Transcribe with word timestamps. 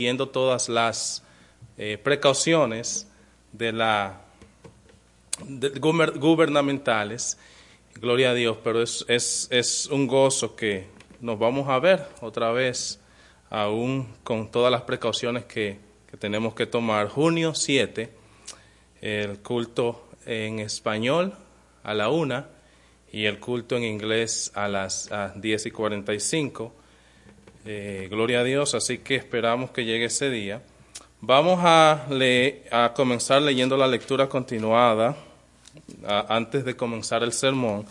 siguiendo 0.00 0.28
todas 0.28 0.68
las 0.68 1.22
eh, 1.78 2.00
precauciones 2.02 3.06
de 3.52 3.70
la 3.70 4.22
gubernamentales. 6.18 7.38
Gloria 8.00 8.30
a 8.30 8.34
Dios, 8.34 8.56
pero 8.64 8.82
es, 8.82 9.04
es, 9.06 9.86
un 9.86 10.08
gozo 10.08 10.56
que 10.56 10.88
nos 11.20 11.38
vamos 11.38 11.68
a 11.68 11.78
ver 11.78 12.08
otra 12.22 12.50
vez, 12.50 12.98
aún 13.50 14.08
con 14.24 14.50
todas 14.50 14.72
las 14.72 14.82
precauciones 14.82 15.44
que, 15.44 15.78
que 16.10 16.16
tenemos 16.16 16.56
que 16.56 16.66
tomar. 16.66 17.08
Junio 17.08 17.54
7, 17.54 18.10
el 19.00 19.38
culto 19.42 20.08
en 20.26 20.58
español 20.58 21.34
a 21.84 21.94
la 21.94 22.08
una 22.08 22.48
y 23.12 23.26
el 23.26 23.38
culto 23.38 23.76
en 23.76 23.84
inglés 23.84 24.50
a 24.56 24.66
las 24.66 25.12
a 25.12 25.28
10 25.36 25.66
y 25.66 25.70
45. 25.70 26.83
Eh, 27.66 28.08
gloria 28.10 28.40
a 28.40 28.44
Dios, 28.44 28.74
así 28.74 28.98
que 28.98 29.14
esperamos 29.16 29.70
que 29.70 29.86
llegue 29.86 30.04
ese 30.06 30.28
día. 30.28 30.62
Vamos 31.22 31.60
a, 31.62 32.04
comenzar 32.94 33.40
leyendo 33.40 33.78
la 33.78 33.86
lectura 33.86 34.28
continuada 34.28 35.16
antes 36.28 36.66
de 36.66 36.76
comenzar 36.76 37.22
el 37.22 37.32
sermón. 37.32 37.86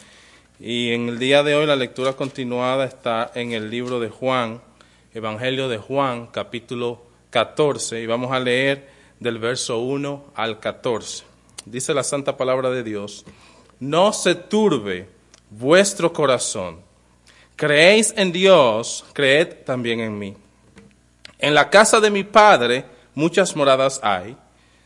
Y 0.59 0.91
en 0.91 1.09
el 1.09 1.17
día 1.17 1.41
de 1.41 1.55
hoy 1.55 1.65
la 1.65 1.75
lectura 1.75 2.13
continuada 2.13 2.85
está 2.85 3.31
en 3.33 3.53
el 3.53 3.71
libro 3.71 3.99
de 3.99 4.09
Juan, 4.09 4.61
Evangelio 5.15 5.67
de 5.67 5.79
Juan, 5.79 6.27
capítulo 6.27 7.01
14, 7.31 7.99
y 7.99 8.05
vamos 8.05 8.31
a 8.31 8.39
leer 8.39 8.87
del 9.19 9.39
verso 9.39 9.79
1 9.79 10.33
al 10.35 10.59
14. 10.59 11.23
Dice 11.65 11.95
la 11.95 12.03
santa 12.03 12.37
palabra 12.37 12.69
de 12.69 12.83
Dios, 12.83 13.25
no 13.79 14.13
se 14.13 14.35
turbe 14.35 15.09
vuestro 15.49 16.13
corazón. 16.13 16.82
Creéis 17.63 18.13
en 18.17 18.33
Dios, 18.33 19.05
creed 19.13 19.63
también 19.65 20.01
en 20.01 20.19
mí. 20.19 20.35
En 21.39 21.53
la 21.53 21.69
casa 21.69 22.01
de 22.01 22.11
mi 22.11 22.25
Padre 22.25 22.83
muchas 23.15 23.55
moradas 23.55 24.01
hay. 24.03 24.35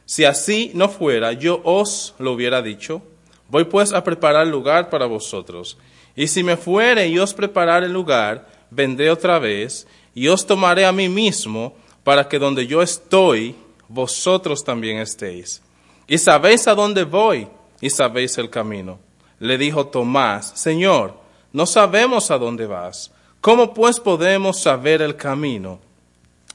Si 0.05 0.25
así 0.25 0.69
no 0.75 0.87
fuera, 0.87 1.33
yo 1.33 1.59
os 1.63 2.13
lo 2.19 2.33
hubiera 2.33 2.61
dicho. 2.61 3.01
Voy 3.49 3.63
pues 3.63 3.93
a 3.93 4.03
preparar 4.03 4.45
lugar 4.45 4.91
para 4.91 5.07
vosotros. 5.07 5.79
Y 6.15 6.27
si 6.27 6.43
me 6.43 6.55
fuere 6.55 7.07
y 7.07 7.17
os 7.17 7.33
preparar 7.33 7.83
el 7.83 7.93
lugar, 7.93 8.47
vendré 8.69 9.09
otra 9.09 9.39
vez 9.39 9.87
y 10.13 10.27
os 10.27 10.45
tomaré 10.45 10.85
a 10.85 10.91
mí 10.91 11.09
mismo 11.09 11.73
para 12.03 12.29
que 12.29 12.37
donde 12.37 12.67
yo 12.67 12.83
estoy, 12.83 13.55
vosotros 13.87 14.63
también 14.63 14.99
estéis. 14.99 15.63
Y 16.07 16.19
sabéis 16.19 16.67
a 16.67 16.75
dónde 16.75 17.05
voy 17.05 17.47
y 17.81 17.89
sabéis 17.89 18.37
el 18.37 18.51
camino. 18.51 18.99
Le 19.39 19.57
dijo 19.57 19.87
Tomás, 19.87 20.51
Señor, 20.53 21.25
no 21.57 21.65
sabemos 21.65 22.29
a 22.29 22.37
dónde 22.37 22.67
vas. 22.67 23.09
¿Cómo 23.41 23.73
pues 23.73 23.99
podemos 23.99 24.59
saber 24.59 25.01
el 25.01 25.15
camino? 25.15 25.79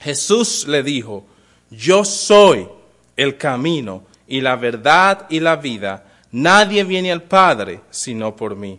Jesús 0.01 0.65
le 0.69 0.85
dijo, 0.85 1.25
yo 1.73 2.05
soy 2.05 2.69
el 3.17 3.37
camino 3.37 4.05
y 4.29 4.41
la 4.41 4.55
verdad 4.55 5.27
y 5.29 5.41
la 5.41 5.57
vida. 5.57 6.05
Nadie 6.31 6.85
viene 6.85 7.11
al 7.11 7.25
Padre 7.25 7.81
sino 7.91 8.37
por 8.37 8.55
mí. 8.55 8.79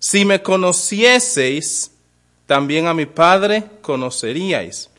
Si 0.00 0.24
me 0.24 0.42
conocieseis, 0.42 1.92
también 2.46 2.88
a 2.88 2.92
mi 2.92 3.06
Padre 3.06 3.62
conoceríais. 3.80 4.90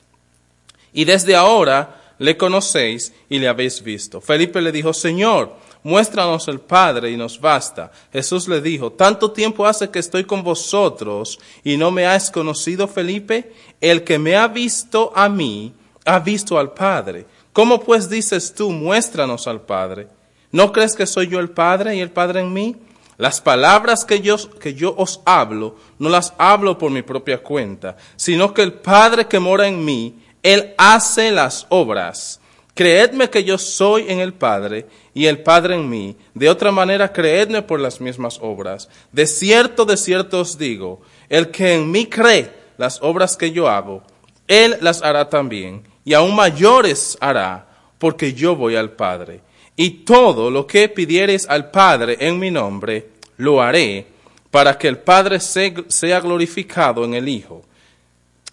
Y 0.94 1.04
desde 1.04 1.36
ahora 1.36 2.14
le 2.18 2.38
conocéis 2.38 3.12
y 3.28 3.40
le 3.40 3.50
habéis 3.50 3.84
visto. 3.84 4.22
Felipe 4.22 4.62
le 4.62 4.72
dijo, 4.72 4.94
Señor, 4.94 5.54
muéstranos 5.84 6.48
el 6.48 6.60
Padre 6.60 7.12
y 7.12 7.18
nos 7.18 7.40
basta. 7.40 7.92
Jesús 8.12 8.48
le 8.48 8.62
dijo, 8.62 8.92
tanto 8.92 9.32
tiempo 9.32 9.66
hace 9.66 9.90
que 9.90 10.00
estoy 10.00 10.24
con 10.24 10.44
vosotros 10.44 11.40
y 11.64 11.78
no 11.78 11.92
me 11.92 12.06
has 12.06 12.30
conocido, 12.32 12.88
Felipe. 12.88 13.54
El 13.80 14.04
que 14.04 14.20
me 14.20 14.36
ha 14.36 14.48
visto 14.48 15.12
a 15.16 15.30
mí, 15.30 15.74
ha 16.06 16.20
visto 16.20 16.58
al 16.58 16.74
Padre. 16.74 17.26
¿Cómo 17.54 17.82
pues 17.82 18.10
dices 18.10 18.54
tú, 18.54 18.72
muéstranos 18.72 19.48
al 19.48 19.62
Padre? 19.62 20.08
¿No 20.52 20.72
crees 20.72 20.96
que 20.96 21.06
soy 21.06 21.28
yo 21.28 21.40
el 21.40 21.50
Padre 21.50 21.96
y 21.96 22.00
el 22.00 22.12
Padre 22.12 22.42
en 22.42 22.54
mí? 22.54 22.76
Las 23.18 23.40
palabras 23.40 24.04
que 24.04 24.22
yo, 24.22 24.38
que 24.60 24.74
yo 24.74 24.96
os 24.98 25.22
hablo, 25.26 25.76
no 26.00 26.10
las 26.10 26.34
hablo 26.38 26.78
por 26.78 26.92
mi 26.92 27.04
propia 27.04 27.44
cuenta, 27.44 27.96
sino 28.16 28.54
que 28.54 28.64
el 28.64 28.74
Padre 28.74 29.28
que 29.28 29.40
mora 29.40 29.68
en 29.68 29.86
mí, 29.86 30.20
Él 30.42 30.74
hace 30.78 31.32
las 31.32 31.68
obras. 31.70 32.41
Creedme 32.74 33.30
que 33.30 33.44
yo 33.44 33.58
soy 33.58 34.06
en 34.08 34.20
el 34.20 34.34
Padre 34.34 34.86
y 35.14 35.26
el 35.26 35.40
Padre 35.40 35.76
en 35.76 35.90
mí. 35.90 36.16
De 36.34 36.50
otra 36.50 36.72
manera, 36.72 37.12
creedme 37.12 37.62
por 37.62 37.80
las 37.80 38.00
mismas 38.00 38.40
obras. 38.42 38.88
De 39.12 39.28
cierto, 39.28 39.86
de 39.86 39.98
cierto 39.98 40.40
os 40.40 40.58
digo, 40.58 41.02
el 41.28 41.52
que 41.52 41.74
en 41.74 41.92
mí 41.92 42.06
cree 42.06 42.52
las 42.78 43.02
obras 43.02 43.36
que 43.36 43.52
yo 43.52 43.70
hago, 43.70 44.04
Él 44.48 44.78
las 44.82 45.02
hará 45.02 45.30
también 45.30 45.84
y 46.04 46.14
aún 46.14 46.36
mayores 46.36 47.18
hará, 47.20 47.68
porque 48.00 48.34
yo 48.34 48.56
voy 48.56 48.76
al 48.76 48.92
Padre. 48.92 49.42
Y 49.76 49.90
todo 50.06 50.50
lo 50.50 50.66
que 50.66 50.90
pidiereis 50.90 51.48
al 51.48 51.72
Padre 51.72 52.18
en 52.20 52.40
mi 52.40 52.52
nombre, 52.52 53.10
lo 53.38 53.62
haré, 53.62 54.08
para 54.50 54.78
que 54.78 54.88
el 54.88 54.98
Padre 54.98 55.40
sea 55.40 56.20
glorificado 56.20 57.06
en 57.06 57.14
el 57.14 57.28
Hijo. 57.30 57.64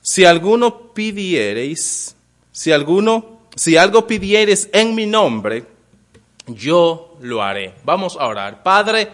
Si 0.02 0.24
alguno 0.24 0.92
pidiereis, 0.92 2.14
si 2.52 2.72
alguno, 2.72 3.37
si 3.58 3.76
algo 3.76 4.06
pidiereis 4.06 4.70
en 4.72 4.94
mi 4.94 5.04
nombre, 5.04 5.64
yo 6.46 7.16
lo 7.20 7.42
haré. 7.42 7.74
Vamos 7.84 8.16
a 8.16 8.26
orar. 8.26 8.62
Padre, 8.62 9.08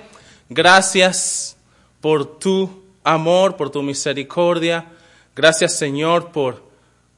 gracias 0.50 1.56
por 2.02 2.38
tu 2.38 2.84
amor, 3.02 3.56
por 3.56 3.70
tu 3.70 3.82
misericordia. 3.82 4.92
Gracias, 5.34 5.78
Señor, 5.78 6.30
por 6.30 6.62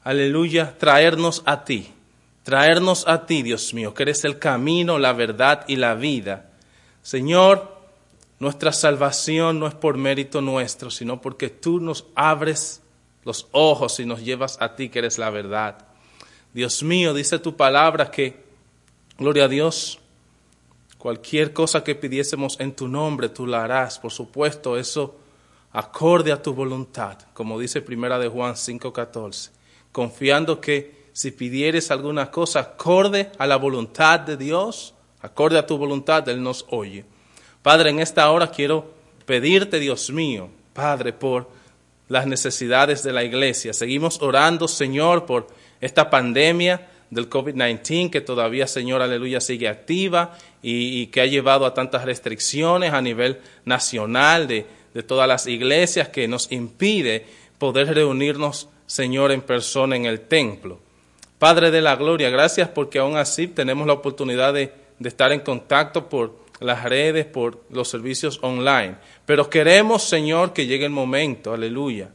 aleluya, 0.05 0.77
traernos 0.79 1.43
a 1.47 1.65
ti, 1.65 1.93
traernos 2.45 3.09
a 3.09 3.27
ti, 3.27 3.43
Dios 3.43 3.75
mío, 3.75 3.93
que 3.93 4.05
eres 4.05 4.25
el 4.25 4.39
camino, 4.39 5.01
la 5.01 5.13
verdad 5.13 5.65
y 5.67 5.77
la 5.77 5.95
vida. 5.95 6.51
Señor, 7.03 7.77
nuestra 8.39 8.73
salvación 8.73 9.59
no 9.59 9.67
es 9.67 9.75
por 9.75 9.97
mérito 9.97 10.41
nuestro, 10.41 10.93
sino 10.93 11.21
porque 11.21 11.51
tú 11.51 11.81
nos 11.81 12.05
abres 12.15 12.83
los 13.25 13.49
ojos 13.51 13.99
y 13.99 14.07
nos 14.07 14.23
llevas 14.23 14.59
a 14.61 14.77
ti, 14.77 14.91
que 14.91 15.01
eres 15.01 15.19
la 15.19 15.31
verdad. 15.31 15.86
Dios 16.57 16.83
mío, 16.83 17.15
dice 17.15 17.39
tu 17.39 17.55
palabra 17.55 18.11
que, 18.11 18.43
gloria 19.19 19.45
a 19.45 19.49
Dios, 19.49 20.01
cualquier 20.99 21.53
cosa 21.53 21.85
que 21.85 21.95
pidiésemos 21.95 22.59
en 22.59 22.75
tu 22.75 22.89
nombre, 22.89 23.29
tú 23.29 23.47
la 23.47 23.63
harás. 23.63 23.99
Por 23.99 24.11
supuesto, 24.11 24.77
eso 24.77 25.17
acorde 25.73 26.33
a 26.33 26.43
tu 26.43 26.53
voluntad, 26.55 27.19
como 27.35 27.61
dice 27.61 27.81
Primera 27.81 28.19
de 28.19 28.29
Juan 28.29 28.55
5:14 28.57 29.51
confiando 29.97 30.61
que 30.61 31.07
si 31.15 31.31
pidieres 31.31 31.91
alguna 31.91 32.31
cosa 32.31 32.61
acorde 32.61 33.31
a 33.39 33.47
la 33.47 33.57
voluntad 33.57 34.21
de 34.21 34.37
Dios, 34.37 34.93
acorde 35.23 35.57
a 35.57 35.67
tu 35.67 35.79
voluntad, 35.79 36.29
Él 36.29 36.43
nos 36.43 36.67
oye. 36.69 37.07
Padre, 37.63 37.89
en 37.89 38.01
esta 38.01 38.31
hora 38.31 38.51
quiero 38.51 38.93
pedirte, 39.25 39.79
Dios 39.79 40.11
mío, 40.11 40.51
Padre, 40.75 41.15
por 41.15 41.49
las 42.09 42.27
necesidades 42.27 43.03
de 43.03 43.15
la 43.15 43.25
iglesia. 43.25 43.73
Seguimos 43.73 44.21
orando, 44.21 44.69
Señor, 44.69 45.25
por 45.25 45.47
esta 45.81 46.11
pandemia 46.11 46.89
del 47.11 47.31
COVID-19 47.31 48.11
que 48.11 48.21
todavía, 48.21 48.67
Señor, 48.67 49.03
aleluya, 49.03 49.41
sigue 49.41 49.69
activa 49.69 50.37
y, 50.63 51.07
que 51.07 51.21
ha 51.21 51.27
llevado 51.27 51.67
a 51.67 51.75
tantas 51.75 52.05
restricciones 52.05 52.93
a 52.93 53.01
nivel 53.01 53.39
nacional 53.65 54.49
de, 54.49 54.67
de 54.93 55.03
todas 55.03 55.29
las 55.29 55.47
iglesias 55.47 56.09
que 56.09 56.27
nos 56.27 56.51
impide 56.51 57.27
poder 57.59 57.95
reunirnos 57.95 58.69
Señor, 58.87 59.33
en 59.33 59.43
persona 59.43 59.97
en 59.97 60.07
el 60.07 60.21
templo. 60.21 60.79
Padre 61.39 61.71
de 61.71 61.83
la 61.83 61.97
Gloria, 61.97 62.31
gracias 62.31 62.69
porque 62.69 62.99
aún 62.99 63.17
así 63.17 63.49
tenemos 63.49 63.87
la 63.87 63.93
oportunidad 63.93 64.55
de, 64.55 64.73
estar 65.05 65.33
en 65.33 65.41
contacto 65.41 66.09
por 66.09 66.47
las 66.61 66.85
redes, 66.85 67.27
por 67.27 67.63
los 67.69 67.89
servicios 67.89 68.39
online. 68.43 68.97
Pero 69.27 69.51
queremos, 69.51 70.05
Señor, 70.05 70.53
que 70.53 70.67
llegue 70.67 70.87
el 70.87 70.93
momento, 70.93 71.53
aleluya. 71.53 72.11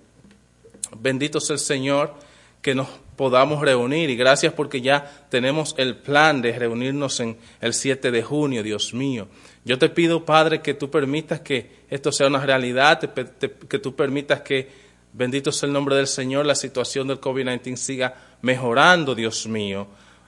Bendito 0.97 1.39
sea 1.39 1.55
el 1.55 1.59
Señor, 1.59 2.15
que 2.61 2.73
nos 2.73 2.87
podamos 3.21 3.61
reunir 3.61 4.09
y 4.09 4.15
gracias 4.15 4.51
porque 4.51 4.81
ya 4.81 5.27
tenemos 5.29 5.75
el 5.77 5.95
plan 5.95 6.41
de 6.41 6.57
reunirnos 6.57 7.19
en 7.19 7.37
el 7.59 7.75
7 7.75 8.09
de 8.09 8.23
junio, 8.23 8.63
Dios 8.63 8.95
mío. 8.95 9.27
Yo 9.63 9.77
te 9.77 9.89
pido, 9.89 10.25
Padre, 10.25 10.63
que 10.63 10.73
tú 10.73 10.89
permitas 10.89 11.41
que 11.41 11.69
esto 11.87 12.11
sea 12.11 12.25
una 12.25 12.43
realidad, 12.43 12.99
que 12.99 13.77
tú 13.77 13.95
permitas 13.95 14.41
que 14.41 14.69
Bendito 15.13 15.51
sea 15.51 15.67
el 15.67 15.73
nombre 15.73 15.95
del 15.95 16.07
Señor, 16.07 16.47
la 16.47 16.55
situación 16.55 17.07
del 17.07 17.21
COVID-19 17.21 17.75
siga 17.75 18.15
mejorando, 18.41 19.13
Dios 19.13 19.45
mío, 19.45 19.85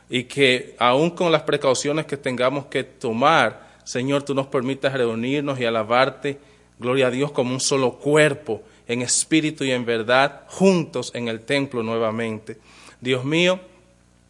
y 0.08 0.26
que 0.26 0.76
aún 0.78 1.10
con 1.10 1.32
las 1.32 1.42
precauciones 1.42 2.06
que 2.06 2.18
tengamos 2.18 2.66
que 2.66 2.84
tomar, 2.84 3.80
Señor, 3.86 4.22
tú 4.22 4.36
nos 4.36 4.46
permitas 4.46 4.94
reunirnos 4.94 5.60
y 5.60 5.66
alabarte, 5.66 6.38
gloria 6.78 7.08
a 7.08 7.10
Dios, 7.10 7.32
como 7.32 7.56
un 7.56 7.60
solo 7.60 7.94
cuerpo, 7.94 8.62
en 8.88 9.02
espíritu 9.02 9.64
y 9.64 9.72
en 9.72 9.84
verdad, 9.84 10.42
juntos 10.48 11.12
en 11.16 11.28
el 11.28 11.40
templo 11.40 11.82
nuevamente. 11.82 12.58
Dios 13.04 13.26
mío, 13.26 13.60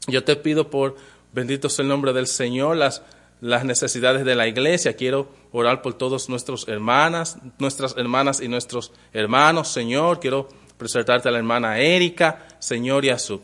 yo 0.08 0.24
te 0.24 0.36
pido 0.36 0.70
por, 0.70 0.96
bendito 1.32 1.70
sea 1.70 1.84
el 1.84 1.90
nombre 1.90 2.12
del 2.12 2.28
Señor, 2.28 2.76
las 2.76 3.04
las 3.44 3.66
necesidades 3.66 4.24
de 4.24 4.36
la 4.36 4.48
iglesia. 4.48 4.96
Quiero 4.96 5.28
orar 5.52 5.82
por 5.82 5.96
todos 5.96 6.30
nuestros 6.30 6.66
hermanas, 6.70 7.38
nuestras 7.60 7.94
hermanas 7.98 8.40
y 8.40 8.48
nuestros 8.48 8.94
hermanos, 9.12 9.68
Señor. 9.68 10.22
Quiero 10.22 10.48
presentarte 10.78 11.28
a 11.28 11.32
la 11.32 11.40
hermana 11.40 11.78
Erika, 11.78 12.48
Señor, 12.60 13.04
y 13.04 13.10
a 13.10 13.20
su 13.20 13.42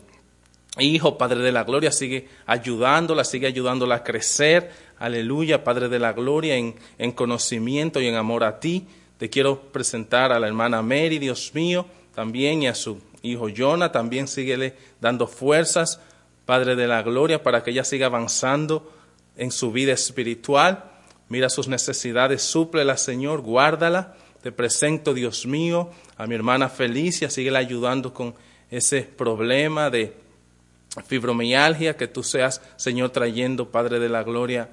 hijo, 0.78 1.18
Padre 1.18 1.40
de 1.40 1.52
la 1.52 1.64
Gloria, 1.64 1.92
sigue 1.92 2.28
ayudándola, 2.46 3.24
sigue 3.24 3.46
ayudándola 3.46 3.96
a 3.96 4.02
crecer. 4.02 4.70
Aleluya, 4.98 5.64
Padre 5.64 5.90
de 5.90 5.98
la 5.98 6.14
Gloria, 6.14 6.56
en, 6.56 6.76
en 6.96 7.12
conocimiento 7.12 8.00
y 8.00 8.06
en 8.06 8.14
amor 8.14 8.42
a 8.42 8.58
ti. 8.58 8.86
Te 9.18 9.28
quiero 9.28 9.60
presentar 9.60 10.32
a 10.32 10.38
la 10.38 10.46
hermana 10.46 10.80
Mary, 10.80 11.18
Dios 11.18 11.50
mío, 11.52 11.84
también 12.14 12.62
y 12.62 12.68
a 12.68 12.74
su 12.74 13.02
hijo 13.22 13.48
Jonah, 13.54 13.92
también 13.92 14.28
síguele 14.28 14.74
dando 15.00 15.26
fuerzas, 15.26 16.00
Padre 16.46 16.74
de 16.74 16.88
la 16.88 17.02
Gloria, 17.02 17.42
para 17.42 17.62
que 17.62 17.70
ella 17.70 17.84
siga 17.84 18.06
avanzando 18.06 18.92
en 19.36 19.50
su 19.50 19.72
vida 19.72 19.92
espiritual. 19.92 20.84
Mira 21.28 21.48
sus 21.48 21.68
necesidades, 21.68 22.42
súplela, 22.42 22.96
Señor, 22.96 23.40
guárdala. 23.40 24.16
Te 24.42 24.52
presento, 24.52 25.14
Dios 25.14 25.46
mío, 25.46 25.90
a 26.16 26.26
mi 26.26 26.34
hermana 26.34 26.68
Felicia, 26.68 27.30
síguela 27.30 27.58
ayudando 27.58 28.12
con 28.12 28.34
ese 28.70 29.02
problema 29.02 29.90
de 29.90 30.14
fibromialgia, 31.06 31.96
que 31.96 32.08
tú 32.08 32.22
seas, 32.22 32.60
Señor, 32.76 33.10
trayendo, 33.10 33.70
Padre 33.70 34.00
de 34.00 34.08
la 34.08 34.22
Gloria, 34.22 34.70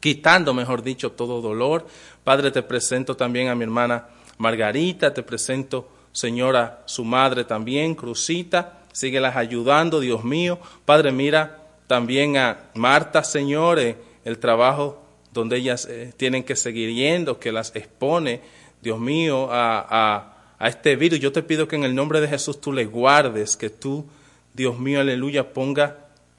quitando, 0.00 0.54
mejor 0.54 0.82
dicho, 0.82 1.12
todo 1.12 1.40
dolor. 1.40 1.86
Padre, 2.24 2.50
te 2.50 2.62
presento 2.62 3.16
también 3.16 3.48
a 3.48 3.54
mi 3.54 3.64
hermana 3.64 4.08
Margarita, 4.38 5.14
te 5.14 5.22
presento, 5.22 5.88
Señora, 6.16 6.82
su 6.86 7.04
madre 7.04 7.44
también, 7.44 7.94
Crucita, 7.94 8.78
síguelas 8.90 9.36
ayudando, 9.36 10.00
Dios 10.00 10.24
mío. 10.24 10.58
Padre, 10.86 11.12
mira 11.12 11.58
también 11.86 12.38
a 12.38 12.70
Marta, 12.72 13.22
Señor, 13.22 13.78
el 13.78 14.38
trabajo 14.38 15.02
donde 15.34 15.58
ellas 15.58 15.84
eh, 15.84 16.14
tienen 16.16 16.42
que 16.42 16.56
seguir 16.56 16.88
yendo, 16.94 17.38
que 17.38 17.52
las 17.52 17.76
expone, 17.76 18.40
Dios 18.80 18.98
mío, 18.98 19.52
a, 19.52 19.86
a, 19.90 20.54
a 20.58 20.68
este 20.68 20.96
virus. 20.96 21.20
Yo 21.20 21.32
te 21.32 21.42
pido 21.42 21.68
que 21.68 21.76
en 21.76 21.84
el 21.84 21.94
nombre 21.94 22.22
de 22.22 22.28
Jesús 22.28 22.62
tú 22.62 22.72
le 22.72 22.86
guardes, 22.86 23.54
que 23.54 23.68
tú, 23.68 24.06
Dios 24.54 24.78
mío, 24.78 25.00
aleluya, 25.02 25.52
ponga, 25.52 25.98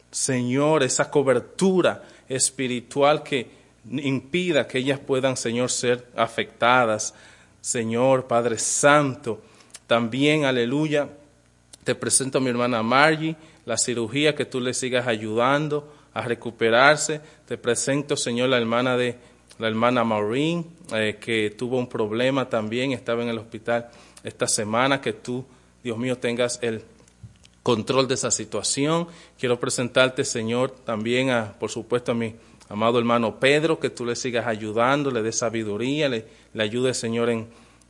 Señor, 0.10 0.82
esa 0.82 1.12
cobertura 1.12 2.02
espiritual 2.28 3.22
que 3.22 3.48
impida 3.92 4.68
que 4.68 4.80
ellas 4.80 4.98
puedan, 4.98 5.38
Señor, 5.38 5.70
ser 5.70 6.08
afectadas. 6.16 7.14
Señor, 7.62 8.26
Padre 8.26 8.58
Santo, 8.58 9.44
también, 9.88 10.46
aleluya, 10.46 11.10
te 11.84 11.96
presento 11.96 12.38
a 12.38 12.42
mi 12.42 12.50
hermana 12.50 12.84
Margie, 12.84 13.38
la 13.66 13.78
cirugía, 13.78 14.36
que 14.36 14.46
tú 14.46 14.60
le 14.60 14.74
sigas 14.74 15.08
ayudando 15.08 15.94
a 16.14 16.22
recuperarse. 16.22 17.22
Te 17.48 17.58
presento, 17.58 18.18
Señor, 18.18 18.50
la 18.50 18.58
hermana 18.58 18.98
de 18.98 19.18
la 19.60 19.68
hermana 19.68 20.04
Maureen, 20.04 20.66
eh, 20.94 21.18
que 21.20 21.50
tuvo 21.50 21.78
un 21.80 21.88
problema 21.88 22.48
también, 22.48 22.92
estaba 22.92 23.24
en 23.24 23.30
el 23.30 23.40
hospital 23.40 23.90
esta 24.24 24.48
semana, 24.48 25.02
que 25.02 25.14
tú, 25.14 25.46
Dios 25.84 25.98
mío, 25.98 26.18
tengas 26.18 26.60
el 26.62 26.84
control 27.64 28.08
de 28.08 28.14
esa 28.16 28.32
situación. 28.32 29.08
Quiero 29.40 29.60
presentarte, 29.60 30.24
Señor, 30.26 30.72
también 30.72 31.30
a, 31.30 31.54
por 31.54 31.72
supuesto, 31.72 32.12
a 32.12 32.16
mi 32.16 32.36
amado 32.70 33.00
hermano 33.00 33.40
Pedro, 33.40 33.80
que 33.80 33.90
tú 33.90 34.06
le 34.06 34.16
sigas 34.16 34.46
ayudando, 34.46 35.10
le 35.10 35.22
des 35.22 35.38
sabiduría, 35.38 36.10
le, 36.10 36.26
le 36.54 36.94
Señor, 36.94 37.30
en, 37.30 37.48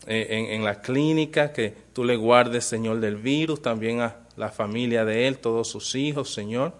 en, 0.07 0.45
en, 0.51 0.63
la 0.63 0.81
clínica, 0.81 1.51
que 1.51 1.74
tú 1.94 2.04
le 2.04 2.15
guardes, 2.15 2.65
Señor, 2.65 3.00
del 3.00 3.18
virus, 3.18 3.62
también 3.62 4.01
a 4.01 4.15
la 4.36 4.50
familia 4.50 5.04
de 5.06 5.27
él, 5.27 5.39
todos 5.39 5.68
sus 5.68 5.95
hijos, 5.95 6.33
Señor. 6.33 6.74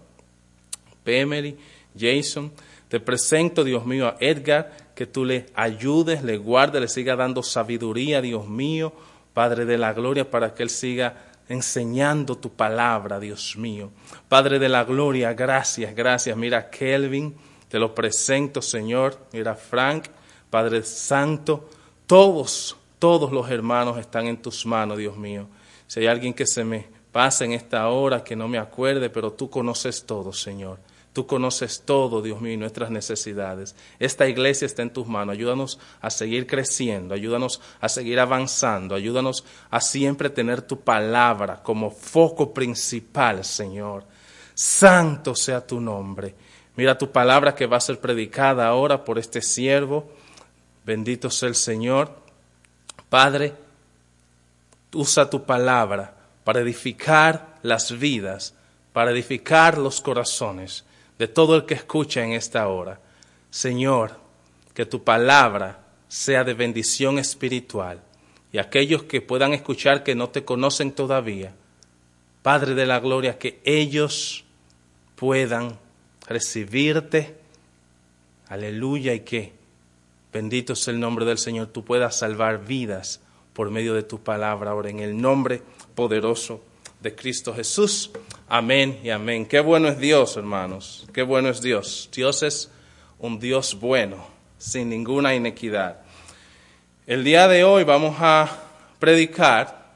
Pemely, 1.04 1.56
Jason, 1.98 2.52
te 2.88 3.00
presento, 3.00 3.64
Dios 3.64 3.84
mío, 3.84 4.08
a 4.08 4.16
Edgar, 4.20 4.72
que 4.94 5.06
tú 5.06 5.24
le 5.24 5.46
ayudes, 5.54 6.22
le 6.24 6.38
guardes, 6.38 6.80
le 6.80 6.88
siga 6.88 7.16
dando 7.16 7.42
sabiduría, 7.42 8.20
Dios 8.20 8.48
mío, 8.48 8.92
Padre 9.34 9.64
de 9.64 9.78
la 9.78 9.92
gloria, 9.92 10.30
para 10.30 10.54
que 10.54 10.64
él 10.64 10.70
siga 10.70 11.28
enseñando 11.48 12.36
tu 12.36 12.50
palabra, 12.50 13.20
Dios 13.20 13.56
mío. 13.56 13.90
Padre 14.28 14.58
de 14.58 14.68
la 14.68 14.84
gloria, 14.84 15.32
gracias, 15.34 15.94
gracias. 15.94 16.36
Mira, 16.36 16.70
Kelvin, 16.70 17.36
te 17.68 17.78
lo 17.78 17.94
presento, 17.94 18.60
Señor. 18.60 19.18
Mira, 19.32 19.54
Frank, 19.54 20.06
Padre 20.50 20.82
Santo, 20.82 21.68
todos, 22.06 22.76
todos 22.98 23.32
los 23.32 23.50
hermanos 23.50 23.98
están 23.98 24.26
en 24.26 24.40
tus 24.40 24.66
manos, 24.66 24.98
Dios 24.98 25.16
mío. 25.16 25.46
Si 25.86 26.00
hay 26.00 26.06
alguien 26.06 26.34
que 26.34 26.46
se 26.46 26.64
me 26.64 26.86
pasa 27.12 27.44
en 27.44 27.52
esta 27.52 27.88
hora, 27.88 28.22
que 28.22 28.36
no 28.36 28.48
me 28.48 28.58
acuerde, 28.58 29.10
pero 29.10 29.32
tú 29.32 29.50
conoces 29.50 30.04
todo, 30.04 30.32
Señor. 30.32 30.78
Tú 31.12 31.26
conoces 31.26 31.82
todo, 31.84 32.22
Dios 32.22 32.40
mío, 32.40 32.52
y 32.52 32.56
nuestras 32.56 32.90
necesidades. 32.90 33.74
Esta 33.98 34.28
iglesia 34.28 34.66
está 34.66 34.82
en 34.82 34.92
tus 34.92 35.06
manos. 35.08 35.32
Ayúdanos 35.32 35.80
a 36.00 36.10
seguir 36.10 36.46
creciendo, 36.46 37.14
ayúdanos 37.14 37.60
a 37.80 37.88
seguir 37.88 38.20
avanzando, 38.20 38.94
ayúdanos 38.94 39.44
a 39.70 39.80
siempre 39.80 40.30
tener 40.30 40.62
tu 40.62 40.80
palabra 40.80 41.62
como 41.62 41.90
foco 41.90 42.52
principal, 42.54 43.44
Señor. 43.44 44.04
Santo 44.54 45.34
sea 45.34 45.66
tu 45.66 45.80
nombre. 45.80 46.34
Mira 46.76 46.96
tu 46.96 47.10
palabra 47.10 47.54
que 47.54 47.66
va 47.66 47.78
a 47.78 47.80
ser 47.80 47.98
predicada 47.98 48.68
ahora 48.68 49.04
por 49.04 49.18
este 49.18 49.42
siervo. 49.42 50.12
Bendito 50.84 51.30
sea 51.30 51.48
el 51.48 51.56
Señor. 51.56 52.27
Padre, 53.08 53.54
usa 54.92 55.28
tu 55.28 55.44
palabra 55.44 56.14
para 56.44 56.60
edificar 56.60 57.58
las 57.62 57.98
vidas, 57.98 58.54
para 58.92 59.10
edificar 59.10 59.78
los 59.78 60.00
corazones 60.00 60.84
de 61.18 61.28
todo 61.28 61.56
el 61.56 61.66
que 61.66 61.74
escucha 61.74 62.22
en 62.22 62.32
esta 62.32 62.68
hora. 62.68 63.00
Señor, 63.50 64.18
que 64.74 64.86
tu 64.86 65.02
palabra 65.02 65.80
sea 66.08 66.44
de 66.44 66.54
bendición 66.54 67.18
espiritual 67.18 68.00
y 68.52 68.58
aquellos 68.58 69.02
que 69.04 69.20
puedan 69.20 69.52
escuchar 69.52 70.04
que 70.04 70.14
no 70.14 70.30
te 70.30 70.44
conocen 70.44 70.92
todavía, 70.92 71.54
Padre 72.42 72.74
de 72.74 72.86
la 72.86 73.00
Gloria, 73.00 73.38
que 73.38 73.60
ellos 73.64 74.44
puedan 75.16 75.78
recibirte, 76.26 77.36
aleluya, 78.48 79.12
y 79.12 79.20
que 79.20 79.57
bendito 80.32 80.74
sea 80.74 80.94
el 80.94 81.00
nombre 81.00 81.24
del 81.24 81.38
Señor, 81.38 81.68
tú 81.68 81.84
puedas 81.84 82.16
salvar 82.16 82.64
vidas 82.64 83.20
por 83.52 83.70
medio 83.70 83.94
de 83.94 84.02
tu 84.02 84.20
palabra, 84.20 84.70
ahora 84.70 84.90
en 84.90 85.00
el 85.00 85.20
nombre 85.20 85.62
poderoso 85.94 86.62
de 87.00 87.14
Cristo 87.14 87.54
Jesús. 87.54 88.10
Amén 88.48 89.00
y 89.02 89.10
amén. 89.10 89.46
Qué 89.46 89.60
bueno 89.60 89.88
es 89.88 89.98
Dios, 89.98 90.36
hermanos. 90.36 91.06
Qué 91.12 91.22
bueno 91.22 91.48
es 91.48 91.60
Dios. 91.60 92.08
Dios 92.14 92.42
es 92.42 92.70
un 93.18 93.38
Dios 93.38 93.78
bueno, 93.80 94.26
sin 94.58 94.88
ninguna 94.88 95.34
inequidad. 95.34 96.00
El 97.06 97.24
día 97.24 97.48
de 97.48 97.64
hoy 97.64 97.84
vamos 97.84 98.16
a 98.20 98.48
predicar 98.98 99.86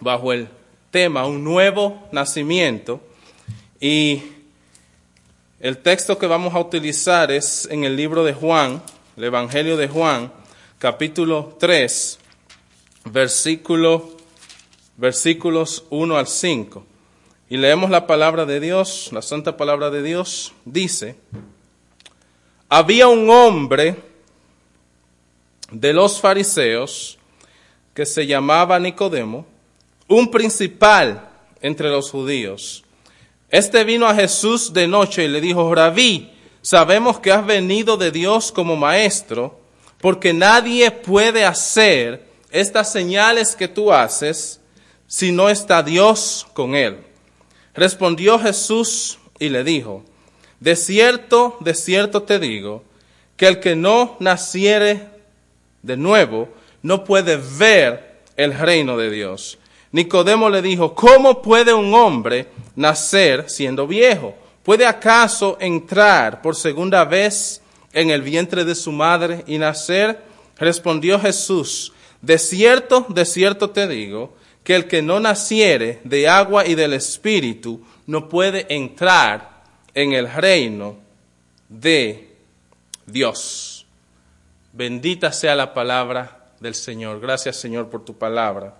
bajo 0.00 0.32
el 0.32 0.48
tema 0.90 1.26
un 1.26 1.42
nuevo 1.42 2.06
nacimiento 2.12 3.00
y 3.80 4.22
el 5.60 5.78
texto 5.78 6.18
que 6.18 6.26
vamos 6.26 6.54
a 6.54 6.60
utilizar 6.60 7.30
es 7.30 7.66
en 7.70 7.84
el 7.84 7.96
libro 7.96 8.24
de 8.24 8.34
Juan, 8.34 8.82
el 9.16 9.24
Evangelio 9.24 9.76
de 9.76 9.86
Juan, 9.86 10.32
capítulo 10.78 11.56
3, 11.60 12.18
versículo 13.04 14.10
versículos 14.96 15.84
1 15.90 16.16
al 16.16 16.26
5. 16.26 16.84
Y 17.48 17.56
leemos 17.56 17.90
la 17.90 18.06
palabra 18.06 18.44
de 18.44 18.58
Dios, 18.58 19.10
la 19.12 19.22
santa 19.22 19.56
palabra 19.56 19.90
de 19.90 20.02
Dios, 20.02 20.52
dice, 20.64 21.16
había 22.68 23.06
un 23.06 23.30
hombre 23.30 23.96
de 25.70 25.92
los 25.92 26.20
fariseos 26.20 27.18
que 27.92 28.06
se 28.06 28.26
llamaba 28.26 28.80
Nicodemo, 28.80 29.46
un 30.08 30.30
principal 30.30 31.28
entre 31.60 31.88
los 31.88 32.10
judíos. 32.10 32.82
Este 33.48 33.84
vino 33.84 34.06
a 34.08 34.14
Jesús 34.14 34.72
de 34.72 34.88
noche 34.88 35.24
y 35.24 35.28
le 35.28 35.40
dijo, 35.40 35.72
Rabí, 35.72 36.33
sabemos 36.64 37.20
que 37.20 37.30
has 37.30 37.44
venido 37.44 37.98
de 37.98 38.10
Dios 38.10 38.50
como 38.50 38.74
maestro, 38.74 39.60
porque 40.00 40.32
nadie 40.32 40.90
puede 40.90 41.44
hacer 41.44 42.26
estas 42.50 42.90
señales 42.90 43.54
que 43.54 43.68
tú 43.68 43.92
haces 43.92 44.60
si 45.06 45.30
no 45.30 45.50
está 45.50 45.82
Dios 45.82 46.46
con 46.54 46.74
él? 46.74 46.98
Respondió 47.74 48.38
Jesús 48.38 49.18
y 49.38 49.50
le 49.50 49.62
dijo, 49.62 50.04
de 50.58 50.74
cierto, 50.74 51.58
de 51.60 51.74
cierto 51.74 52.22
te 52.22 52.38
digo, 52.38 52.82
que 53.36 53.46
el 53.46 53.60
que 53.60 53.76
no 53.76 54.16
naciere 54.18 55.08
de 55.82 55.98
nuevo 55.98 56.48
no 56.82 57.04
puede 57.04 57.36
ver 57.36 58.22
el 58.36 58.58
reino 58.58 58.96
de 58.96 59.10
Dios. 59.10 59.58
Nicodemo 59.92 60.48
le 60.48 60.62
dijo, 60.62 60.94
¿cómo 60.94 61.42
puede 61.42 61.74
un 61.74 61.92
hombre 61.92 62.48
nacer 62.74 63.50
siendo 63.50 63.86
viejo? 63.86 64.34
¿Puede 64.64 64.86
acaso 64.86 65.58
entrar 65.60 66.40
por 66.40 66.56
segunda 66.56 67.04
vez 67.04 67.60
en 67.92 68.08
el 68.08 68.22
vientre 68.22 68.64
de 68.64 68.74
su 68.74 68.90
madre 68.90 69.44
y 69.46 69.58
nacer? 69.58 70.22
Respondió 70.56 71.20
Jesús, 71.20 71.92
de 72.22 72.38
cierto, 72.38 73.04
de 73.10 73.26
cierto 73.26 73.68
te 73.70 73.86
digo, 73.86 74.34
que 74.64 74.74
el 74.74 74.88
que 74.88 75.02
no 75.02 75.20
naciere 75.20 76.00
de 76.04 76.26
agua 76.26 76.66
y 76.66 76.74
del 76.74 76.94
Espíritu 76.94 77.84
no 78.06 78.30
puede 78.30 78.66
entrar 78.74 79.62
en 79.92 80.14
el 80.14 80.32
reino 80.32 80.96
de 81.68 82.34
Dios. 83.04 83.84
Bendita 84.72 85.30
sea 85.30 85.54
la 85.54 85.74
palabra 85.74 86.46
del 86.58 86.74
Señor. 86.74 87.20
Gracias 87.20 87.56
Señor 87.56 87.90
por 87.90 88.02
tu 88.02 88.16
palabra. 88.16 88.74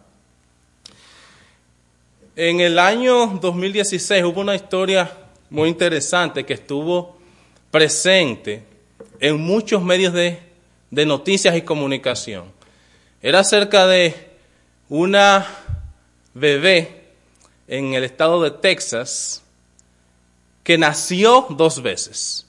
En 2.36 2.60
el 2.60 2.78
año 2.78 3.26
2016 3.26 4.24
hubo 4.24 4.40
una 4.40 4.54
historia 4.54 5.23
muy 5.54 5.68
interesante 5.68 6.44
que 6.44 6.54
estuvo 6.54 7.16
presente 7.70 8.64
en 9.20 9.40
muchos 9.40 9.82
medios 9.84 10.12
de, 10.12 10.40
noticias 10.90 11.56
y 11.56 11.62
comunicación. 11.62 12.46
Era 13.22 13.38
acerca 13.38 13.86
de 13.86 14.32
una 14.88 15.46
bebé 16.34 17.04
en 17.68 17.94
el 17.94 18.02
estado 18.02 18.42
de 18.42 18.50
Texas 18.50 19.42
que 20.64 20.76
nació 20.76 21.46
dos 21.50 21.82
veces. 21.82 22.46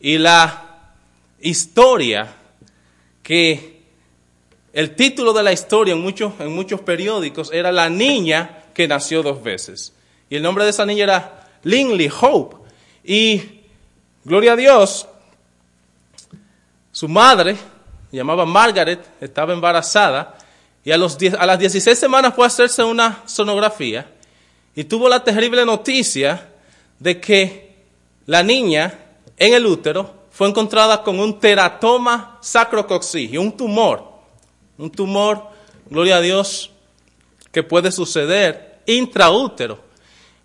Y 0.00 0.18
la 0.18 0.92
historia 1.40 2.36
que 3.24 3.80
el 4.72 4.94
título 4.94 5.32
de 5.32 5.42
la 5.42 5.52
historia 5.52 5.94
en 5.94 6.00
muchos, 6.00 6.34
en 6.38 6.54
muchos 6.54 6.80
periódicos 6.82 7.50
era 7.52 7.72
La 7.72 7.90
niña 7.90 8.62
que 8.74 8.86
nació 8.86 9.24
dos 9.24 9.42
veces. 9.42 9.92
Y 10.30 10.36
el 10.36 10.42
nombre 10.42 10.62
de 10.62 10.70
esa 10.70 10.86
niña 10.86 11.02
era 11.02 11.43
Linley 11.64 12.10
Hope. 12.20 12.56
Y, 13.02 13.42
gloria 14.24 14.52
a 14.52 14.56
Dios, 14.56 15.06
su 16.92 17.08
madre, 17.08 17.56
llamaba 18.12 18.46
Margaret, 18.46 19.04
estaba 19.20 19.52
embarazada 19.52 20.36
y 20.84 20.92
a, 20.92 20.96
los 20.96 21.18
a 21.38 21.46
las 21.46 21.58
16 21.58 21.98
semanas 21.98 22.34
fue 22.34 22.44
a 22.44 22.48
hacerse 22.48 22.84
una 22.84 23.22
sonografía 23.26 24.06
y 24.76 24.84
tuvo 24.84 25.08
la 25.08 25.24
terrible 25.24 25.64
noticia 25.64 26.48
de 26.98 27.20
que 27.20 27.74
la 28.26 28.42
niña 28.42 28.98
en 29.36 29.54
el 29.54 29.66
útero 29.66 30.24
fue 30.30 30.48
encontrada 30.48 31.02
con 31.02 31.18
un 31.18 31.38
teratoma 31.38 32.38
sacrococcigi, 32.40 33.38
un 33.38 33.56
tumor, 33.56 34.04
un 34.78 34.90
tumor, 34.90 35.48
gloria 35.88 36.16
a 36.16 36.20
Dios, 36.20 36.70
que 37.52 37.62
puede 37.62 37.92
suceder 37.92 38.80
intraútero. 38.86 39.78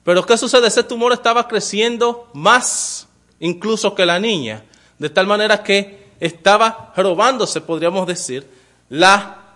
Pero 0.03 0.25
¿qué 0.25 0.37
sucede? 0.37 0.67
Ese 0.67 0.83
tumor 0.83 1.13
estaba 1.13 1.47
creciendo 1.47 2.29
más 2.33 3.07
incluso 3.39 3.95
que 3.95 4.05
la 4.05 4.19
niña, 4.19 4.63
de 4.97 5.09
tal 5.09 5.27
manera 5.27 5.63
que 5.63 6.09
estaba 6.19 6.93
robándose, 6.95 7.61
podríamos 7.61 8.05
decir, 8.05 8.45
la 8.89 9.55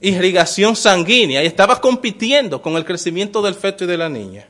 irrigación 0.00 0.76
sanguínea 0.76 1.42
y 1.42 1.46
estaba 1.46 1.80
compitiendo 1.80 2.62
con 2.62 2.76
el 2.76 2.84
crecimiento 2.84 3.42
del 3.42 3.54
feto 3.54 3.84
y 3.84 3.86
de 3.86 3.96
la 3.96 4.08
niña. 4.08 4.48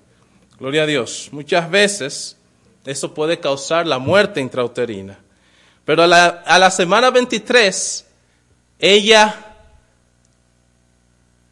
Gloria 0.59 0.83
a 0.83 0.87
Dios. 0.87 1.29
Muchas 1.33 1.71
veces 1.71 2.37
eso 2.85 3.15
puede 3.15 3.41
causar 3.41 3.87
la 3.87 3.99
muerte 3.99 4.41
intrauterina. 4.41 5.19
Pero 5.85 6.03
a 6.03 6.07
la, 6.07 6.27
a 6.47 6.59
la 6.59 6.71
semana 6.71 7.11
23, 7.11 8.07
ella 8.79 9.57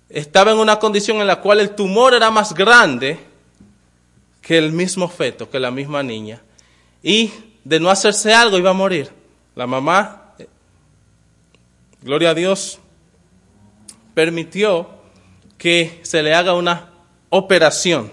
estaba 0.09 0.53
en 0.53 0.59
una 0.59 0.79
condición 0.79 1.21
en 1.21 1.27
la 1.27 1.41
cual 1.41 1.61
el 1.61 1.71
tumor 1.71 2.15
era 2.15 2.31
más 2.31 2.55
grande 2.55 3.30
que 4.51 4.59
el 4.59 4.73
mismo 4.73 5.07
feto, 5.07 5.49
que 5.49 5.61
la 5.61 5.71
misma 5.71 6.03
niña. 6.03 6.43
Y 7.05 7.31
de 7.63 7.79
no 7.79 7.89
hacerse 7.89 8.35
algo 8.35 8.59
iba 8.59 8.71
a 8.71 8.73
morir. 8.73 9.09
La 9.55 9.65
mamá, 9.65 10.35
gloria 12.03 12.31
a 12.31 12.35
Dios, 12.35 12.81
permitió 14.13 14.91
que 15.57 16.01
se 16.03 16.21
le 16.25 16.35
haga 16.35 16.55
una 16.55 16.91
operación 17.29 18.11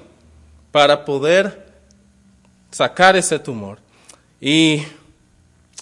para 0.72 1.06
poder 1.06 1.74
sacar 2.70 3.15
ese 3.15 3.39
tumor. 3.39 3.79
Y 4.39 4.84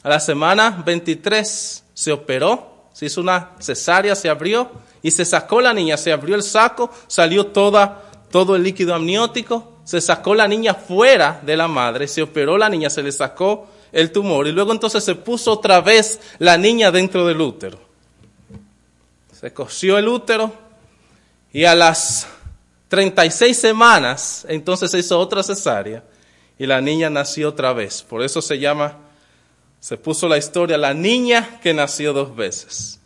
a 0.04 0.08
la 0.08 0.22
semana 0.22 0.84
23 0.86 1.84
se 1.94 2.12
operó, 2.14 2.86
se 2.94 3.08
hizo 3.08 3.20
una 3.20 3.58
cesárea, 3.60 4.16
se 4.16 4.30
abrió 4.30 4.72
y 5.04 5.12
se 5.12 5.26
sacó 5.26 5.60
la 5.60 5.74
niña, 5.74 5.98
se 5.98 6.14
abrió 6.14 6.34
el 6.34 6.44
saco, 6.44 6.92
salió 7.08 7.48
toda, 7.48 8.04
todo 8.32 8.56
el 8.56 8.64
líquido 8.64 8.96
amniótico, 8.96 9.75
se 9.86 10.01
sacó 10.01 10.36
la 10.36 10.48
niña 10.48 10.74
fuera 10.74 11.39
de 11.42 11.56
la 11.56 11.70
madre, 11.70 12.10
se 12.10 12.22
operó 12.22 12.58
la 12.58 12.68
niña, 12.68 12.89
se 12.89 13.01
le 13.01 13.13
sacó 13.13 13.70
el 13.94 14.12
tumor 14.12 14.48
y 14.48 14.51
luego 14.51 14.74
entonces 14.74 15.01
se 15.04 15.15
puso 15.15 15.54
otra 15.54 15.80
vez 15.80 16.20
la 16.39 16.58
niña 16.58 16.92
dentro 16.92 17.25
del 17.25 17.39
útero. 17.39 17.80
Se 19.32 19.54
cosió 19.54 19.98
el 19.98 20.10
útero 20.10 20.51
y 21.54 21.63
a 21.63 21.74
las 21.74 22.27
36 22.89 23.58
semanas 23.58 24.46
entonces 24.50 24.92
se 24.92 25.00
hizo 25.00 25.18
otra 25.18 25.42
cesárea 25.44 26.04
y 26.60 26.65
la 26.65 26.82
niña 26.82 27.10
nació 27.10 27.48
otra 27.48 27.72
vez. 27.72 28.04
Por 28.04 28.22
eso 28.22 28.42
se 28.42 28.60
llama, 28.60 28.98
se 29.80 29.96
puso 29.96 30.27
la 30.27 30.38
historia, 30.38 30.77
la 30.77 30.94
niña 30.94 31.60
que 31.62 31.74
nació 31.74 32.12
dos 32.12 32.36
veces. 32.36 33.00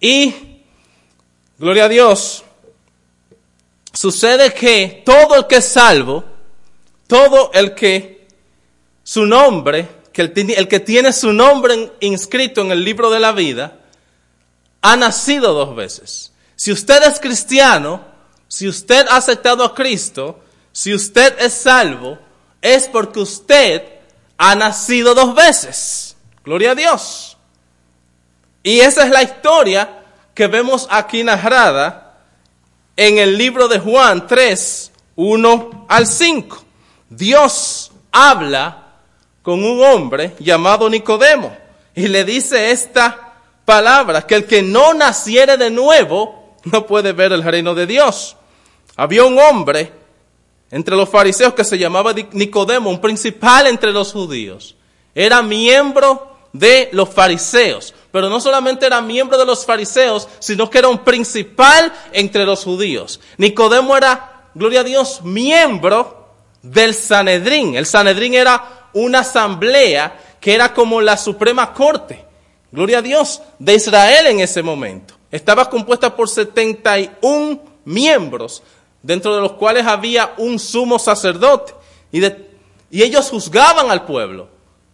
Y 0.00 0.52
Gloria 1.62 1.84
a 1.84 1.88
Dios. 1.88 2.42
Sucede 3.92 4.54
que 4.54 5.02
todo 5.04 5.34
el 5.34 5.46
que 5.46 5.56
es 5.56 5.68
salvo, 5.68 6.24
todo 7.06 7.50
el 7.52 7.74
que 7.74 8.26
su 9.02 9.26
nombre, 9.26 9.88
que 10.12 10.22
el, 10.22 10.68
que 10.68 10.80
tiene 10.80 11.12
su 11.12 11.32
nombre 11.32 11.92
inscrito 12.00 12.62
en 12.62 12.72
el 12.72 12.84
libro 12.84 13.10
de 13.10 13.20
la 13.20 13.32
vida, 13.32 13.78
ha 14.80 14.96
nacido 14.96 15.52
dos 15.52 15.76
veces. 15.76 16.32
Si 16.56 16.72
usted 16.72 17.02
es 17.02 17.20
cristiano, 17.20 18.04
si 18.48 18.66
usted 18.66 19.06
ha 19.08 19.16
aceptado 19.16 19.64
a 19.64 19.74
Cristo, 19.74 20.40
si 20.72 20.94
usted 20.94 21.38
es 21.38 21.52
salvo, 21.52 22.18
es 22.62 22.88
porque 22.88 23.20
usted 23.20 23.82
ha 24.38 24.54
nacido 24.54 25.14
dos 25.14 25.34
veces. 25.34 26.16
Gloria 26.44 26.72
a 26.72 26.74
Dios. 26.74 27.36
Y 28.62 28.80
esa 28.80 29.04
es 29.04 29.10
la 29.10 29.22
historia 29.22 30.02
que 30.34 30.46
vemos 30.46 30.86
aquí 30.90 31.22
narrada 31.24 32.01
en 32.96 33.18
el 33.18 33.38
libro 33.38 33.68
de 33.68 33.78
Juan 33.78 34.26
3, 34.26 34.92
1 35.16 35.86
al 35.88 36.06
5. 36.06 36.64
Dios 37.08 37.92
habla 38.10 38.96
con 39.42 39.64
un 39.64 39.82
hombre 39.84 40.34
llamado 40.38 40.88
Nicodemo 40.88 41.56
y 41.94 42.08
le 42.08 42.24
dice 42.24 42.70
esta 42.70 43.34
palabra, 43.64 44.26
que 44.26 44.34
el 44.34 44.46
que 44.46 44.62
no 44.62 44.94
naciere 44.94 45.56
de 45.56 45.70
nuevo 45.70 46.56
no 46.64 46.86
puede 46.86 47.12
ver 47.12 47.32
el 47.32 47.42
reino 47.42 47.74
de 47.74 47.86
Dios. 47.86 48.36
Había 48.96 49.24
un 49.24 49.38
hombre 49.38 49.92
entre 50.70 50.96
los 50.96 51.08
fariseos 51.08 51.54
que 51.54 51.64
se 51.64 51.78
llamaba 51.78 52.14
Nicodemo, 52.32 52.90
un 52.90 53.00
principal 53.00 53.66
entre 53.66 53.92
los 53.92 54.12
judíos. 54.12 54.76
Era 55.14 55.42
miembro 55.42 56.36
de 56.52 56.88
los 56.92 57.08
fariseos 57.08 57.94
pero 58.12 58.28
no 58.28 58.40
solamente 58.40 58.86
era 58.86 59.00
miembro 59.00 59.38
de 59.38 59.46
los 59.46 59.64
fariseos, 59.64 60.28
sino 60.38 60.70
que 60.70 60.78
era 60.78 60.88
un 60.88 60.98
principal 60.98 61.92
entre 62.12 62.44
los 62.44 62.62
judíos. 62.62 63.20
Nicodemo 63.38 63.96
era, 63.96 64.50
gloria 64.54 64.80
a 64.80 64.84
Dios, 64.84 65.22
miembro 65.22 66.28
del 66.62 66.94
Sanedrín. 66.94 67.74
El 67.74 67.86
Sanedrín 67.86 68.34
era 68.34 68.88
una 68.92 69.20
asamblea 69.20 70.20
que 70.40 70.54
era 70.54 70.74
como 70.74 71.00
la 71.00 71.16
Suprema 71.16 71.72
Corte, 71.72 72.24
gloria 72.70 72.98
a 72.98 73.02
Dios, 73.02 73.42
de 73.58 73.74
Israel 73.74 74.26
en 74.26 74.40
ese 74.40 74.62
momento. 74.62 75.14
Estaba 75.30 75.70
compuesta 75.70 76.14
por 76.14 76.28
71 76.28 77.60
miembros, 77.86 78.62
dentro 79.02 79.34
de 79.34 79.40
los 79.40 79.52
cuales 79.52 79.86
había 79.86 80.34
un 80.36 80.58
sumo 80.58 80.98
sacerdote. 80.98 81.72
Y, 82.12 82.22
y 82.90 83.02
ellos 83.02 83.30
juzgaban 83.30 83.90
al 83.90 84.04
pueblo 84.04 84.48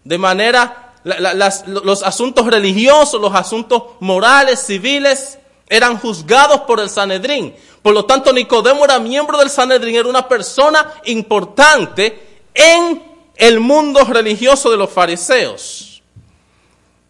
de 0.05 0.19
manera 0.19 0.88
los 1.09 2.03
asuntos 2.03 2.47
religiosos, 2.47 3.21
los 3.21 3.35
asuntos 3.35 3.83
morales, 4.01 4.61
civiles, 4.61 5.39
eran 5.69 5.99
juzgados 5.99 6.63
por 6.63 6.81
el 6.81 6.91
Sanedrín. 6.91 7.55
Por 7.83 7.95
lo 7.95 8.05
tanto, 8.05 8.33
Nicodemo 8.33 8.85
era 8.85 8.99
miembro 8.99 9.39
del 9.39 9.51
Sanedrín, 9.51 9.97
era 9.97 10.09
una 10.09 10.29
persona 10.29 10.95
importante 11.05 12.43
en 12.55 13.03
el 13.37 13.61
mundo 13.61 14.05
religioso 14.05 14.71
de 14.71 14.77
los 14.77 14.91
fariseos. 14.91 16.03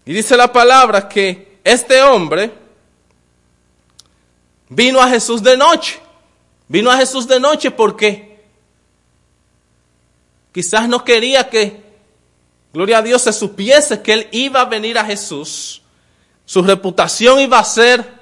Y 0.05 0.13
dice 0.13 0.37
la 0.37 0.53
palabra 0.53 1.09
que 1.09 1.59
este 1.65 2.03
hombre 2.03 2.53
vino 4.69 5.01
a 5.01 5.09
Jesús 5.09 5.43
de 5.43 5.57
noche. 5.57 6.01
Vino 6.69 6.91
a 6.91 6.97
Jesús 6.99 7.27
de 7.27 7.41
noche 7.41 7.71
porque 7.71 8.45
quizás 10.53 10.89
no 10.89 11.05
quería 11.05 11.49
que 11.49 11.88
gloria 12.73 12.99
a 12.99 13.03
Dios, 13.03 13.23
se 13.23 13.33
supiese 13.33 14.03
que 14.03 14.13
él 14.13 14.29
iba 14.33 14.61
a 14.61 14.65
venir 14.65 14.99
a 14.99 15.05
Jesús, 15.05 15.83
su 16.45 16.63
reputación 16.63 17.41
iba 17.41 17.59
a 17.59 17.65
ser 17.65 18.19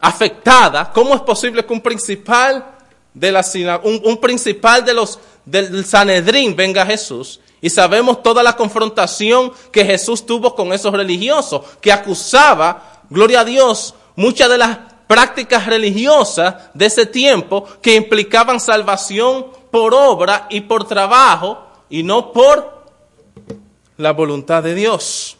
afectada. 0.00 0.90
¿Cómo 0.92 1.14
es 1.14 1.20
posible 1.20 1.64
que 1.64 1.72
un 1.72 1.80
principal 1.80 2.64
de 3.12 3.32
la 3.32 3.44
un, 3.82 4.16
principal 4.18 4.84
de 4.84 4.94
los 4.94 5.18
del 5.44 5.84
Sanedrín 5.84 6.56
venga 6.56 6.82
a 6.82 6.86
Jesús? 6.86 7.40
Y 7.60 7.70
sabemos 7.70 8.22
toda 8.22 8.42
la 8.42 8.56
confrontación 8.56 9.52
que 9.72 9.84
Jesús 9.84 10.24
tuvo 10.24 10.54
con 10.54 10.72
esos 10.72 10.92
religiosos, 10.92 11.62
que 11.80 11.92
acusaba, 11.92 13.02
gloria 13.10 13.40
a 13.40 13.44
Dios, 13.44 13.94
muchas 14.14 14.48
de 14.48 14.58
las 14.58 14.78
prácticas 15.08 15.66
religiosas 15.66 16.54
de 16.74 16.86
ese 16.86 17.06
tiempo 17.06 17.66
que 17.82 17.96
implicaban 17.96 18.60
salvación 18.60 19.46
por 19.70 19.92
obra 19.94 20.46
y 20.50 20.60
por 20.60 20.86
trabajo 20.86 21.58
y 21.90 22.02
no 22.02 22.32
por 22.32 22.77
la 23.96 24.12
voluntad 24.12 24.62
de 24.62 24.74
Dios. 24.74 25.36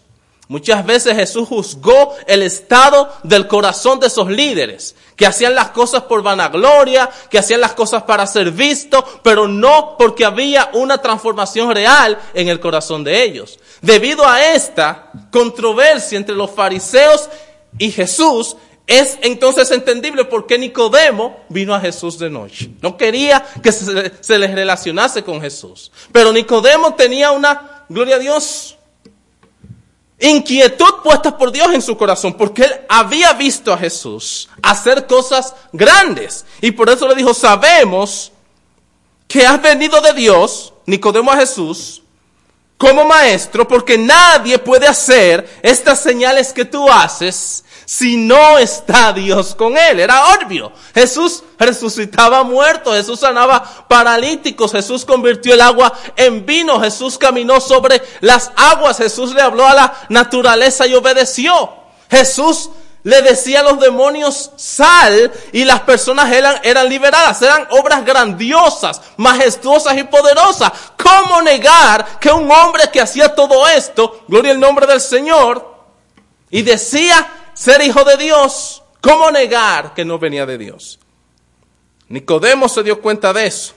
Muchas 0.49 0.87
veces 0.87 1.15
Jesús 1.15 1.47
juzgó 1.47 2.15
el 2.27 2.43
estado 2.43 3.13
del 3.23 3.47
corazón 3.47 4.01
de 4.01 4.07
esos 4.07 4.31
líderes, 4.31 4.97
que 5.15 5.27
hacían 5.27 5.55
las 5.55 5.71
cosas 5.71 6.05
por 6.05 6.23
vanagloria, 6.23 7.11
que 7.29 7.39
hacían 7.39 7.61
las 7.61 7.75
cosas 7.75 8.05
para 8.05 8.27
ser 8.27 8.51
vistos, 8.51 9.05
pero 9.23 9.47
no 9.47 9.97
porque 9.99 10.25
había 10.25 10.71
una 10.73 10.99
transformación 10.99 11.75
real 11.75 12.19
en 12.33 12.49
el 12.49 12.61
corazón 12.61 13.05
de 13.05 13.23
ellos. 13.23 13.59
Debido 13.83 14.27
a 14.27 14.43
esta 14.55 15.13
controversia 15.31 16.17
entre 16.17 16.35
los 16.35 16.51
fariseos 16.51 17.29
y 17.77 17.91
Jesús, 17.91 18.57
es 18.89 19.19
entonces 19.21 19.71
entendible 19.71 20.25
por 20.25 20.47
qué 20.47 20.57
Nicodemo 20.57 21.45
vino 21.51 21.75
a 21.75 21.81
Jesús 21.81 22.19
de 22.19 22.31
noche. 22.31 22.71
No 22.81 22.97
quería 22.97 23.45
que 23.63 23.71
se, 23.71 24.39
les 24.39 24.55
relacionase 24.55 25.23
con 25.23 25.43
Jesús. 25.43 25.93
Pero 26.11 26.33
Nicodemo 26.33 26.95
tenía 26.95 27.33
una, 27.33 27.78
gloria 27.89 28.17
a 28.17 28.19
Dios, 28.19 28.77
inquietud 30.19 31.03
puesta 31.03 31.37
por 31.37 31.53
Dios 31.53 31.73
en 31.73 31.83
su 31.83 31.97
corazón, 31.97 32.35
porque 32.35 32.63
él 32.63 32.73
había 32.89 33.33
visto 33.35 33.73
a 33.73 33.79
Jesús 33.79 34.49
hacer 34.63 35.07
cosas 35.07 35.55
grandes. 35.73 36.45
Y 36.61 36.73
por 36.73 36.91
eso 36.91 37.07
le 37.09 37.15
dijo, 37.15 37.35
sabemos 37.35 38.33
que 39.27 39.47
has 39.47 39.61
venido 39.61 40.01
de 40.01 40.13
Dios, 40.15 40.73
Nicodemo 40.87 41.31
a 41.31 41.37
Jesús, 41.37 42.03
como 42.79 43.05
maestro, 43.05 43.67
porque 43.67 43.99
nadie 43.99 44.59
puede 44.59 44.87
hacer 44.87 45.61
estas 45.63 46.01
señales 46.01 46.53
que 46.53 46.65
tú 46.65 46.89
haces 46.89 47.65
si 47.85 48.17
no 48.19 48.59
está 48.59 49.13
Dios 49.13 49.55
con 49.55 49.77
él. 49.77 49.99
Era 49.99 50.35
obvio. 50.35 50.71
Jesús 50.95 51.43
resucitaba 51.59 52.45
muertos, 52.45 52.95
Jesús 52.95 53.21
sanaba 53.21 53.87
paralíticos, 53.89 54.73
Jesús 54.73 55.05
convirtió 55.05 55.55
el 55.55 55.61
agua 55.61 55.93
en 56.15 56.47
vino, 56.47 56.81
Jesús 56.81 57.19
caminó 57.19 57.61
sobre 57.61 58.01
las 58.21 58.53
aguas, 58.55 58.99
Jesús 58.99 59.35
le 59.35 59.43
habló 59.43 59.67
a 59.67 59.75
la 59.75 59.95
naturaleza 60.09 60.87
y 60.87 60.95
obedeció. 60.95 61.71
Jesús 62.11 62.71
le 63.09 63.23
decía 63.23 63.61
a 63.61 63.63
los 63.63 63.81
demonios 63.81 64.51
sal 64.57 65.33
y 65.53 65.65
las 65.65 65.81
personas 65.81 66.31
eran, 66.31 66.61
eran 66.63 66.91
liberadas. 66.91 67.41
Eran 67.41 67.67
obras 67.71 68.05
grandiosas, 68.05 69.01
majestuosas 69.17 69.97
y 69.97 70.05
poderosas. 70.05 70.71
¿Cómo 71.03 71.41
negar 71.41 72.19
que 72.21 72.31
un 72.31 72.51
hombre 72.51 72.83
que 72.93 73.01
hacía 73.01 73.35
todo 73.35 73.67
esto, 73.67 74.25
gloria 74.29 74.53
al 74.53 74.61
nombre 74.61 74.87
del 74.87 75.01
Señor, 75.01 75.75
y 76.51 76.61
decía 76.61 77.27
ser 77.55 77.81
hijo 77.81 78.05
de 78.05 78.19
Dios, 78.19 78.83
¿cómo 79.01 79.31
negar 79.31 79.95
que 79.95 80.05
no 80.05 80.19
venía 80.19 80.45
de 80.45 80.59
Dios? 80.59 80.99
Nicodemo 82.09 82.69
se 82.69 82.83
dio 82.83 83.01
cuenta 83.01 83.33
de 83.33 83.47
eso. 83.47 83.73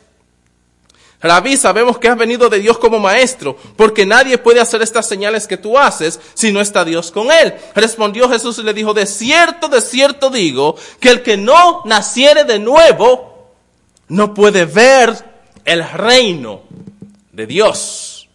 Rabí, 1.21 1.55
sabemos 1.55 1.99
que 1.99 2.07
has 2.07 2.17
venido 2.17 2.49
de 2.49 2.59
Dios 2.59 2.79
como 2.79 2.97
maestro, 2.97 3.55
porque 3.75 4.07
nadie 4.07 4.39
puede 4.39 4.59
hacer 4.59 4.81
estas 4.81 5.07
señales 5.07 5.45
que 5.45 5.57
tú 5.57 5.77
haces 5.77 6.19
si 6.33 6.51
no 6.51 6.61
está 6.61 6.83
Dios 6.83 7.11
con 7.11 7.31
él. 7.31 7.53
Respondió 7.75 8.27
Jesús 8.27 8.57
y 8.57 8.63
le 8.63 8.73
dijo, 8.73 8.93
de 8.93 9.05
cierto, 9.05 9.67
de 9.67 9.81
cierto 9.81 10.31
digo, 10.31 10.75
que 10.99 11.09
el 11.09 11.21
que 11.21 11.37
no 11.37 11.83
naciere 11.85 12.43
de 12.43 12.57
nuevo, 12.57 13.51
no 14.07 14.33
puede 14.33 14.65
ver 14.65 15.15
el 15.63 15.87
reino 15.87 16.63
de 17.31 17.45
Dios. 17.45 18.27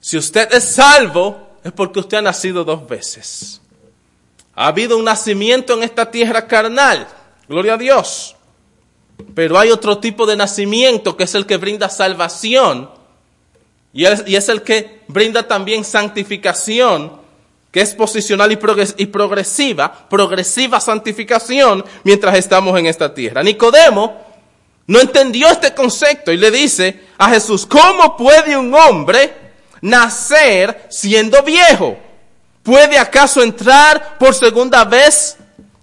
Si 0.00 0.18
usted 0.18 0.52
es 0.52 0.64
salvo, 0.64 1.58
es 1.62 1.72
porque 1.72 2.00
usted 2.00 2.18
ha 2.18 2.22
nacido 2.22 2.64
dos 2.64 2.86
veces. 2.86 3.60
Ha 4.54 4.66
habido 4.66 4.98
un 4.98 5.04
nacimiento 5.04 5.74
en 5.74 5.84
esta 5.84 6.10
tierra 6.10 6.46
carnal, 6.46 7.06
gloria 7.48 7.74
a 7.74 7.78
Dios. 7.78 8.36
Pero 9.34 9.58
hay 9.58 9.70
otro 9.70 9.98
tipo 9.98 10.26
de 10.26 10.36
nacimiento 10.36 11.16
que 11.16 11.24
es 11.24 11.34
el 11.34 11.46
que 11.46 11.56
brinda 11.56 11.88
salvación 11.88 12.88
y 13.94 14.06
es, 14.06 14.48
el 14.48 14.62
que 14.62 15.02
brinda 15.06 15.46
también 15.46 15.84
santificación, 15.84 17.12
que 17.70 17.80
es 17.80 17.94
posicional 17.94 18.50
y 18.50 19.06
progresiva, 19.06 20.08
progresiva 20.08 20.80
santificación 20.80 21.84
mientras 22.02 22.36
estamos 22.36 22.76
en 22.76 22.86
esta 22.86 23.14
tierra. 23.14 23.44
Nicodemo 23.44 24.20
no 24.88 25.00
entendió 25.00 25.48
este 25.48 25.72
concepto 25.72 26.32
y 26.32 26.36
le 26.36 26.50
dice 26.50 27.02
a 27.16 27.30
Jesús, 27.30 27.66
¿cómo 27.66 28.16
puede 28.16 28.56
un 28.56 28.74
hombre 28.74 29.32
nacer 29.80 30.86
siendo 30.90 31.40
viejo? 31.44 31.96
¿Puede 32.64 32.98
acaso 32.98 33.44
entrar 33.44 34.18
por 34.18 34.34
segunda 34.34 34.84
vez 34.84 35.36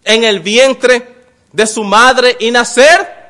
en 0.04 0.26
el 0.26 0.42
vientre 0.42 1.08
de 1.54 1.66
su 1.66 1.86
madre 1.86 2.36
y 2.42 2.52
nacer? 2.52 3.21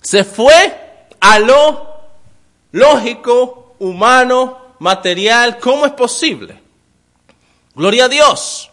Se 0.00 0.24
fue 0.24 0.78
a 1.20 1.38
lo 1.38 1.88
lógico, 2.72 3.74
humano, 3.78 4.58
material. 4.78 5.58
¿Cómo 5.58 5.86
es 5.86 5.92
posible? 5.92 6.60
Gloria 7.74 8.06
a 8.06 8.08
Dios. 8.08 8.70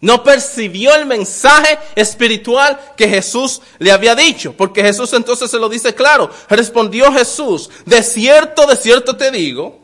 No 0.00 0.22
percibió 0.22 0.94
el 0.94 1.06
mensaje 1.06 1.78
espiritual 1.94 2.78
que 2.96 3.08
Jesús 3.08 3.62
le 3.78 3.90
había 3.90 4.14
dicho, 4.14 4.52
porque 4.52 4.82
Jesús 4.82 5.12
entonces 5.14 5.50
se 5.50 5.58
lo 5.58 5.68
dice 5.68 5.94
claro. 5.94 6.30
Respondió 6.48 7.10
Jesús, 7.12 7.70
de 7.86 8.02
cierto, 8.02 8.66
de 8.66 8.76
cierto 8.76 9.16
te 9.16 9.30
digo, 9.30 9.80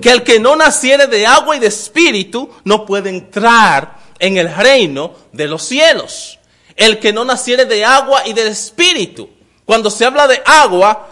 que 0.00 0.10
el 0.10 0.22
que 0.24 0.40
no 0.40 0.56
naciere 0.56 1.06
de 1.06 1.24
agua 1.24 1.56
y 1.56 1.60
de 1.60 1.68
espíritu 1.68 2.50
no 2.64 2.84
puede 2.84 3.10
entrar 3.10 3.96
en 4.18 4.36
el 4.36 4.54
reino 4.54 5.14
de 5.32 5.46
los 5.46 5.62
cielos. 5.62 6.38
El 6.74 6.98
que 6.98 7.12
no 7.12 7.24
naciere 7.24 7.64
de 7.64 7.84
agua 7.84 8.26
y 8.26 8.32
de 8.32 8.48
espíritu. 8.48 9.30
Cuando 9.66 9.90
se 9.90 10.06
habla 10.06 10.26
de 10.26 10.40
agua, 10.46 11.08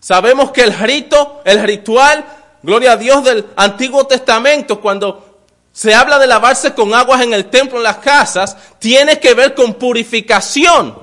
sabemos 0.00 0.52
que 0.52 0.62
el 0.62 0.72
rito, 0.72 1.42
el 1.44 1.62
ritual, 1.62 2.24
gloria 2.62 2.92
a 2.92 2.96
Dios 2.96 3.24
del 3.24 3.46
Antiguo 3.56 4.06
Testamento, 4.06 4.80
cuando 4.80 5.40
se 5.72 5.94
habla 5.94 6.18
de 6.18 6.26
lavarse 6.26 6.72
con 6.74 6.94
aguas 6.94 7.22
en 7.22 7.34
el 7.34 7.50
templo, 7.50 7.78
en 7.78 7.84
las 7.84 7.98
casas, 7.98 8.56
tiene 8.78 9.18
que 9.18 9.34
ver 9.34 9.54
con 9.54 9.74
purificación, 9.74 10.96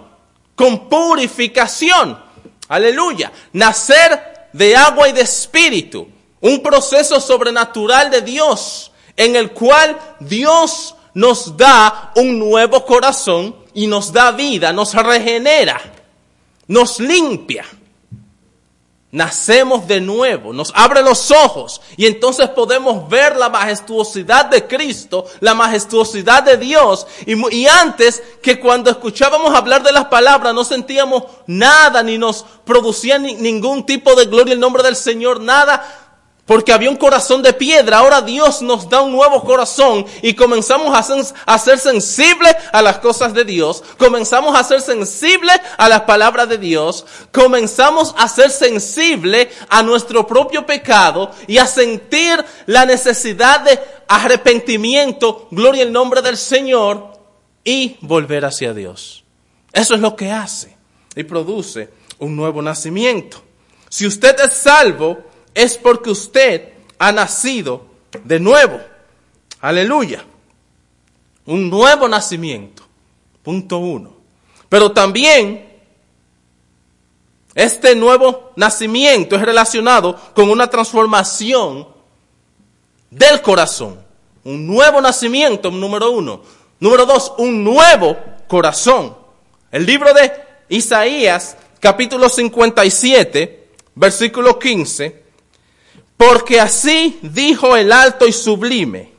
con 0.55 0.89
purificación. 0.89 2.17
Aleluya. 2.69 3.31
Nacer 3.53 4.47
de 4.53 4.75
agua 4.75 5.09
y 5.09 5.11
de 5.11 5.21
espíritu. 5.21 6.07
Un 6.41 6.63
proceso 6.63 7.19
sobrenatural 7.19 8.09
de 8.09 8.21
Dios 8.21 8.91
en 9.17 9.35
el 9.35 9.51
cual 9.51 9.99
Dios 10.21 10.95
nos 11.13 11.57
da 11.57 12.11
un 12.15 12.39
nuevo 12.39 12.85
corazón 12.85 13.53
y 13.73 13.87
nos 13.87 14.13
da 14.13 14.31
vida, 14.31 14.71
nos 14.71 14.93
regenera, 14.93 15.81
nos 16.69 16.99
limpia. 16.99 17.65
Nacemos 19.11 19.87
de 19.87 19.99
nuevo, 20.01 20.53
nos 20.53 20.71
abre 20.75 21.01
los 21.01 21.31
ojos 21.31 21.81
y 21.97 22.05
entonces 22.05 22.47
podemos 22.49 23.09
ver 23.09 23.35
la 23.37 23.49
majestuosidad 23.49 24.45
de 24.45 24.67
Cristo, 24.67 25.25
la 25.39 25.55
majestuosidad 25.55 26.43
de 26.43 26.57
Dios. 26.57 27.07
Y, 27.25 27.65
antes 27.65 28.21
que 28.43 28.59
cuando 28.59 28.91
escuchábamos 28.91 29.55
hablar 29.55 29.81
de 29.81 29.91
las 29.91 30.05
palabras 30.05 30.53
no 30.53 30.63
sentíamos 30.63 31.23
nada 31.47 32.03
ni 32.03 32.19
nos 32.19 32.45
producía 32.63 33.17
ningún 33.17 33.83
tipo 33.83 34.13
de 34.13 34.25
gloria 34.25 34.53
el 34.53 34.59
nombre 34.59 34.83
del 34.83 34.95
Señor, 34.95 35.41
nada 35.41 35.98
porque 36.49 36.73
había 36.73 36.89
un 36.89 36.95
corazón 36.95 37.43
de 37.43 37.53
piedra, 37.53 37.99
ahora 37.99 38.23
Dios 38.23 38.63
nos 38.63 38.89
da 38.89 39.03
un 39.03 39.11
nuevo 39.11 39.43
corazón 39.43 40.03
y 40.23 40.33
comenzamos 40.33 40.97
a 41.45 41.59
ser, 41.59 41.77
sensibles 41.77 42.55
a 42.73 42.81
las 42.81 42.97
cosas 42.97 43.35
de 43.35 43.45
Dios, 43.45 43.83
comenzamos 43.99 44.57
a 44.57 44.63
ser 44.63 44.81
sensibles 44.81 45.61
a 45.77 45.87
las 45.87 46.01
palabras 46.01 46.49
de 46.49 46.57
Dios, 46.57 47.05
comenzamos 47.31 48.15
a 48.17 48.27
ser 48.27 48.49
sensibles 48.49 49.49
a 49.69 49.83
nuestro 49.83 50.25
propio 50.25 50.65
pecado 50.65 51.29
y 51.45 51.59
a 51.59 51.67
sentir 51.67 52.43
la 52.65 52.83
necesidad 52.83 53.59
de 53.59 53.79
arrepentimiento, 54.07 55.49
gloria 55.51 55.83
al 55.83 55.91
nombre 55.91 56.23
del 56.23 56.35
Señor 56.35 57.11
y 57.63 57.97
volver 58.01 58.45
hacia 58.45 58.73
Dios. 58.73 59.23
Eso 59.71 59.93
es 59.93 60.01
lo 60.01 60.15
que 60.15 60.31
hace 60.31 60.75
y 61.15 61.23
produce 61.25 61.91
un 62.17 62.35
nuevo 62.35 62.59
nacimiento. 62.63 63.43
Si 63.87 64.07
usted 64.07 64.35
es 64.39 64.53
salvo, 64.53 65.28
es 65.59 65.77
porque 65.77 66.09
usted 66.09 66.69
ha 66.97 67.11
nacido 67.11 67.85
de 68.23 68.39
nuevo. 68.39 68.79
Aleluya. 69.59 70.23
Un 71.45 71.69
nuevo 71.69 72.07
nacimiento. 72.07 72.83
Punto 73.43 73.79
uno. 73.79 74.13
Pero 74.69 74.93
también 74.93 75.67
este 77.53 77.93
nuevo 77.93 78.53
nacimiento 78.55 79.35
es 79.35 79.41
relacionado 79.41 80.17
con 80.33 80.49
una 80.49 80.69
transformación 80.69 81.87
del 83.09 83.41
corazón. 83.41 83.99
Un 84.45 84.65
nuevo 84.65 85.01
nacimiento, 85.01 85.71
número 85.71 86.11
uno. 86.11 86.41
Número 86.79 87.05
dos, 87.05 87.33
un 87.37 87.65
nuevo 87.65 88.15
corazón. 88.47 89.13
El 89.73 89.85
libro 89.85 90.13
de 90.13 90.31
Isaías, 90.69 91.57
capítulo 91.81 92.29
57, 92.29 93.67
versículo 93.95 94.57
15, 94.57 95.18
porque 96.19 96.59
así 96.59 97.17
dijo 97.21 97.77
el 97.77 97.93
alto 97.93 98.27
y 98.27 98.33
sublime, 98.33 99.09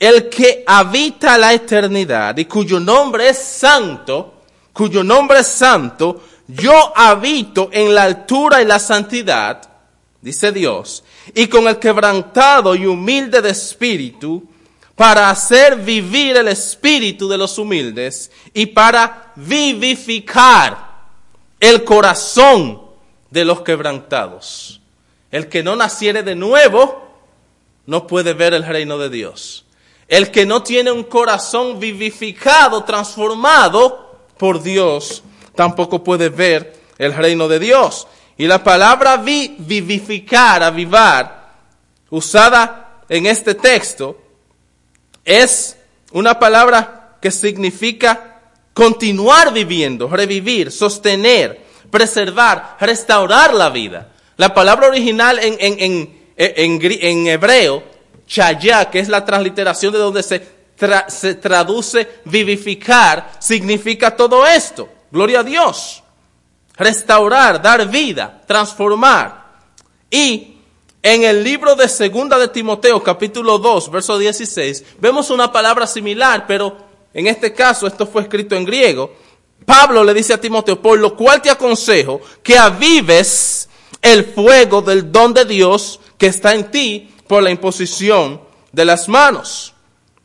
el 0.00 0.28
que 0.28 0.64
habita 0.66 1.38
la 1.38 1.52
eternidad 1.52 2.36
y 2.36 2.46
cuyo 2.46 2.80
nombre 2.80 3.28
es 3.28 3.38
santo, 3.38 4.42
cuyo 4.72 5.04
nombre 5.04 5.38
es 5.38 5.46
santo, 5.46 6.20
yo 6.48 6.92
habito 6.96 7.70
en 7.70 7.94
la 7.94 8.02
altura 8.02 8.60
y 8.60 8.64
la 8.64 8.80
santidad 8.80 9.62
dice 10.20 10.50
Dios, 10.50 11.04
y 11.32 11.46
con 11.46 11.68
el 11.68 11.78
quebrantado 11.78 12.74
y 12.74 12.86
humilde 12.86 13.40
de 13.40 13.50
espíritu, 13.50 14.42
para 14.96 15.30
hacer 15.30 15.76
vivir 15.76 16.36
el 16.38 16.48
espíritu 16.48 17.28
de 17.28 17.38
los 17.38 17.56
humildes 17.56 18.32
y 18.52 18.66
para 18.66 19.32
vivificar 19.36 21.04
el 21.60 21.84
corazón 21.84 22.82
de 23.30 23.44
los 23.44 23.60
quebrantados. 23.60 24.81
El 25.32 25.48
que 25.48 25.62
no 25.62 25.74
naciere 25.74 26.22
de 26.22 26.36
nuevo 26.36 27.02
no 27.86 28.06
puede 28.06 28.34
ver 28.34 28.54
el 28.54 28.64
reino 28.64 28.98
de 28.98 29.08
Dios. 29.08 29.64
El 30.06 30.30
que 30.30 30.44
no 30.44 30.62
tiene 30.62 30.92
un 30.92 31.04
corazón 31.04 31.80
vivificado, 31.80 32.84
transformado 32.84 34.18
por 34.36 34.62
Dios, 34.62 35.22
tampoco 35.54 36.04
puede 36.04 36.28
ver 36.28 36.80
el 36.98 37.14
reino 37.14 37.48
de 37.48 37.58
Dios. 37.58 38.06
Y 38.36 38.46
la 38.46 38.62
palabra 38.62 39.16
vivificar, 39.16 40.62
avivar, 40.62 41.54
usada 42.10 43.00
en 43.08 43.26
este 43.26 43.54
texto, 43.54 44.20
es 45.24 45.78
una 46.12 46.38
palabra 46.38 47.16
que 47.22 47.30
significa 47.30 48.40
continuar 48.74 49.52
viviendo, 49.52 50.08
revivir, 50.08 50.70
sostener, 50.70 51.64
preservar, 51.90 52.76
restaurar 52.80 53.54
la 53.54 53.70
vida. 53.70 54.11
La 54.42 54.52
palabra 54.52 54.88
original 54.88 55.38
en, 55.38 55.56
en, 55.60 56.10
en, 56.36 56.80
en 56.82 57.26
hebreo, 57.28 57.84
chaya, 58.26 58.90
que 58.90 58.98
es 58.98 59.08
la 59.08 59.24
transliteración 59.24 59.92
de 59.92 60.00
donde 60.00 60.24
se, 60.24 60.44
se 61.06 61.34
traduce 61.36 62.08
vivificar, 62.24 63.34
significa 63.38 64.16
todo 64.16 64.44
esto. 64.44 64.88
Gloria 65.12 65.38
a 65.38 65.44
Dios. 65.44 66.02
Restaurar, 66.74 67.62
dar 67.62 67.88
vida, 67.88 68.42
transformar. 68.44 69.44
Y 70.10 70.56
en 71.04 71.22
el 71.22 71.44
libro 71.44 71.76
de 71.76 71.88
Segunda 71.88 72.36
de 72.36 72.48
Timoteo, 72.48 73.00
capítulo 73.00 73.58
2, 73.58 73.92
verso 73.92 74.18
16, 74.18 74.96
vemos 74.98 75.30
una 75.30 75.52
palabra 75.52 75.86
similar, 75.86 76.46
pero 76.48 76.78
en 77.14 77.28
este 77.28 77.52
caso 77.52 77.86
esto 77.86 78.08
fue 78.08 78.22
escrito 78.22 78.56
en 78.56 78.64
griego. 78.64 79.14
Pablo 79.64 80.02
le 80.02 80.12
dice 80.12 80.34
a 80.34 80.40
Timoteo, 80.40 80.82
por 80.82 80.98
lo 80.98 81.16
cual 81.16 81.40
te 81.40 81.48
aconsejo 81.48 82.20
que 82.42 82.58
avives 82.58 83.68
el 84.02 84.24
fuego 84.24 84.82
del 84.82 85.12
don 85.12 85.32
de 85.32 85.44
Dios 85.44 86.00
que 86.18 86.26
está 86.26 86.54
en 86.54 86.70
ti 86.70 87.14
por 87.28 87.42
la 87.42 87.50
imposición 87.50 88.40
de 88.72 88.84
las 88.84 89.08
manos. 89.08 89.72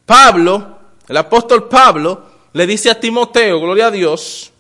Pablo, 0.06 0.80
el 1.08 1.18
apóstol 1.18 1.70
Pablo, 1.70 2.24
le 2.54 2.66
dice 2.66 2.90
a 2.90 3.00
Timoteo, 3.00 3.60
gloria 3.60 3.88
a 3.88 3.92
Dios, 3.92 4.52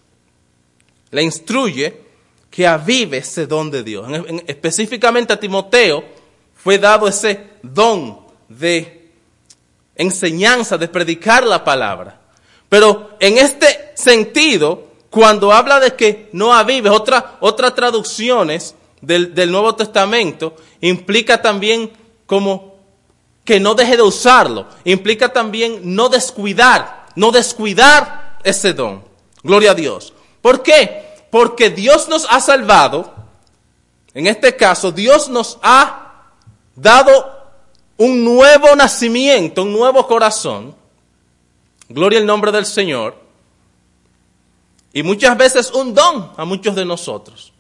le 1.10 1.24
instruye 1.24 2.02
que 2.50 2.68
avive 2.68 3.18
ese 3.18 3.48
don 3.48 3.72
de 3.72 3.84
Dios. 3.84 4.08
específicamente 4.46 5.34
a 5.34 5.40
Timoteo 5.40 6.04
fue 6.56 6.78
dado 6.78 7.08
ese 7.08 7.50
don 7.64 8.20
de 8.48 9.12
enseñanza, 9.96 10.78
de 10.78 10.88
predicar 10.88 11.46
la 11.46 11.64
palabra. 11.64 12.22
Pero 12.70 13.16
en 13.20 13.38
este 13.38 13.92
sentido, 13.96 14.88
cuando 15.10 15.52
habla 15.52 15.80
de 15.80 15.96
que 15.96 16.30
no 16.34 16.54
avive, 16.54 16.90
otra, 16.90 17.38
otras 17.40 17.74
traducciones 17.74 18.76
del, 19.02 19.52
Nuevo 19.52 19.76
Testamento 19.76 20.56
implica 20.82 21.42
también 21.42 21.92
como 22.26 22.76
que 23.44 23.60
no 23.60 23.76
deje 23.76 23.96
de 23.96 24.04
usarlo, 24.04 24.68
implica 24.84 25.32
también 25.32 25.96
no 25.96 26.10
descuidar, 26.10 27.08
no 27.16 27.32
descuidar 27.32 28.40
ese 28.44 28.74
don. 28.74 29.04
Gloria 29.44 29.72
a 29.72 29.76
Dios. 29.76 30.14
¿Por 30.42 30.64
qué? 30.64 31.06
Porque 31.32 31.70
Dios 31.70 32.10
nos 32.10 32.28
ha 32.30 32.40
salvado. 32.42 33.14
En 34.14 34.28
este 34.28 34.56
caso, 34.56 34.92
Dios 34.92 35.30
nos 35.30 35.60
ha 35.62 36.26
dado 36.76 37.38
un 37.98 38.24
nuevo 38.24 38.76
nacimiento, 38.76 39.64
un 39.64 39.74
nuevo 39.74 40.06
corazón. 40.08 40.76
Gloria 41.88 42.20
al 42.20 42.26
nombre 42.26 42.52
del 42.52 42.66
Señor. 42.66 43.16
Y 44.92 45.04
muchas 45.04 45.38
veces 45.38 45.72
un 45.72 45.94
don 45.94 46.32
a 46.36 46.44
muchos 46.44 46.76
de 46.76 46.84
nosotros. 46.84 47.54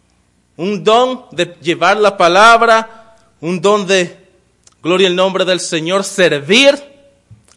Un 0.57 0.83
don 0.83 1.25
de 1.31 1.55
llevar 1.61 1.97
la 1.97 2.17
palabra, 2.17 3.15
un 3.41 3.61
don 3.61 3.85
de, 3.85 4.27
gloria 4.81 5.07
al 5.07 5.15
nombre 5.15 5.45
del 5.45 5.59
Señor, 5.59 6.03
servir 6.03 6.83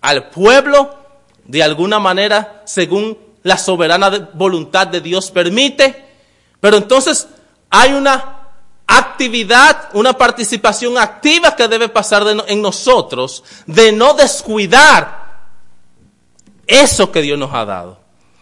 al 0.01 0.31
pueblo 0.31 0.95
de 1.45 1.63
alguna 1.63 1.99
manera 1.99 2.63
según 2.65 3.17
la 3.43 3.57
soberana 3.57 4.31
voluntad 4.35 4.87
de 4.87 5.01
Dios 5.01 5.31
permite, 5.31 6.05
pero 6.61 6.77
entonces 6.77 7.27
hay 7.71 7.93
una 7.93 8.41
actividad, 8.87 9.89
una 9.95 10.13
participación 10.13 10.99
activa 10.99 11.57
que 11.57 11.69
debe 11.69 11.89
pasar 11.89 12.25
en 12.47 12.63
nosotros 12.63 13.45
de 13.67 13.93
no 13.93 14.15
descuidar 14.15 15.21
eso 16.67 17.11
que 17.11 17.23
Dios 17.23 17.39
nos 17.39 17.53
ha 17.55 17.65
dado, 17.65 17.99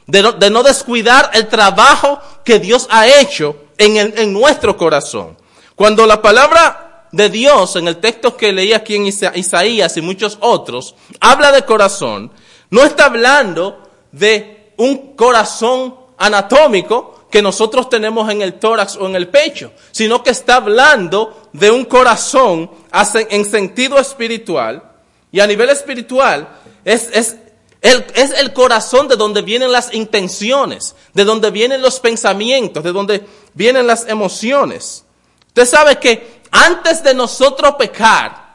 de 0.07 0.23
no, 0.23 0.33
de 0.33 0.51
no 0.51 0.63
descuidar 0.63 1.31
el 1.35 1.49
trabajo 1.49 2.21
que 2.45 2.59
Dios 2.59 2.87
ha 2.91 3.07
hecho 3.07 3.57
en, 3.79 3.97
en 3.97 4.33
nuestro 4.33 4.77
corazón. 4.77 5.37
Cuando 5.75 6.07
la 6.07 6.21
palabra 6.21 7.07
de 7.13 7.31
Dios 7.31 7.77
en 7.77 7.89
el 7.89 7.99
texto 7.99 8.37
que 8.37 8.53
leí 8.53 8.73
aquí 8.73 8.97
en 8.97 9.07
Isaías 9.07 9.97
y 9.97 10.03
muchos 10.03 10.39
otros 10.41 10.95
habla 11.21 11.53
de 11.53 11.65
corazón, 11.65 12.31
no 12.71 12.83
está 12.83 13.07
hablando 13.07 13.89
de 14.13 14.73
un 14.77 15.15
corazón 15.15 15.95
anatómico 16.19 17.29
que 17.31 17.43
nosotros 17.43 17.89
tenemos 17.89 18.31
en 18.31 18.43
el 18.43 18.55
tórax 18.55 18.97
o 18.97 19.07
en 19.07 19.17
el 19.17 19.29
pecho, 19.29 19.73
sino 19.91 20.23
que 20.23 20.31
está 20.31 20.57
hablando 20.57 21.51
de 21.53 21.71
un 21.71 21.85
corazón 21.85 22.71
en 23.15 23.45
sentido 23.45 23.99
espiritual. 23.99 24.83
Y 25.31 25.41
a 25.41 25.47
nivel 25.47 25.69
espiritual 25.69 26.49
es, 26.85 27.11
es, 27.13 27.37
es 27.81 28.31
el 28.33 28.53
corazón 28.53 29.07
de 29.09 29.17
donde 29.17 29.43
vienen 29.43 29.71
las 29.71 29.95
intenciones, 29.95 30.97
de 31.15 31.25
donde 31.25 31.51
vienen 31.51 31.81
los 31.81 32.01
pensamientos, 32.01 32.83
de 32.83 32.93
donde 32.93 33.25
vienen 33.55 33.87
las 33.87 34.09
emociones. 34.09 35.05
Usted 35.49 35.67
sabe 35.67 35.99
que 35.99 36.41
antes 36.51 37.03
de 37.03 37.15
nosotros 37.15 37.75
pecar, 37.79 38.49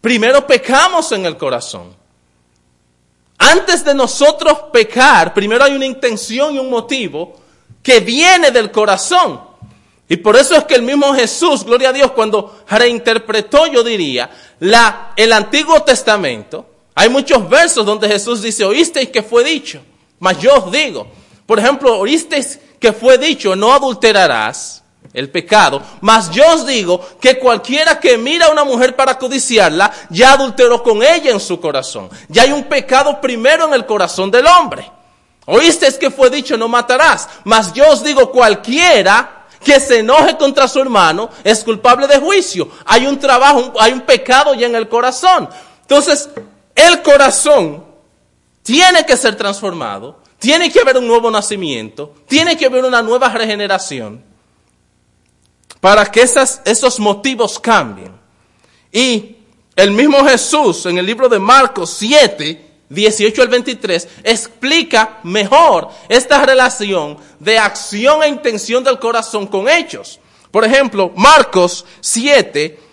primero 0.00 0.46
pecamos 0.46 1.12
en 1.12 1.26
el 1.26 1.36
corazón. 1.36 1.94
Antes 3.38 3.84
de 3.84 3.94
nosotros 3.94 4.58
pecar, 4.72 5.34
primero 5.34 5.64
hay 5.64 5.74
una 5.74 5.84
intención 5.84 6.54
y 6.54 6.58
un 6.58 6.70
motivo 6.70 7.34
que 7.82 8.00
viene 8.00 8.50
del 8.50 8.70
corazón. 8.70 9.40
Y 10.08 10.16
por 10.16 10.36
eso 10.36 10.54
es 10.54 10.64
que 10.64 10.74
el 10.74 10.82
mismo 10.82 11.12
Jesús, 11.14 11.64
gloria 11.64 11.90
a 11.90 11.92
Dios, 11.92 12.12
cuando 12.12 12.60
reinterpretó, 12.68 13.66
yo 13.66 13.82
diría, 13.82 14.30
la, 14.60 15.12
el 15.16 15.32
Antiguo 15.32 15.82
Testamento, 15.82 16.75
hay 16.98 17.10
muchos 17.10 17.46
versos 17.46 17.84
donde 17.84 18.08
Jesús 18.08 18.40
dice, 18.40 18.64
oísteis 18.64 19.10
que 19.10 19.22
fue 19.22 19.44
dicho, 19.44 19.82
mas 20.18 20.38
yo 20.40 20.54
os 20.54 20.72
digo. 20.72 21.06
Por 21.44 21.58
ejemplo, 21.58 21.98
oísteis 21.98 22.58
que 22.80 22.90
fue 22.94 23.18
dicho, 23.18 23.54
no 23.54 23.74
adulterarás 23.74 24.82
el 25.12 25.30
pecado. 25.30 25.82
Mas 26.00 26.30
yo 26.30 26.42
os 26.54 26.66
digo 26.66 26.98
que 27.20 27.38
cualquiera 27.38 28.00
que 28.00 28.16
mira 28.16 28.46
a 28.46 28.50
una 28.50 28.64
mujer 28.64 28.96
para 28.96 29.18
codiciarla, 29.18 29.92
ya 30.08 30.32
adulteró 30.32 30.82
con 30.82 31.02
ella 31.02 31.30
en 31.30 31.38
su 31.38 31.60
corazón. 31.60 32.08
Ya 32.28 32.44
hay 32.44 32.52
un 32.52 32.64
pecado 32.64 33.20
primero 33.20 33.66
en 33.66 33.74
el 33.74 33.84
corazón 33.84 34.30
del 34.30 34.46
hombre. 34.46 34.90
Oíste 35.44 35.92
que 35.98 36.10
fue 36.10 36.30
dicho, 36.30 36.56
no 36.56 36.66
matarás. 36.66 37.28
Mas 37.44 37.74
yo 37.74 37.90
os 37.90 38.02
digo, 38.02 38.32
cualquiera 38.32 39.44
que 39.62 39.78
se 39.80 39.98
enoje 39.98 40.38
contra 40.38 40.66
su 40.66 40.80
hermano 40.80 41.28
es 41.44 41.62
culpable 41.62 42.06
de 42.06 42.18
juicio. 42.18 42.70
Hay 42.86 43.06
un 43.06 43.18
trabajo, 43.18 43.74
hay 43.78 43.92
un 43.92 44.00
pecado 44.00 44.54
ya 44.54 44.66
en 44.66 44.76
el 44.76 44.88
corazón. 44.88 45.46
Entonces, 45.82 46.30
el 46.76 47.02
corazón 47.02 47.84
tiene 48.62 49.04
que 49.04 49.16
ser 49.16 49.34
transformado, 49.34 50.20
tiene 50.38 50.70
que 50.70 50.80
haber 50.80 50.98
un 50.98 51.08
nuevo 51.08 51.30
nacimiento, 51.30 52.14
tiene 52.28 52.56
que 52.56 52.66
haber 52.66 52.84
una 52.84 53.02
nueva 53.02 53.30
regeneración 53.30 54.22
para 55.80 56.04
que 56.06 56.22
esos 56.22 57.00
motivos 57.00 57.58
cambien. 57.58 58.12
Y 58.92 59.36
el 59.74 59.90
mismo 59.90 60.24
Jesús 60.24 60.86
en 60.86 60.98
el 60.98 61.06
libro 61.06 61.28
de 61.28 61.38
Marcos 61.38 61.90
7, 61.98 62.66
18 62.88 63.42
al 63.42 63.48
23, 63.48 64.08
explica 64.24 65.20
mejor 65.22 65.88
esta 66.08 66.44
relación 66.44 67.18
de 67.40 67.58
acción 67.58 68.22
e 68.22 68.28
intención 68.28 68.84
del 68.84 68.98
corazón 68.98 69.46
con 69.46 69.68
hechos. 69.68 70.20
Por 70.50 70.64
ejemplo, 70.64 71.12
Marcos 71.16 71.84
7, 72.00 72.85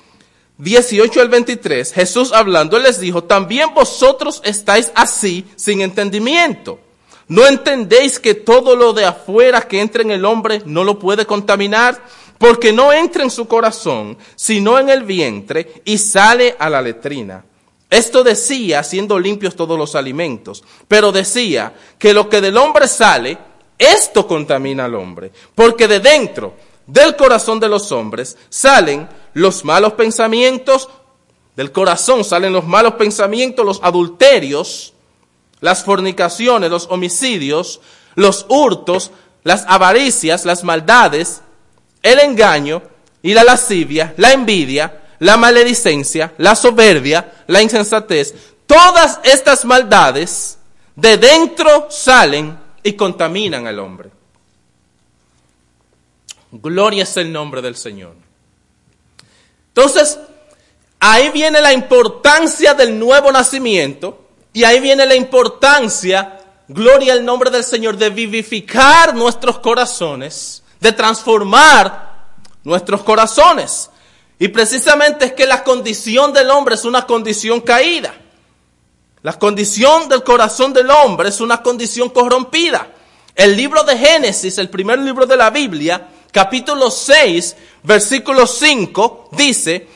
18 0.57 1.21
al 1.21 1.29
23, 1.29 1.93
Jesús 1.93 2.31
hablando, 2.31 2.77
les 2.79 2.99
dijo, 2.99 3.23
también 3.23 3.73
vosotros 3.73 4.41
estáis 4.45 4.91
así 4.95 5.45
sin 5.55 5.81
entendimiento. 5.81 6.79
¿No 7.27 7.47
entendéis 7.47 8.19
que 8.19 8.35
todo 8.35 8.75
lo 8.75 8.93
de 8.93 9.05
afuera 9.05 9.61
que 9.61 9.81
entra 9.81 10.03
en 10.03 10.11
el 10.11 10.25
hombre 10.25 10.61
no 10.65 10.83
lo 10.83 10.99
puede 10.99 11.25
contaminar? 11.25 12.01
porque 12.43 12.73
no 12.73 12.91
entra 12.91 13.23
en 13.23 13.31
su 13.31 13.47
corazón, 13.47 14.17
sino 14.35 14.77
en 14.77 14.89
el 14.89 15.03
vientre 15.03 15.81
y 15.85 15.97
sale 15.97 16.57
a 16.59 16.69
la 16.69 16.81
letrina. 16.81 17.45
Esto 17.89 18.21
decía, 18.21 18.83
siendo 18.83 19.17
limpios 19.17 19.55
todos 19.55 19.79
los 19.79 19.95
alimentos, 19.95 20.61
pero 20.89 21.13
decía 21.13 21.73
que 21.97 22.13
lo 22.13 22.27
que 22.27 22.41
del 22.41 22.57
hombre 22.57 22.89
sale, 22.89 23.37
esto 23.77 24.27
contamina 24.27 24.83
al 24.83 24.95
hombre, 24.95 25.31
porque 25.55 25.87
de 25.87 26.01
dentro, 26.01 26.55
del 26.87 27.15
corazón 27.15 27.59
de 27.59 27.69
los 27.69 27.91
hombres 27.91 28.37
salen 28.49 29.07
los 29.33 29.63
malos 29.63 29.93
pensamientos, 29.93 30.89
del 31.55 31.71
corazón 31.71 32.23
salen 32.23 32.53
los 32.53 32.65
malos 32.65 32.95
pensamientos, 32.95 33.65
los 33.65 33.79
adulterios, 33.83 34.93
las 35.61 35.83
fornicaciones, 35.83 36.69
los 36.69 36.87
homicidios, 36.89 37.79
los 38.15 38.45
hurtos, 38.49 39.11
las 39.43 39.65
avaricias, 39.67 40.45
las 40.45 40.63
maldades, 40.63 41.41
el 42.01 42.19
engaño 42.19 42.81
y 43.21 43.33
la 43.33 43.43
lascivia, 43.43 44.13
la 44.17 44.33
envidia, 44.33 45.01
la 45.19 45.37
maledicencia, 45.37 46.33
la 46.37 46.55
soberbia, 46.55 47.45
la 47.47 47.61
insensatez. 47.61 48.33
Todas 48.65 49.19
estas 49.23 49.63
maldades 49.65 50.57
de 50.95 51.17
dentro 51.17 51.87
salen 51.89 52.57
y 52.83 52.93
contaminan 52.93 53.67
al 53.67 53.79
hombre. 53.79 54.11
Gloria 56.61 57.01
es 57.01 57.17
el 57.17 57.31
nombre 57.31 57.63
del 57.63 57.75
Señor. 57.75 58.13
Entonces, 59.69 60.19
ahí 60.99 61.29
viene 61.29 61.59
la 61.61 61.73
importancia 61.73 62.75
del 62.75 62.99
nuevo 62.99 63.31
nacimiento 63.31 64.27
y 64.53 64.63
ahí 64.63 64.79
viene 64.79 65.07
la 65.07 65.15
importancia, 65.15 66.39
gloria 66.67 67.13
al 67.13 67.25
nombre 67.25 67.49
del 67.49 67.63
Señor, 67.63 67.97
de 67.97 68.11
vivificar 68.11 69.15
nuestros 69.15 69.57
corazones, 69.59 70.61
de 70.79 70.91
transformar 70.91 72.27
nuestros 72.63 73.01
corazones. 73.01 73.89
Y 74.37 74.49
precisamente 74.49 75.25
es 75.25 75.33
que 75.33 75.47
la 75.47 75.63
condición 75.63 76.33
del 76.33 76.51
hombre 76.51 76.75
es 76.75 76.85
una 76.85 77.07
condición 77.07 77.61
caída. 77.61 78.13
La 79.23 79.33
condición 79.39 80.07
del 80.07 80.21
corazón 80.21 80.71
del 80.71 80.91
hombre 80.91 81.29
es 81.29 81.41
una 81.41 81.63
condición 81.63 82.09
corrompida. 82.09 82.89
El 83.33 83.57
libro 83.57 83.83
de 83.83 83.97
Génesis, 83.97 84.59
el 84.59 84.69
primer 84.69 84.99
libro 84.99 85.25
de 85.25 85.37
la 85.37 85.49
Biblia, 85.49 86.09
capítulo 86.33 86.89
6, 86.89 87.55
versículo 87.83 88.47
5, 88.47 89.29
dice, 89.31 89.87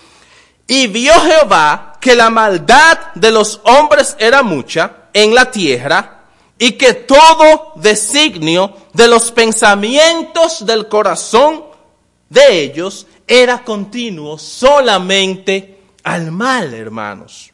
y 0.67 0.88
vio 0.88 1.13
Jehová 1.19 1.97
que 2.00 2.15
la 2.15 2.30
maldad 2.30 3.13
de 3.15 3.32
los 3.32 3.60
hombres 3.63 4.15
era 4.19 4.43
mucha 4.43 5.10
en 5.13 5.34
la 5.34 5.50
tierra 5.50 6.26
y 6.60 6.73
que 6.73 6.93
todo 6.93 7.73
designio 7.76 8.73
de 8.93 9.08
los 9.08 9.32
pensamientos 9.32 10.65
del 10.65 10.88
corazón 10.88 11.65
de 12.30 12.62
ellos 12.62 13.08
era 13.26 13.63
continuo 13.63 14.38
solamente 14.38 15.80
al 16.04 16.32
mal, 16.32 16.73
hermanos. 16.73 17.52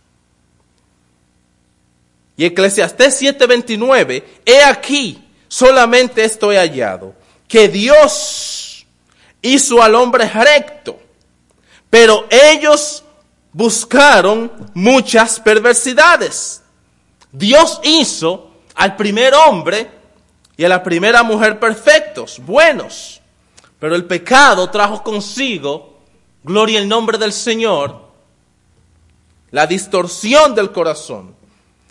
Y 2.35 2.45
Eclesiastés 2.45 3.21
7:29, 3.21 4.23
he 4.45 4.63
aquí, 4.63 5.23
solamente 5.47 6.23
estoy 6.23 6.55
hallado, 6.55 7.13
que 7.47 7.69
Dios 7.69 8.52
hizo 9.43 9.83
al 9.83 9.93
hombre 9.93 10.27
recto, 10.27 10.97
pero 11.89 12.25
ellos 12.31 13.03
buscaron 13.51 14.51
muchas 14.73 15.39
perversidades. 15.39 16.63
Dios 17.31 17.79
hizo 17.83 18.49
al 18.73 18.95
primer 18.95 19.35
hombre 19.35 19.91
y 20.57 20.63
a 20.63 20.69
la 20.69 20.81
primera 20.81 21.21
mujer 21.21 21.59
perfectos, 21.59 22.39
buenos, 22.39 23.21
pero 23.79 23.95
el 23.95 24.05
pecado 24.05 24.69
trajo 24.69 25.03
consigo, 25.03 25.99
gloria 26.43 26.79
al 26.79 26.87
nombre 26.87 27.17
del 27.17 27.33
Señor, 27.33 28.01
la 29.51 29.67
distorsión 29.67 30.55
del 30.55 30.71
corazón, 30.71 31.35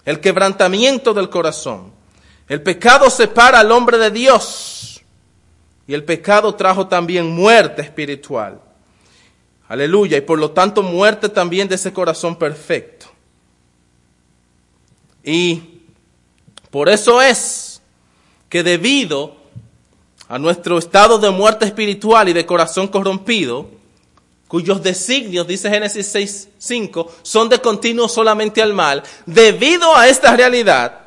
el 0.04 0.20
quebrantamiento 0.20 1.14
del 1.14 1.28
corazón. 1.28 1.92
El 2.48 2.60
pecado 2.62 3.08
separa 3.08 3.60
al 3.60 3.70
hombre 3.70 3.98
de 3.98 4.10
Dios 4.10 4.81
y 5.86 5.94
el 5.94 6.04
pecado 6.04 6.54
trajo 6.54 6.86
también 6.86 7.26
muerte 7.26 7.82
espiritual. 7.82 8.60
Aleluya. 9.68 10.18
Y 10.18 10.20
por 10.20 10.38
lo 10.38 10.50
tanto 10.50 10.82
muerte 10.82 11.28
también 11.28 11.68
de 11.68 11.76
ese 11.76 11.92
corazón 11.92 12.36
perfecto. 12.36 13.06
Y 15.24 15.80
por 16.70 16.88
eso 16.88 17.20
es 17.22 17.80
que 18.48 18.62
debido 18.62 19.36
a 20.28 20.38
nuestro 20.38 20.78
estado 20.78 21.18
de 21.18 21.30
muerte 21.30 21.64
espiritual 21.64 22.28
y 22.28 22.32
de 22.32 22.46
corazón 22.46 22.88
corrompido, 22.88 23.68
cuyos 24.48 24.82
designios, 24.82 25.46
dice 25.46 25.70
Génesis 25.70 26.06
6, 26.08 26.48
5, 26.58 27.12
son 27.22 27.48
de 27.48 27.60
continuo 27.60 28.08
solamente 28.08 28.60
al 28.60 28.74
mal, 28.74 29.02
debido 29.24 29.96
a 29.96 30.08
esta 30.08 30.36
realidad, 30.36 31.00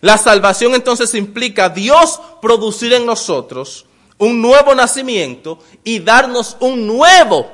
la 0.00 0.18
salvación 0.18 0.74
entonces 0.74 1.14
implica 1.14 1.70
Dios 1.70 2.20
producir 2.42 2.92
en 2.92 3.06
nosotros 3.06 3.86
un 4.18 4.40
nuevo 4.40 4.74
nacimiento 4.74 5.58
y 5.84 5.98
darnos 5.98 6.56
un 6.60 6.86
nuevo 6.86 7.50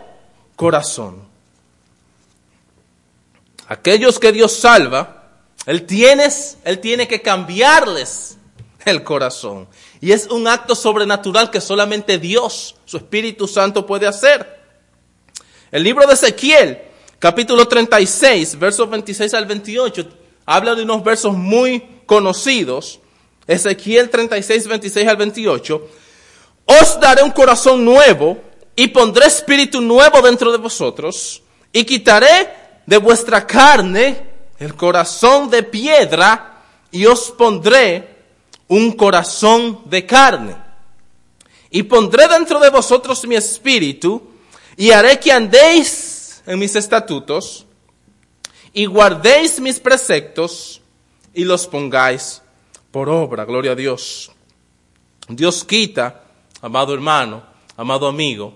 corazón. 0.57 1.23
Aquellos 3.67 4.19
que 4.19 4.33
Dios 4.33 4.53
salva, 4.53 5.31
Él, 5.67 5.87
tienes, 5.87 6.59
Él 6.65 6.79
tiene 6.79 7.09
que 7.09 7.23
cambiarles 7.23 8.37
el 8.85 9.03
corazón. 9.03 9.69
Y 10.01 10.13
es 10.13 10.27
un 10.27 10.47
acto 10.47 10.75
sobrenatural 10.75 11.51
que 11.51 11.61
solamente 11.61 12.19
Dios, 12.19 12.77
su 12.85 12.97
Espíritu 12.97 13.49
Santo, 13.49 13.87
puede 13.87 14.07
hacer. 14.07 14.61
El 15.71 15.85
libro 15.85 16.07
de 16.07 16.15
Ezequiel, 16.15 16.83
capítulo 17.19 17.67
36, 17.67 18.59
versos 18.59 18.91
26 18.91 19.35
al 19.35 19.47
28, 19.47 20.09
habla 20.45 20.75
de 20.75 20.83
unos 20.83 21.03
versos 21.03 21.35
muy 21.35 21.83
conocidos. 22.05 23.01
Ezequiel 23.47 24.11
36, 24.11 24.69
26 24.69 25.09
al 25.09 25.17
28 25.17 25.89
os 26.67 27.01
daré 27.01 27.23
un 27.23 27.31
corazón 27.31 27.85
nuevo 27.85 28.39
y 28.77 28.89
pondré 28.89 29.27
espíritu 29.27 29.81
nuevo 29.81 30.23
dentro 30.23 30.51
de 30.53 30.59
vosotros 30.59 31.43
y 31.73 31.85
quitaré 31.85 32.49
de 32.87 32.97
vuestra 32.99 33.47
carne 33.47 34.31
el 34.59 34.75
corazón 34.75 35.51
de 35.51 35.63
piedra 35.63 36.63
y 36.91 37.07
os 37.07 37.31
pondré 37.31 38.09
un 38.69 38.93
corazón 38.93 39.81
de 39.87 40.07
carne. 40.07 40.57
Y 41.71 41.83
pondré 41.85 42.29
dentro 42.29 42.61
de 42.61 42.71
vosotros 42.71 43.27
mi 43.27 43.35
espíritu 43.35 44.31
y 44.77 44.91
haré 44.91 45.19
que 45.19 45.33
andéis 45.33 46.43
en 46.47 46.59
mis 46.59 46.77
estatutos 46.77 47.67
y 48.73 48.87
guardéis 48.87 49.61
mis 49.61 49.81
preceptos 49.81 50.81
y 51.35 51.45
los 51.45 51.67
pongáis 51.67 52.43
por 52.91 53.09
obra. 53.09 53.45
Gloria 53.45 53.73
a 53.73 53.75
Dios. 53.75 54.31
Dios 55.29 55.65
quita 55.65 56.22
amado 56.63 56.95
hermano, 56.95 57.43
amado 57.77 58.07
amigo, 58.07 58.55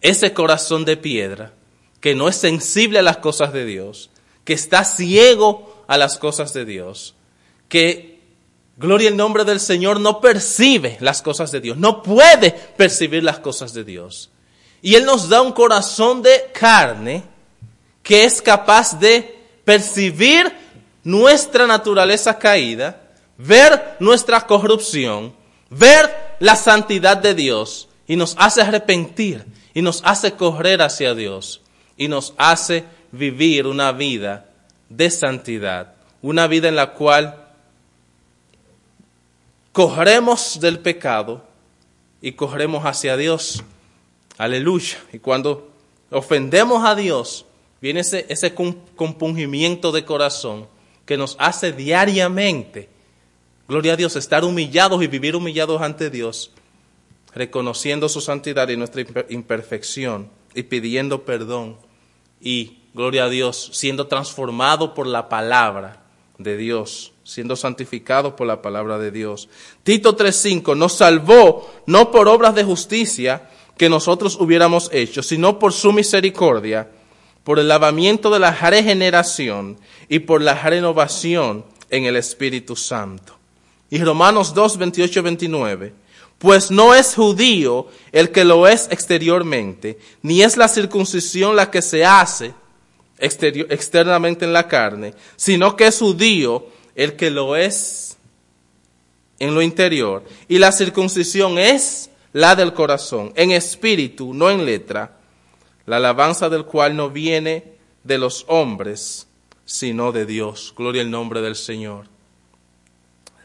ese 0.00 0.32
corazón 0.32 0.84
de 0.84 0.96
piedra 0.96 1.54
que 2.00 2.14
no 2.14 2.28
es 2.28 2.36
sensible 2.36 2.98
a 2.98 3.02
las 3.02 3.16
cosas 3.16 3.52
de 3.52 3.64
Dios, 3.64 4.10
que 4.44 4.52
está 4.52 4.84
ciego 4.84 5.84
a 5.88 5.96
las 5.96 6.18
cosas 6.18 6.52
de 6.52 6.64
Dios, 6.64 7.14
que, 7.68 8.20
gloria 8.76 9.08
al 9.08 9.16
nombre 9.16 9.44
del 9.44 9.60
Señor, 9.60 10.00
no 10.00 10.20
percibe 10.20 10.98
las 11.00 11.22
cosas 11.22 11.50
de 11.52 11.60
Dios, 11.60 11.76
no 11.76 12.02
puede 12.02 12.50
percibir 12.50 13.22
las 13.24 13.38
cosas 13.38 13.72
de 13.72 13.84
Dios. 13.84 14.30
Y 14.82 14.96
Él 14.96 15.04
nos 15.04 15.28
da 15.28 15.40
un 15.42 15.52
corazón 15.52 16.22
de 16.22 16.50
carne 16.52 17.22
que 18.02 18.24
es 18.24 18.42
capaz 18.42 18.98
de 18.98 19.40
percibir 19.64 20.52
nuestra 21.04 21.66
naturaleza 21.66 22.36
caída, 22.36 23.00
ver 23.38 23.96
nuestra 24.00 24.44
corrupción, 24.44 25.32
ver 25.70 26.21
la 26.42 26.56
santidad 26.56 27.18
de 27.18 27.34
Dios 27.34 27.88
y 28.08 28.16
nos 28.16 28.34
hace 28.36 28.62
arrepentir 28.62 29.46
y 29.74 29.80
nos 29.80 30.02
hace 30.04 30.32
correr 30.32 30.82
hacia 30.82 31.14
Dios 31.14 31.60
y 31.96 32.08
nos 32.08 32.34
hace 32.36 32.82
vivir 33.12 33.68
una 33.68 33.92
vida 33.92 34.50
de 34.88 35.08
santidad, 35.08 35.94
una 36.20 36.48
vida 36.48 36.68
en 36.68 36.74
la 36.74 36.94
cual 36.94 37.46
corremos 39.70 40.58
del 40.58 40.80
pecado 40.80 41.44
y 42.20 42.32
corremos 42.32 42.84
hacia 42.86 43.16
Dios. 43.16 43.62
Aleluya. 44.36 44.98
Y 45.12 45.20
cuando 45.20 45.70
ofendemos 46.10 46.84
a 46.84 46.96
Dios, 46.96 47.46
viene 47.80 48.00
ese, 48.00 48.26
ese 48.28 48.52
compungimiento 48.52 49.92
de 49.92 50.04
corazón 50.04 50.66
que 51.06 51.16
nos 51.16 51.36
hace 51.38 51.70
diariamente 51.70 52.88
Gloria 53.72 53.94
a 53.94 53.96
Dios, 53.96 54.16
estar 54.16 54.44
humillados 54.44 55.02
y 55.02 55.06
vivir 55.06 55.34
humillados 55.34 55.80
ante 55.80 56.10
Dios, 56.10 56.50
reconociendo 57.34 58.06
su 58.10 58.20
santidad 58.20 58.68
y 58.68 58.76
nuestra 58.76 59.02
imperfección 59.30 60.28
y 60.54 60.64
pidiendo 60.64 61.24
perdón 61.24 61.78
y, 62.38 62.80
gloria 62.92 63.24
a 63.24 63.28
Dios, 63.30 63.70
siendo 63.72 64.08
transformado 64.08 64.92
por 64.92 65.06
la 65.06 65.30
palabra 65.30 66.02
de 66.36 66.58
Dios, 66.58 67.14
siendo 67.24 67.56
santificado 67.56 68.36
por 68.36 68.46
la 68.46 68.60
palabra 68.60 68.98
de 68.98 69.10
Dios. 69.10 69.48
Tito 69.84 70.18
3.5 70.18 70.76
nos 70.76 70.92
salvó 70.92 71.72
no 71.86 72.10
por 72.10 72.28
obras 72.28 72.54
de 72.54 72.64
justicia 72.64 73.48
que 73.78 73.88
nosotros 73.88 74.36
hubiéramos 74.38 74.90
hecho, 74.92 75.22
sino 75.22 75.58
por 75.58 75.72
su 75.72 75.94
misericordia, 75.94 76.90
por 77.42 77.58
el 77.58 77.68
lavamiento 77.68 78.30
de 78.30 78.38
la 78.38 78.52
regeneración 78.52 79.78
y 80.10 80.18
por 80.18 80.42
la 80.42 80.62
renovación 80.62 81.64
en 81.88 82.04
el 82.04 82.16
Espíritu 82.16 82.76
Santo. 82.76 83.40
Y 83.92 84.02
Romanos 84.02 84.54
2, 84.54 84.78
28, 84.78 85.22
29. 85.22 85.92
Pues 86.38 86.70
no 86.70 86.94
es 86.94 87.14
judío 87.14 87.88
el 88.10 88.30
que 88.30 88.42
lo 88.42 88.66
es 88.66 88.88
exteriormente, 88.90 89.98
ni 90.22 90.42
es 90.42 90.56
la 90.56 90.66
circuncisión 90.68 91.54
la 91.54 91.70
que 91.70 91.82
se 91.82 92.02
hace 92.02 92.54
externamente 93.18 94.46
en 94.46 94.54
la 94.54 94.66
carne, 94.66 95.12
sino 95.36 95.76
que 95.76 95.88
es 95.88 95.98
judío 95.98 96.64
el 96.94 97.16
que 97.16 97.30
lo 97.30 97.54
es 97.54 98.16
en 99.38 99.54
lo 99.54 99.60
interior. 99.60 100.24
Y 100.48 100.56
la 100.56 100.72
circuncisión 100.72 101.58
es 101.58 102.08
la 102.32 102.56
del 102.56 102.72
corazón, 102.72 103.30
en 103.36 103.50
espíritu, 103.50 104.32
no 104.32 104.48
en 104.48 104.64
letra, 104.64 105.18
la 105.84 105.96
alabanza 105.96 106.48
del 106.48 106.64
cual 106.64 106.96
no 106.96 107.10
viene 107.10 107.74
de 108.04 108.16
los 108.16 108.46
hombres, 108.48 109.26
sino 109.66 110.12
de 110.12 110.24
Dios. 110.24 110.72
Gloria 110.74 111.02
al 111.02 111.10
nombre 111.10 111.42
del 111.42 111.56
Señor. 111.56 112.11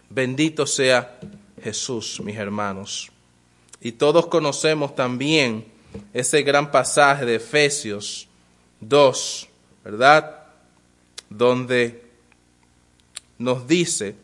Bendito 0.10 0.66
sea 0.66 1.20
Jesús, 1.62 2.22
mis 2.24 2.38
hermanos. 2.38 3.12
Y 3.82 3.92
todos 3.94 4.28
conocemos 4.28 4.96
también 4.96 5.66
ese 6.14 6.42
gran 6.44 6.72
pasaje 6.72 7.26
de 7.26 7.36
Efesios 7.36 8.28
2, 8.82 9.48
¿verdad? 9.84 10.44
Donde 11.30 12.04
nos 13.38 13.68
dice 13.68 14.16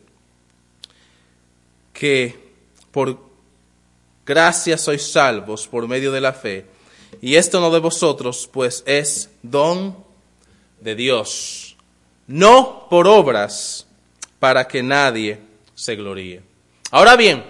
que 1.92 2.38
por 2.90 3.18
gracia 4.26 4.78
sois 4.78 5.02
salvos 5.02 5.68
por 5.68 5.86
medio 5.86 6.10
de 6.12 6.20
la 6.20 6.32
fe. 6.32 6.66
Y 7.20 7.36
esto 7.36 7.60
no 7.60 7.70
de 7.70 7.78
vosotros, 7.78 8.48
pues 8.52 8.82
es 8.86 9.30
don 9.42 9.96
de 10.80 10.94
Dios, 10.94 11.76
no 12.26 12.86
por 12.90 13.06
obras, 13.06 13.86
para 14.38 14.66
que 14.66 14.82
nadie 14.82 15.38
se 15.74 15.96
gloríe. 15.96 16.42
Ahora 16.90 17.16
bien, 17.16 17.44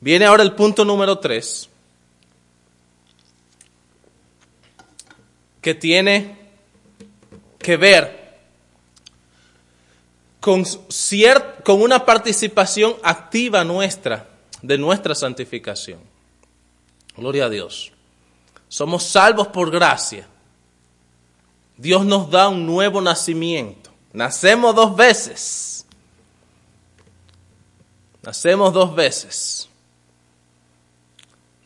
viene 0.00 0.26
ahora 0.26 0.42
el 0.42 0.54
punto 0.54 0.84
número 0.84 1.18
tres, 1.18 1.68
que 5.60 5.74
tiene 5.74 6.36
que 7.58 7.76
ver 7.76 8.38
con, 10.40 10.64
con 11.64 11.82
una 11.82 12.04
participación 12.04 12.94
activa 13.02 13.64
nuestra 13.64 14.28
de 14.62 14.78
nuestra 14.78 15.14
santificación. 15.14 16.00
Gloria 17.16 17.46
a 17.46 17.50
Dios. 17.50 17.92
Somos 18.68 19.04
salvos 19.04 19.48
por 19.48 19.70
gracia. 19.70 20.26
Dios 21.76 22.04
nos 22.04 22.30
da 22.30 22.48
un 22.48 22.66
nuevo 22.66 23.00
nacimiento. 23.00 23.90
Nacemos 24.12 24.74
dos 24.74 24.96
veces. 24.96 25.67
Nacemos 28.22 28.72
dos 28.72 28.94
veces. 28.94 29.68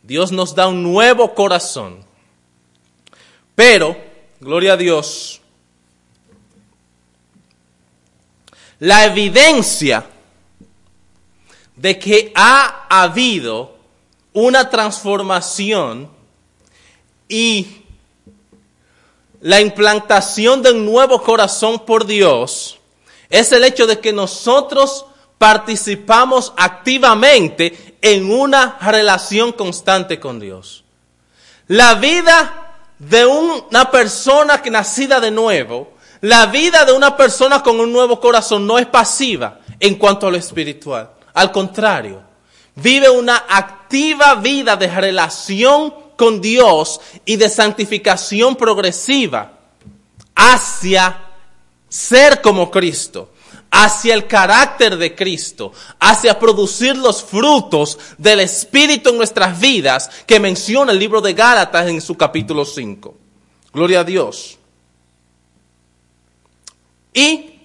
Dios 0.01 0.31
nos 0.31 0.53
da 0.53 0.67
un 0.67 0.83
nuevo 0.83 1.33
corazón. 1.33 2.05
Pero, 3.55 3.95
gloria 4.39 4.73
a 4.73 4.77
Dios, 4.77 5.41
la 8.79 9.05
evidencia 9.05 10.05
de 11.75 11.97
que 11.97 12.31
ha 12.35 12.85
habido 12.89 13.77
una 14.33 14.69
transformación 14.69 16.09
y 17.29 17.83
la 19.41 19.61
implantación 19.61 20.61
de 20.61 20.71
un 20.71 20.85
nuevo 20.85 21.21
corazón 21.21 21.85
por 21.85 22.05
Dios 22.05 22.79
es 23.29 23.51
el 23.51 23.63
hecho 23.63 23.87
de 23.87 23.99
que 23.99 24.13
nosotros 24.13 25.05
participamos 25.37 26.53
activamente 26.57 27.97
en 28.01 28.31
una 28.31 28.77
relación 28.81 29.51
constante 29.51 30.19
con 30.19 30.39
Dios. 30.39 30.83
La 31.67 31.95
vida 31.95 32.75
de 32.99 33.25
una 33.25 33.91
persona 33.91 34.61
que 34.61 34.69
nacida 34.69 35.19
de 35.19 35.31
nuevo 35.31 35.93
la 36.23 36.45
vida 36.45 36.85
de 36.85 36.93
una 36.93 37.17
persona 37.17 37.61
con 37.61 37.81
un 37.81 37.91
nuevo 37.91 38.21
corazón 38.21 38.65
no 38.65 38.79
es 38.79 38.85
pasiva 38.85 39.59
en 39.77 39.95
cuanto 39.95 40.25
a 40.25 40.31
lo 40.31 40.37
espiritual. 40.37 41.09
Al 41.33 41.51
contrario, 41.51 42.21
vive 42.75 43.09
una 43.09 43.43
activa 43.49 44.35
vida 44.35 44.77
de 44.77 44.87
relación 44.87 45.93
con 46.15 46.39
Dios 46.39 47.01
y 47.25 47.35
de 47.35 47.49
santificación 47.49 48.55
progresiva 48.55 49.51
hacia 50.33 51.25
ser 51.89 52.41
como 52.41 52.71
Cristo, 52.71 53.32
hacia 53.75 54.13
el 54.13 54.27
carácter 54.27 54.97
de 54.97 55.15
Cristo, 55.15 55.73
hacia 55.99 56.37
producir 56.37 56.95
los 56.95 57.23
frutos 57.23 57.97
del 58.19 58.41
Espíritu 58.41 59.09
en 59.09 59.17
nuestras 59.17 59.59
vidas 59.59 60.11
que 60.27 60.39
menciona 60.39 60.91
el 60.91 60.99
libro 60.99 61.21
de 61.21 61.33
Gálatas 61.33 61.87
en 61.87 61.99
su 61.99 62.15
capítulo 62.15 62.65
5. 62.65 63.15
Gloria 63.73 64.01
a 64.01 64.03
Dios. 64.03 64.59
Y 67.15 67.61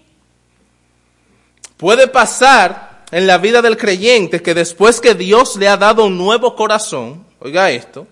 puede 1.77 2.09
pasar 2.09 3.05
en 3.11 3.27
la 3.27 3.37
vida 3.37 3.61
del 3.61 3.77
creyente 3.77 4.41
que 4.41 4.55
después 4.55 5.03
que 5.03 5.15
Dios 5.15 5.57
le 5.57 5.69
ha 5.69 5.77
dado 5.77 6.07
un 6.07 6.17
nuevo 6.17 6.57
corazón, 6.57 7.27
oiga 7.39 7.71
esto, 7.71 8.07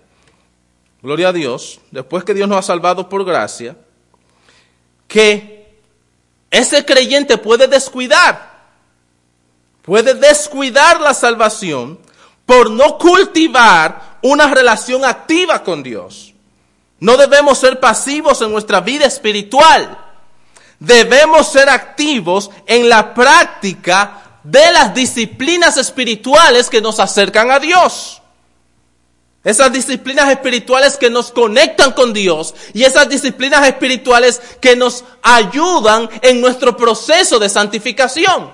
gloria 1.01 1.29
a 1.29 1.33
Dios, 1.33 1.79
después 1.89 2.23
que 2.23 2.35
Dios 2.35 2.47
nos 2.47 2.59
ha 2.59 2.61
salvado 2.61 3.09
por 3.09 3.25
gracia, 3.25 3.75
que 5.07 5.56
ese 6.51 6.85
creyente 6.85 7.37
puede 7.37 7.67
descuidar, 7.67 8.57
puede 9.81 10.13
descuidar 10.13 11.01
la 11.01 11.13
salvación 11.13 11.99
por 12.45 12.71
no 12.71 12.97
cultivar 12.97 14.19
una 14.21 14.53
relación 14.53 15.05
activa 15.05 15.63
con 15.63 15.83
Dios. 15.83 16.33
No 16.99 17.17
debemos 17.17 17.59
ser 17.59 17.79
pasivos 17.79 18.41
en 18.41 18.51
nuestra 18.51 18.81
vida 18.81 19.05
espiritual 19.05 20.05
debemos 20.79 21.51
ser 21.51 21.69
activos 21.69 22.49
en 22.65 22.89
la 22.89 23.13
práctica 23.13 24.39
de 24.43 24.71
las 24.71 24.93
disciplinas 24.93 25.77
espirituales 25.77 26.69
que 26.69 26.81
nos 26.81 26.99
acercan 26.99 27.51
a 27.51 27.59
Dios. 27.59 28.21
Esas 29.47 29.71
disciplinas 29.71 30.29
espirituales 30.29 30.97
que 30.97 31.09
nos 31.09 31.31
conectan 31.31 31.93
con 31.93 32.11
Dios 32.11 32.53
y 32.73 32.83
esas 32.83 33.07
disciplinas 33.07 33.65
espirituales 33.65 34.41
que 34.59 34.75
nos 34.75 35.05
ayudan 35.23 36.09
en 36.21 36.41
nuestro 36.41 36.75
proceso 36.75 37.39
de 37.39 37.47
santificación. 37.47 38.51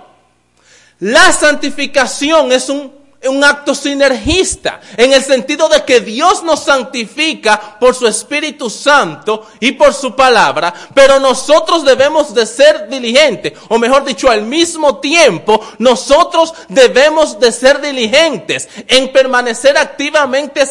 La 0.99 1.32
santificación 1.32 2.51
es 2.51 2.69
un 2.69 2.93
un 3.30 3.44
acto 3.44 3.74
sinergista, 3.76 4.82
en 4.98 5.14
el 5.14 5.24
sentido 5.24 5.70
de 5.70 5.84
que 5.84 6.00
Dios 6.02 6.44
nos 6.44 6.64
santifica 6.64 7.78
por 7.80 7.96
su 7.96 8.08
Espíritu 8.08 8.70
Santo 8.70 9.48
y 9.60 9.74
por 9.74 9.94
su 9.94 10.16
palabra, 10.16 10.74
pero 10.94 11.20
nosotros 11.20 11.84
debemos 11.86 12.34
de 12.34 12.46
ser 12.46 12.88
diligentes, 12.88 13.54
o 13.70 13.78
mejor 13.78 14.06
dicho, 14.06 14.30
al 14.30 14.44
mismo 14.44 15.00
tiempo, 15.00 15.60
nosotros 15.80 16.54
debemos 16.70 17.40
de 17.40 17.52
ser 17.52 17.82
diligentes 17.82 18.68
en 18.88 19.12
permanecer 19.12 19.78
activamente 19.78 20.64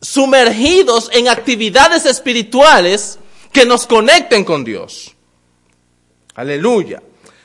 sumergidos 0.00 1.10
en 1.12 1.28
actividades 1.28 2.06
espirituales 2.06 3.18
que 3.52 3.64
nos 3.64 3.86
conecten 3.86 4.44
con 4.44 4.64
Dios. 4.64 5.14
Aleluya. 6.34 7.02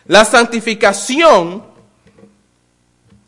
La 0.08 0.26
santificación 0.26 1.71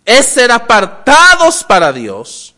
es 0.06 0.26
ser 0.26 0.52
apartados 0.52 1.64
para 1.64 1.94
Dios, 1.94 2.54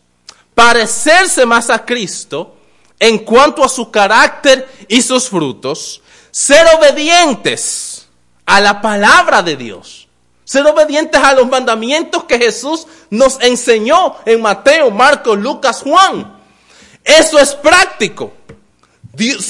parecerse 0.54 1.46
más 1.46 1.70
a 1.70 1.84
Cristo 1.84 2.56
en 2.98 3.18
cuanto 3.18 3.62
a 3.64 3.68
su 3.68 3.90
carácter 3.90 4.68
y 4.88 5.02
sus 5.02 5.28
frutos, 5.28 6.02
ser 6.30 6.66
obedientes 6.76 8.06
a 8.46 8.60
la 8.60 8.80
palabra 8.80 9.42
de 9.42 9.56
Dios, 9.56 10.08
ser 10.44 10.66
obedientes 10.66 11.22
a 11.22 11.34
los 11.34 11.48
mandamientos 11.48 12.24
que 12.24 12.38
Jesús 12.38 12.86
nos 13.10 13.40
enseñó 13.40 14.16
en 14.24 14.40
Mateo, 14.40 14.90
Marcos, 14.90 15.38
Lucas, 15.38 15.82
Juan. 15.82 16.40
Eso 17.04 17.38
es 17.38 17.54
práctico. 17.54 18.32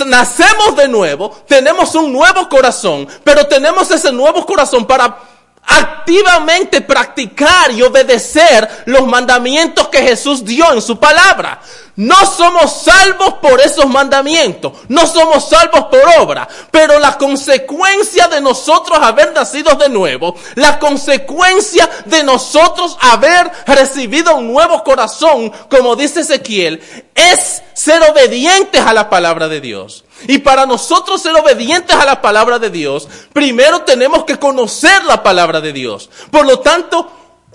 nacemos 0.06 0.76
de 0.76 0.88
nuevo, 0.88 1.30
tenemos 1.46 1.94
un 1.94 2.12
nuevo 2.12 2.48
corazón, 2.48 3.06
pero 3.24 3.46
tenemos 3.46 3.90
ese 3.90 4.12
nuevo 4.12 4.44
corazón 4.44 4.86
para 4.86 5.35
activamente 5.66 6.80
practicar 6.80 7.72
y 7.72 7.82
obedecer 7.82 8.84
los 8.86 9.06
mandamientos 9.06 9.88
que 9.88 10.02
Jesús 10.02 10.44
dio 10.44 10.72
en 10.72 10.80
su 10.80 10.98
palabra. 10.98 11.60
No 11.96 12.14
somos 12.26 12.82
salvos 12.82 13.34
por 13.40 13.58
esos 13.58 13.86
mandamientos, 13.86 14.72
no 14.88 15.06
somos 15.06 15.48
salvos 15.48 15.86
por 15.86 16.02
obra, 16.20 16.46
pero 16.70 16.98
la 16.98 17.16
consecuencia 17.16 18.28
de 18.28 18.42
nosotros 18.42 18.98
haber 19.00 19.32
nacido 19.32 19.74
de 19.76 19.88
nuevo, 19.88 20.36
la 20.56 20.78
consecuencia 20.78 21.88
de 22.04 22.22
nosotros 22.22 22.98
haber 23.00 23.50
recibido 23.66 24.36
un 24.36 24.52
nuevo 24.52 24.84
corazón, 24.84 25.50
como 25.70 25.96
dice 25.96 26.20
Ezequiel, 26.20 26.82
es 27.14 27.62
ser 27.72 28.02
obedientes 28.02 28.82
a 28.82 28.92
la 28.92 29.08
palabra 29.08 29.48
de 29.48 29.62
Dios. 29.62 30.04
Y 30.28 30.38
para 30.38 30.66
nosotros 30.66 31.20
ser 31.20 31.34
obedientes 31.36 31.94
a 31.94 32.04
la 32.04 32.22
palabra 32.22 32.58
de 32.58 32.70
Dios, 32.70 33.08
primero 33.32 33.82
tenemos 33.82 34.24
que 34.24 34.38
conocer 34.38 35.04
la 35.04 35.22
palabra 35.22 35.60
de 35.60 35.72
Dios. 35.72 36.08
Por 36.30 36.46
lo 36.46 36.60
tanto, 36.60 37.10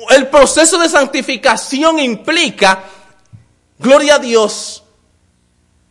el 0.10 0.28
proceso 0.28 0.78
de 0.78 0.90
santificación 0.90 2.00
implica, 2.00 2.84
gloria 3.80 4.16
a 4.16 4.20
Dios, 4.20 4.84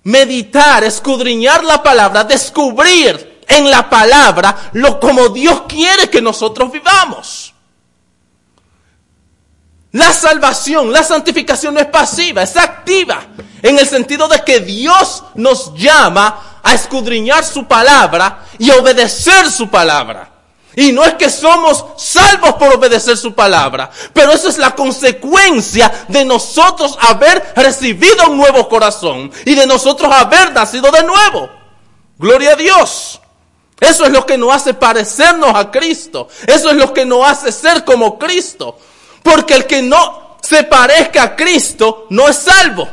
meditar, 0.05 0.85
escudriñar 0.85 1.65
la 1.65 1.83
palabra, 1.83 2.25
descubrir 2.25 3.41
en 3.49 3.71
la 3.71 3.91
palabra 3.91 4.71
lo 4.73 5.01
como 5.01 5.29
Dios 5.29 5.63
quiere 5.69 6.09
que 6.09 6.23
nosotros 6.23 6.71
vivamos. 6.71 7.53
La 9.93 10.13
salvación, 10.13 10.93
la 10.93 11.03
santificación 11.03 11.75
no 11.75 11.81
es 11.81 11.87
pasiva, 11.87 12.43
es 12.43 12.57
activa, 12.57 13.27
en 13.61 13.77
el 13.77 13.89
sentido 13.89 14.29
de 14.29 14.45
que 14.45 14.61
Dios 14.61 15.25
nos 15.35 15.75
llama 15.75 16.50
a 16.63 16.75
escudriñar 16.75 17.45
su 17.45 17.67
palabra 17.67 18.45
y 18.59 18.71
a 18.71 18.77
obedecer 18.77 19.51
su 19.51 19.69
palabra. 19.69 20.31
Y 20.77 20.93
no 20.93 21.05
es 21.05 21.15
que 21.15 21.29
somos 21.29 21.85
salvos 21.97 22.55
por 22.55 22.73
obedecer 22.75 23.17
su 23.17 23.35
palabra, 23.35 23.91
pero 24.13 24.33
eso 24.33 24.49
es 24.49 24.57
la 24.57 24.75
consecuencia 24.75 25.91
de 26.09 26.25
nosotros 26.25 26.97
haber 27.01 27.53
recibido 27.57 28.31
un 28.31 28.37
nuevo 28.37 28.69
corazón 28.69 29.33
y 29.45 29.55
de 29.55 29.67
nosotros 29.67 30.13
haber 30.13 30.53
nacido 30.53 30.91
de 30.93 31.03
nuevo. 31.03 31.49
Gloria 32.19 32.53
a 32.53 32.57
Dios. 32.57 33.21
Eso 33.81 34.05
es 34.05 34.13
lo 34.13 34.27
que 34.27 34.37
nos 34.37 34.55
hace 34.55 34.75
parecernos 34.75 35.55
a 35.55 35.71
Cristo. 35.71 36.29
Eso 36.47 36.71
es 36.71 36.77
lo 36.77 36.93
que 36.93 37.07
nos 37.07 37.27
hace 37.27 37.51
ser 37.51 37.85
como 37.85 38.19
Cristo. 38.19 38.79
Porque 39.23 39.55
el 39.55 39.67
que 39.67 39.83
no 39.83 40.37
se 40.43 40.65
parezca 40.65 41.23
a 41.23 41.37
Cristo 41.37 42.07
no 42.11 42.29
es 42.29 42.37
salvo. 42.37 42.87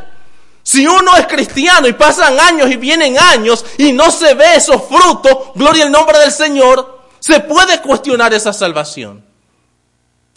Si 0.68 0.86
uno 0.86 1.15
es 1.15 1.28
cristiano 1.28 1.88
y 1.88 1.93
pasan 1.93 2.38
años 2.38 2.70
y 2.70 2.76
vienen 2.76 3.18
años 3.18 3.63
y 3.78 3.93
no 3.93 4.11
se 4.11 4.34
ve 4.34 4.55
esos 4.57 4.84
frutos, 4.84 5.53
gloria 5.55 5.86
al 5.86 5.91
nombre 5.93 6.20
del 6.20 6.30
Señor, 6.30 7.03
se 7.20 7.39
puede 7.39 7.82
cuestionar 7.82 8.34
esa 8.34 8.51
salvación. 8.51 9.24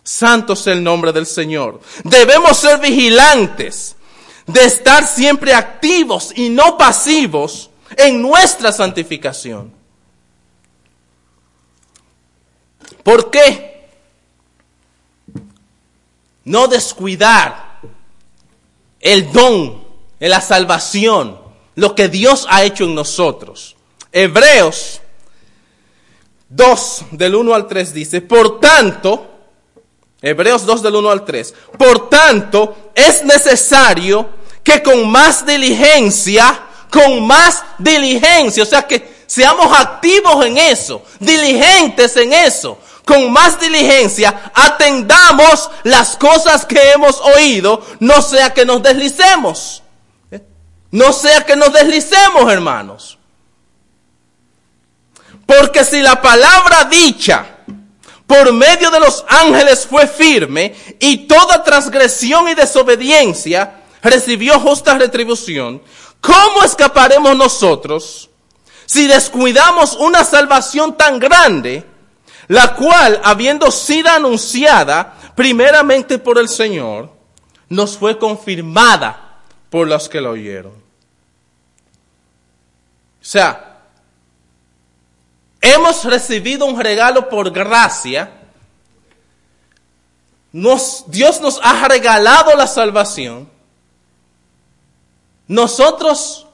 Santo 0.04 0.52
es 0.52 0.64
el 0.68 0.84
nombre 0.84 1.10
del 1.10 1.26
Señor. 1.26 1.80
Debemos 2.04 2.56
ser 2.58 2.78
vigilantes 2.78 3.96
de 4.46 4.66
estar 4.66 5.04
siempre 5.04 5.52
activos 5.52 6.32
y 6.36 6.48
no 6.48 6.78
pasivos 6.78 7.68
en 7.96 8.22
nuestra 8.22 8.70
santificación. 8.70 9.74
¿Por 13.02 13.32
qué? 13.32 13.88
No 16.44 16.68
descuidar 16.68 17.80
el 19.00 19.32
don, 19.32 19.79
la 20.28 20.40
salvación, 20.40 21.38
lo 21.74 21.94
que 21.94 22.08
Dios 22.08 22.46
ha 22.50 22.62
hecho 22.62 22.84
en 22.84 22.94
nosotros. 22.94 23.76
Hebreos 24.12 25.00
2 26.50 27.04
del 27.12 27.34
1 27.36 27.54
al 27.54 27.66
3 27.66 27.94
dice, 27.94 28.20
por 28.20 28.60
tanto, 28.60 29.26
Hebreos 30.20 30.66
2 30.66 30.82
del 30.82 30.96
1 30.96 31.10
al 31.10 31.24
3, 31.24 31.54
por 31.78 32.10
tanto 32.10 32.90
es 32.94 33.24
necesario 33.24 34.28
que 34.62 34.82
con 34.82 35.08
más 35.10 35.46
diligencia, 35.46 36.60
con 36.90 37.26
más 37.26 37.62
diligencia, 37.78 38.64
o 38.64 38.66
sea 38.66 38.86
que 38.86 39.20
seamos 39.26 39.66
activos 39.78 40.44
en 40.44 40.58
eso, 40.58 41.02
diligentes 41.20 42.16
en 42.16 42.32
eso, 42.32 42.78
con 43.06 43.32
más 43.32 43.58
diligencia 43.58 44.52
atendamos 44.54 45.70
las 45.84 46.16
cosas 46.16 46.66
que 46.66 46.92
hemos 46.92 47.20
oído, 47.20 47.82
no 48.00 48.20
sea 48.20 48.52
que 48.52 48.66
nos 48.66 48.82
deslicemos. 48.82 49.82
No 50.90 51.12
sea 51.12 51.44
que 51.44 51.56
nos 51.56 51.72
deslicemos, 51.72 52.50
hermanos. 52.50 53.18
Porque 55.46 55.84
si 55.84 56.00
la 56.00 56.20
palabra 56.20 56.84
dicha 56.84 57.44
por 58.26 58.52
medio 58.52 58.90
de 58.90 59.00
los 59.00 59.24
ángeles 59.28 59.86
fue 59.86 60.06
firme 60.06 60.74
y 61.00 61.26
toda 61.26 61.64
transgresión 61.64 62.48
y 62.48 62.54
desobediencia 62.54 63.82
recibió 64.02 64.60
justa 64.60 64.94
retribución, 64.94 65.82
¿cómo 66.20 66.62
escaparemos 66.64 67.36
nosotros 67.36 68.30
si 68.86 69.06
descuidamos 69.06 69.94
una 69.96 70.24
salvación 70.24 70.96
tan 70.96 71.20
grande, 71.20 71.84
la 72.48 72.74
cual, 72.74 73.20
habiendo 73.22 73.70
sido 73.70 74.10
anunciada 74.10 75.14
primeramente 75.36 76.18
por 76.18 76.38
el 76.38 76.48
Señor, 76.48 77.12
nos 77.68 77.96
fue 77.96 78.18
confirmada 78.18 79.29
por 79.70 79.88
los 79.88 80.08
que 80.08 80.20
la 80.20 80.30
oyeron? 80.30 80.72
O 80.72 83.24
sea, 83.24 83.70
Hemos 85.60 86.04
recibido 86.04 86.64
un 86.64 86.80
regalo 86.80 87.28
por 87.28 87.50
gracia. 87.50 88.32
Dios 90.52 91.40
nos 91.40 91.60
ha 91.62 91.86
regalado 91.86 92.56
la 92.56 92.66
salvación. 92.66 93.48
Nosotros 95.46 96.46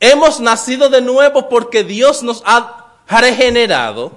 hemos 0.00 0.40
nacido 0.40 0.88
de 0.88 1.02
nuevo 1.02 1.48
porque 1.48 1.84
Dios 1.84 2.22
nos 2.22 2.42
ha 2.46 2.86
regenerado. 3.08 4.12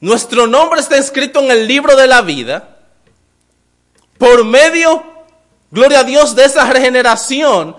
Nuestro 0.00 0.46
nombre 0.46 0.80
está 0.80 0.96
escrito 0.96 1.40
en 1.40 1.50
el 1.50 1.66
libro 1.66 1.96
de 1.96 2.06
la 2.06 2.22
vida. 2.22 2.73
Por 4.18 4.44
medio, 4.44 5.02
gloria 5.70 6.00
a 6.00 6.04
Dios, 6.04 6.34
de 6.34 6.44
esa 6.44 6.64
regeneración, 6.66 7.76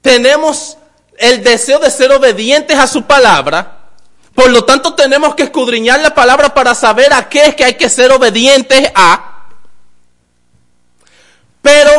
tenemos 0.00 0.76
el 1.18 1.42
deseo 1.42 1.78
de 1.78 1.90
ser 1.90 2.12
obedientes 2.12 2.78
a 2.78 2.86
su 2.86 3.02
palabra. 3.02 3.90
Por 4.34 4.50
lo 4.50 4.64
tanto, 4.64 4.94
tenemos 4.94 5.34
que 5.34 5.44
escudriñar 5.44 6.00
la 6.00 6.14
palabra 6.14 6.54
para 6.54 6.74
saber 6.74 7.12
a 7.12 7.28
qué 7.28 7.46
es 7.46 7.54
que 7.54 7.64
hay 7.64 7.74
que 7.74 7.88
ser 7.88 8.12
obedientes 8.12 8.90
a. 8.94 9.46
Pero 11.60 11.90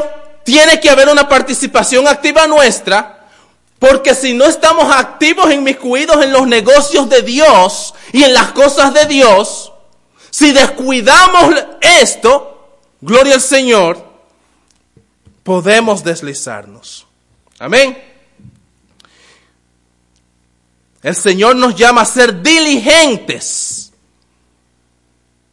tiene 0.44 0.80
que 0.80 0.90
haber 0.90 1.10
una 1.10 1.28
participación 1.28 2.08
activa 2.08 2.48
nuestra, 2.48 3.28
porque 3.78 4.16
si 4.16 4.34
no 4.34 4.46
estamos 4.46 4.94
activos, 4.94 5.52
inmiscuidos 5.52 6.24
en 6.24 6.34
los 6.34 6.48
negocios 6.48 7.10
de 7.10 7.22
Dios 7.22 7.94
y 8.12 8.24
en 8.24 8.34
las 8.34 8.52
cosas 8.54 8.94
de 8.94 9.06
Dios, 9.06 9.72
si 10.32 10.52
descuidamos 10.52 11.56
esto, 11.82 12.59
gloria 13.02 13.36
al 13.36 13.42
Señor, 13.42 14.04
podemos 15.44 16.04
deslizarnos. 16.04 17.08
Amén. 17.58 17.98
El 21.02 21.16
Señor 21.16 21.56
nos 21.56 21.76
llama 21.76 22.02
a 22.02 22.06
ser 22.06 22.42
diligentes. 22.42 23.92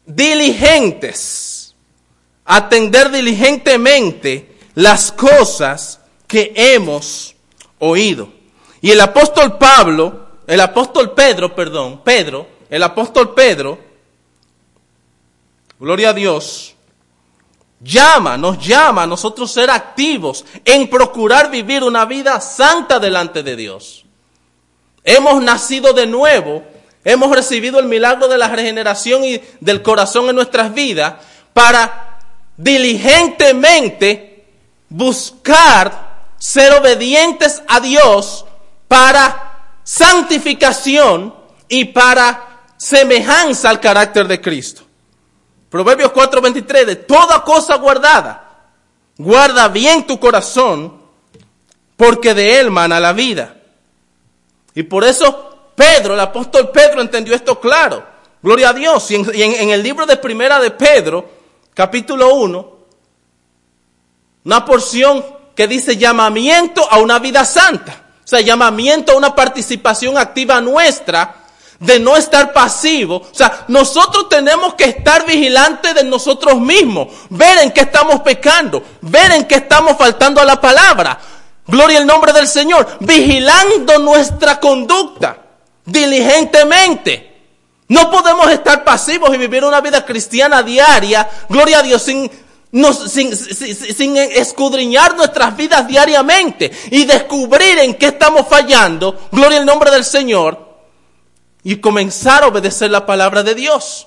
Diligentes. 0.05 1.75
Atender 2.45 3.11
diligentemente 3.11 4.57
las 4.75 5.11
cosas 5.11 6.01
que 6.27 6.53
hemos 6.55 7.35
oído. 7.79 8.33
Y 8.81 8.91
el 8.91 9.01
apóstol 9.01 9.59
Pablo, 9.59 10.29
el 10.47 10.61
apóstol 10.61 11.13
Pedro, 11.13 11.55
perdón, 11.55 12.03
Pedro, 12.05 12.47
el 12.71 12.83
apóstol 12.83 13.35
Pedro, 13.35 13.79
gloria 15.79 16.11
a 16.11 16.13
Dios, 16.13 16.76
llama, 17.81 18.37
nos 18.37 18.59
llama 18.65 19.03
a 19.03 19.07
nosotros 19.07 19.53
ser 19.53 19.71
activos 19.71 20.45
en 20.65 20.89
procurar 20.89 21.51
vivir 21.51 21.83
una 21.85 22.05
vida 22.05 22.41
santa 22.41 22.99
delante 22.99 23.43
de 23.43 23.57
Dios. 23.57 24.05
Hemos 25.05 25.43
nacido 25.43 25.93
de 25.93 26.07
nuevo, 26.07 26.65
hemos 27.05 27.31
recibido 27.31 27.79
el 27.79 27.87
milagro 27.87 28.29
de 28.29 28.39
la 28.39 28.49
regeneración 28.49 29.25
y 29.25 29.41
del 29.61 29.83
corazón 29.83 30.29
en 30.29 30.37
nuestras 30.37 30.75
vidas 30.75 31.15
para 31.53 32.19
diligentemente 32.57 34.47
buscar 34.89 36.07
ser 36.39 36.73
obedientes 36.73 37.63
a 37.69 37.81
Dios 37.81 38.45
para 38.89 39.79
santificación 39.85 41.35
y 41.69 41.87
para 41.87 42.65
semejanza 42.77 43.71
al 43.71 43.81
carácter 43.81 44.27
de 44.27 44.41
Cristo. 44.41 44.86
Proverbios 45.71 46.13
4:23, 46.13 46.87
de 46.87 46.97
toda 46.97 47.43
cosa 47.43 47.77
guardada, 47.77 48.69
guarda 49.19 49.69
bien 49.69 50.07
tu 50.07 50.19
corazón, 50.21 51.01
porque 51.97 52.35
de 52.35 52.61
él 52.61 52.71
mana 52.71 53.01
la 53.01 53.13
vida. 53.13 53.57
Y 54.75 54.83
por 54.85 55.05
eso 55.05 55.73
Pedro, 55.75 56.15
el 56.15 56.21
apóstol 56.21 56.71
Pedro 56.71 57.01
entendió 57.01 57.35
esto 57.35 57.59
claro. 57.61 58.05
Gloria 58.43 58.71
a 58.71 58.73
Dios. 58.73 59.11
Y 59.11 59.43
en, 59.43 59.71
el 59.71 59.83
libro 59.83 60.07
de 60.07 60.17
primera 60.17 60.61
de 60.61 60.71
Pedro, 60.71 61.29
capítulo 61.75 62.35
1, 62.35 62.77
una 64.45 64.65
porción 64.65 65.25
que 65.55 65.67
dice 65.67 65.97
llamamiento 65.97 66.87
a 66.91 66.99
una 66.99 67.19
vida 67.19 67.45
santa. 67.45 68.05
O 68.25 68.27
sea, 68.29 68.41
llamamiento 68.41 69.13
a 69.13 69.17
una 69.17 69.35
participación 69.35 70.19
activa 70.19 70.61
nuestra 70.61 71.46
de 71.79 71.99
no 71.99 72.17
estar 72.17 72.53
pasivo. 72.53 73.17
O 73.17 73.35
sea, 73.35 73.65
nosotros 73.69 74.29
tenemos 74.29 74.75
que 74.75 74.85
estar 74.85 75.27
vigilantes 75.27 75.95
de 75.95 76.05
nosotros 76.05 76.61
mismos, 76.61 77.09
ver 77.31 77.59
en 77.59 77.71
qué 77.73 77.83
estamos 77.83 78.21
pecando, 78.21 78.83
ver 79.01 79.33
en 79.33 79.45
qué 79.45 79.57
estamos 79.57 79.97
faltando 79.97 80.41
a 80.41 80.45
la 80.45 80.61
palabra, 80.61 81.19
Gloria 81.69 81.99
al 81.99 82.07
nombre 82.07 82.33
del 82.33 82.47
Señor. 82.47 82.87
Vigilando 83.01 83.99
nuestra 83.99 84.61
conducta 84.61 85.39
diligentemente. 85.85 87.35
No 87.89 88.11
podemos 88.11 88.51
estar 88.51 88.85
pasivos 88.85 89.33
y 89.35 89.39
vivir 89.39 89.65
una 89.65 89.81
vida 89.81 90.05
cristiana 90.05 90.63
diaria, 90.63 91.29
gloria 91.49 91.79
a 91.79 91.83
Dios, 91.83 92.03
sin, 92.03 92.29
sin, 93.09 93.37
sin, 93.37 94.17
escudriñar 94.17 95.15
nuestras 95.15 95.57
vidas 95.57 95.87
diariamente 95.87 96.73
y 96.91 97.05
descubrir 97.05 97.79
en 97.79 97.95
qué 97.95 98.07
estamos 98.07 98.49
fallando, 98.49 99.29
gloria 99.31 99.61
al 99.61 99.67
nombre 99.67 99.93
del 99.93 100.05
Señor, 100.05 100.66
y 101.67 101.79
comenzar 101.79 102.45
a 102.45 102.47
obedecer 102.47 102.93
la 102.93 103.07
palabra 103.07 103.43
de 103.43 103.57
Dios. 103.57 104.07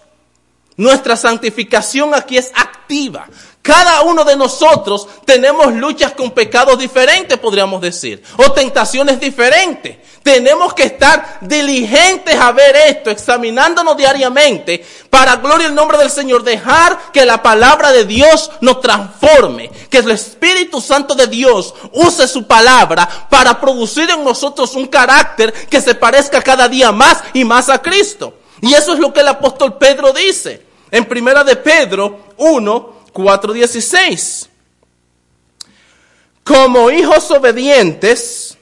Nuestra 0.78 1.18
santificación 1.18 2.16
aquí 2.16 2.38
es 2.38 2.53
activa. 2.55 3.28
Cada 3.70 4.01
uno 4.01 4.26
de 4.26 4.36
nosotros 4.36 5.07
tenemos 5.26 5.72
luchas 5.74 6.13
con 6.13 6.32
pecados 6.32 6.80
diferentes, 6.80 7.38
podríamos 7.38 7.80
decir, 7.80 8.24
o 8.38 8.51
tentaciones 8.51 9.20
diferentes. 9.20 9.97
Tenemos 10.24 10.74
que 10.74 10.86
estar 10.86 11.38
diligentes 11.41 12.34
a 12.34 12.51
ver 12.51 12.76
esto, 12.76 13.11
examinándonos 13.11 13.95
diariamente, 13.95 14.84
para 15.11 15.36
gloria 15.36 15.67
el 15.67 15.76
nombre 15.76 15.99
del 15.99 16.09
Señor, 16.09 16.41
dejar 16.41 17.11
que 17.11 17.28
la 17.28 17.43
palabra 17.43 17.91
de 17.91 18.05
Dios 18.05 18.49
nos 18.61 18.82
transforme, 18.82 19.70
que 19.88 19.99
el 19.99 20.09
Espíritu 20.09 20.82
Santo 20.82 21.13
de 21.13 21.28
Dios 21.28 21.76
use 21.93 22.28
su 22.28 22.47
palabra 22.47 23.07
para 23.30 23.61
producir 23.61 24.09
en 24.09 24.24
nosotros 24.24 24.74
un 24.74 24.88
carácter 24.88 25.53
que 25.70 25.80
se 25.80 25.93
parezca 25.93 26.41
cada 26.41 26.67
día 26.67 26.91
más 26.91 27.20
y 27.36 27.45
más 27.45 27.70
a 27.70 27.80
Cristo. 27.80 28.34
Y 28.61 28.74
eso 28.74 28.93
es 28.93 28.99
lo 28.99 29.13
que 29.13 29.20
el 29.20 29.28
apóstol 29.28 29.78
Pedro 29.78 30.11
dice 30.11 30.67
en 30.91 31.05
primera 31.05 31.43
de 31.43 31.55
Pedro 31.55 32.20
1, 32.38 32.99
4:16. 33.14 34.49
Como 36.43 36.89
hijos 36.89 37.30
obedientes, 37.32 38.57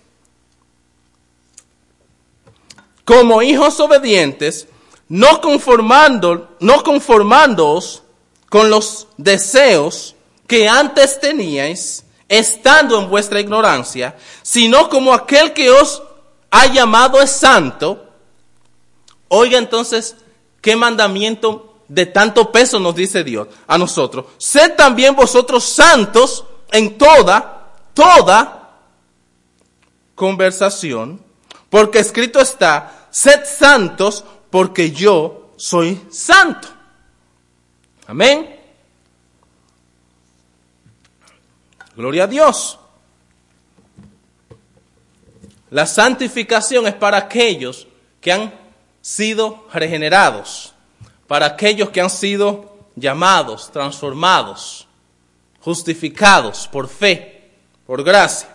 como 3.06 3.42
hijos 3.42 3.80
obedientes, 3.80 4.68
no 5.08 5.40
conformando, 5.40 6.56
no 6.60 6.84
conformándoos 6.84 8.04
con 8.50 8.70
los 8.70 9.08
deseos 9.18 10.16
que 10.48 10.68
antes 10.68 11.20
teníais, 11.20 12.04
estando 12.30 13.00
en 13.00 13.10
vuestra 13.10 13.40
ignorancia, 13.40 14.18
sino 14.42 14.90
como 14.90 15.14
aquel 15.14 15.54
que 15.54 15.72
os 15.72 16.02
ha 16.52 16.68
llamado 16.68 17.22
es 17.22 17.32
santo. 17.32 18.10
Oiga 19.30 19.58
entonces, 19.58 20.16
¿qué 20.62 20.76
mandamiento 20.76 21.77
de 21.88 22.06
tanto 22.06 22.52
peso 22.52 22.80
nos 22.80 22.96
dice 22.96 23.24
Dios 23.24 23.48
a 23.68 23.78
nosotros, 23.78 24.26
sed 24.38 24.76
también 24.76 25.16
vosotros 25.16 25.64
santos 25.64 26.46
en 26.72 26.98
toda, 26.98 27.74
toda 27.94 28.80
conversación, 30.16 31.22
porque 31.70 32.00
escrito 32.00 32.40
está, 32.40 33.08
sed 33.12 33.46
santos 33.46 34.24
porque 34.50 34.92
yo 34.92 35.52
soy 35.58 36.02
santo. 36.10 36.68
Amén. 38.06 38.56
Gloria 41.96 42.26
a 42.26 42.28
Dios. 42.28 42.80
La 45.70 45.86
santificación 45.86 46.88
es 46.88 46.94
para 46.94 47.18
aquellos 47.18 47.88
que 48.22 48.32
han 48.32 48.54
sido 49.02 49.68
regenerados 49.74 50.74
para 51.28 51.46
aquellos 51.46 51.90
que 51.90 52.02
han 52.02 52.10
sido 52.10 52.78
llamados, 52.96 53.72
transformados, 53.72 54.88
justificados 55.60 56.68
por 56.68 56.88
fe, 56.88 57.52
por 57.86 58.04
gracia. 58.04 58.50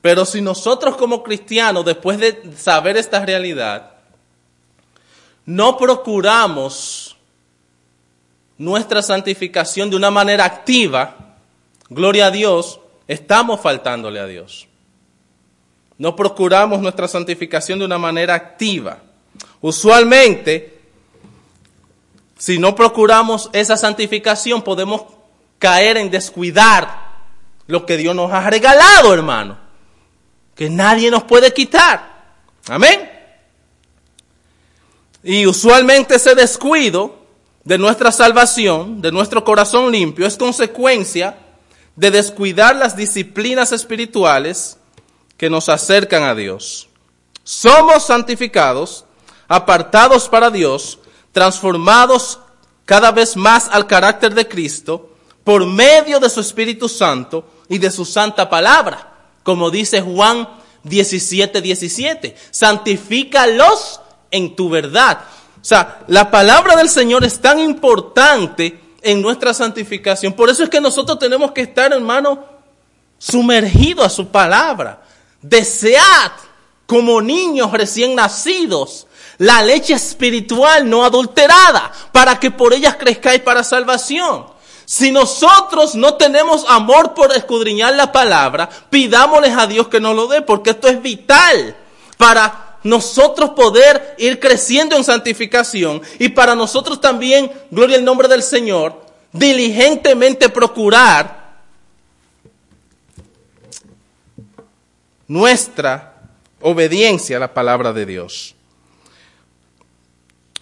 Pero 0.00 0.24
si 0.24 0.40
nosotros 0.40 0.96
como 0.96 1.22
cristianos, 1.22 1.84
después 1.84 2.18
de 2.18 2.52
saber 2.56 2.96
esta 2.96 3.24
realidad, 3.24 3.92
no 5.46 5.76
procuramos 5.76 7.16
nuestra 8.58 9.02
santificación 9.02 9.90
de 9.90 9.96
una 9.96 10.10
manera 10.10 10.44
activa, 10.44 11.36
gloria 11.88 12.26
a 12.26 12.30
Dios, 12.30 12.80
estamos 13.08 13.60
faltándole 13.60 14.20
a 14.20 14.26
Dios. 14.26 14.68
No 15.98 16.16
procuramos 16.16 16.80
nuestra 16.80 17.06
santificación 17.06 17.78
de 17.78 17.84
una 17.84 17.98
manera 17.98 18.34
activa. 18.34 18.98
Usualmente, 19.62 20.80
si 22.36 22.58
no 22.58 22.74
procuramos 22.74 23.48
esa 23.52 23.76
santificación, 23.76 24.62
podemos 24.62 25.04
caer 25.60 25.96
en 25.96 26.10
descuidar 26.10 27.12
lo 27.68 27.86
que 27.86 27.96
Dios 27.96 28.14
nos 28.14 28.32
ha 28.32 28.50
regalado, 28.50 29.14
hermano, 29.14 29.56
que 30.56 30.68
nadie 30.68 31.10
nos 31.10 31.22
puede 31.22 31.54
quitar. 31.54 32.24
Amén. 32.68 33.08
Y 35.22 35.46
usualmente 35.46 36.16
ese 36.16 36.34
descuido 36.34 37.22
de 37.62 37.78
nuestra 37.78 38.10
salvación, 38.10 39.00
de 39.00 39.12
nuestro 39.12 39.44
corazón 39.44 39.92
limpio, 39.92 40.26
es 40.26 40.36
consecuencia 40.36 41.38
de 41.94 42.10
descuidar 42.10 42.74
las 42.74 42.96
disciplinas 42.96 43.70
espirituales 43.70 44.78
que 45.36 45.48
nos 45.48 45.68
acercan 45.68 46.24
a 46.24 46.34
Dios. 46.34 46.88
Somos 47.44 48.06
santificados 48.06 49.04
apartados 49.52 50.30
para 50.30 50.50
Dios, 50.50 50.98
transformados 51.30 52.38
cada 52.86 53.12
vez 53.12 53.36
más 53.36 53.68
al 53.70 53.86
carácter 53.86 54.34
de 54.34 54.48
Cristo 54.48 55.10
por 55.44 55.66
medio 55.66 56.18
de 56.20 56.30
su 56.30 56.40
Espíritu 56.40 56.88
Santo 56.88 57.44
y 57.68 57.76
de 57.76 57.90
su 57.90 58.06
santa 58.06 58.48
palabra. 58.48 59.12
Como 59.42 59.70
dice 59.70 60.00
Juan 60.00 60.48
17, 60.84 61.60
17, 61.60 62.34
santifícalos 62.50 64.00
en 64.30 64.56
tu 64.56 64.70
verdad. 64.70 65.20
O 65.60 65.64
sea, 65.64 66.00
la 66.08 66.30
palabra 66.30 66.74
del 66.74 66.88
Señor 66.88 67.22
es 67.22 67.38
tan 67.38 67.58
importante 67.58 68.80
en 69.02 69.20
nuestra 69.20 69.52
santificación. 69.52 70.32
Por 70.32 70.48
eso 70.48 70.62
es 70.62 70.70
que 70.70 70.80
nosotros 70.80 71.18
tenemos 71.18 71.52
que 71.52 71.60
estar, 71.60 71.92
hermano, 71.92 72.42
sumergidos 73.18 74.06
a 74.06 74.10
su 74.10 74.28
palabra. 74.28 75.02
Desead 75.42 76.32
como 76.86 77.20
niños 77.20 77.70
recién 77.70 78.14
nacidos 78.14 79.06
la 79.42 79.60
leche 79.60 79.94
espiritual 79.94 80.88
no 80.88 81.04
adulterada, 81.04 81.90
para 82.12 82.38
que 82.38 82.52
por 82.52 82.72
ellas 82.72 82.94
crezcáis 82.94 83.40
para 83.40 83.64
salvación. 83.64 84.46
Si 84.84 85.10
nosotros 85.10 85.96
no 85.96 86.14
tenemos 86.14 86.64
amor 86.68 87.12
por 87.12 87.32
escudriñar 87.32 87.96
la 87.96 88.12
palabra, 88.12 88.68
pidámosles 88.88 89.56
a 89.56 89.66
Dios 89.66 89.88
que 89.88 89.98
nos 89.98 90.14
lo 90.14 90.28
dé, 90.28 90.42
porque 90.42 90.70
esto 90.70 90.86
es 90.86 91.02
vital 91.02 91.74
para 92.16 92.78
nosotros 92.84 93.50
poder 93.50 94.14
ir 94.16 94.38
creciendo 94.38 94.96
en 94.96 95.02
santificación 95.02 96.02
y 96.20 96.28
para 96.28 96.54
nosotros 96.54 97.00
también, 97.00 97.50
gloria 97.72 97.96
al 97.96 98.04
nombre 98.04 98.28
del 98.28 98.44
Señor, 98.44 99.04
diligentemente 99.32 100.50
procurar 100.50 101.56
nuestra 105.26 106.14
obediencia 106.60 107.38
a 107.38 107.40
la 107.40 107.52
palabra 107.52 107.92
de 107.92 108.06
Dios. 108.06 108.54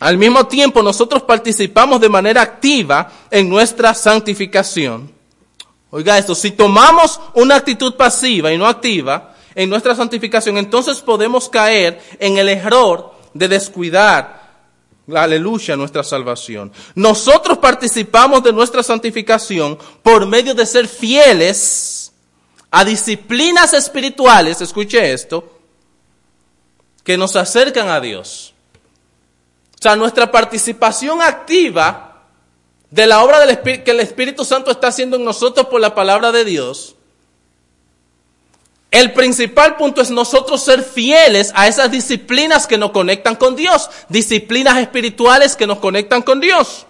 Al 0.00 0.16
mismo 0.16 0.46
tiempo, 0.46 0.82
nosotros 0.82 1.22
participamos 1.22 2.00
de 2.00 2.08
manera 2.08 2.40
activa 2.40 3.12
en 3.30 3.50
nuestra 3.50 3.94
santificación. 3.94 5.12
Oiga 5.90 6.16
esto, 6.16 6.34
si 6.34 6.52
tomamos 6.52 7.20
una 7.34 7.56
actitud 7.56 7.94
pasiva 7.94 8.50
y 8.50 8.56
no 8.56 8.66
activa 8.66 9.34
en 9.54 9.68
nuestra 9.68 9.94
santificación, 9.94 10.56
entonces 10.56 11.00
podemos 11.00 11.50
caer 11.50 12.00
en 12.18 12.38
el 12.38 12.48
error 12.48 13.12
de 13.34 13.48
descuidar, 13.48 14.40
aleluya, 15.14 15.76
nuestra 15.76 16.02
salvación. 16.02 16.72
Nosotros 16.94 17.58
participamos 17.58 18.42
de 18.42 18.54
nuestra 18.54 18.82
santificación 18.82 19.76
por 20.02 20.26
medio 20.26 20.54
de 20.54 20.64
ser 20.64 20.88
fieles 20.88 22.12
a 22.70 22.84
disciplinas 22.84 23.74
espirituales, 23.74 24.62
escuche 24.62 25.12
esto, 25.12 25.58
que 27.04 27.18
nos 27.18 27.36
acercan 27.36 27.88
a 27.88 28.00
Dios. 28.00 28.49
O 29.80 29.82
sea, 29.82 29.96
nuestra 29.96 30.30
participación 30.30 31.22
activa 31.22 32.26
de 32.90 33.06
la 33.06 33.24
obra 33.24 33.46
del 33.46 33.60
que 33.82 33.90
el 33.90 34.00
Espíritu 34.00 34.44
Santo 34.44 34.70
está 34.70 34.88
haciendo 34.88 35.16
en 35.16 35.24
nosotros 35.24 35.68
por 35.68 35.80
la 35.80 35.94
palabra 35.94 36.32
de 36.32 36.44
Dios. 36.44 36.96
El 38.90 39.14
principal 39.14 39.76
punto 39.76 40.02
es 40.02 40.10
nosotros 40.10 40.62
ser 40.62 40.82
fieles 40.82 41.50
a 41.54 41.66
esas 41.66 41.90
disciplinas 41.90 42.66
que 42.66 42.76
nos 42.76 42.90
conectan 42.90 43.36
con 43.36 43.56
Dios, 43.56 43.88
disciplinas 44.10 44.76
espirituales 44.76 45.56
que 45.56 45.66
nos 45.66 45.78
conectan 45.78 46.20
con 46.20 46.40
Dios. 46.40 46.84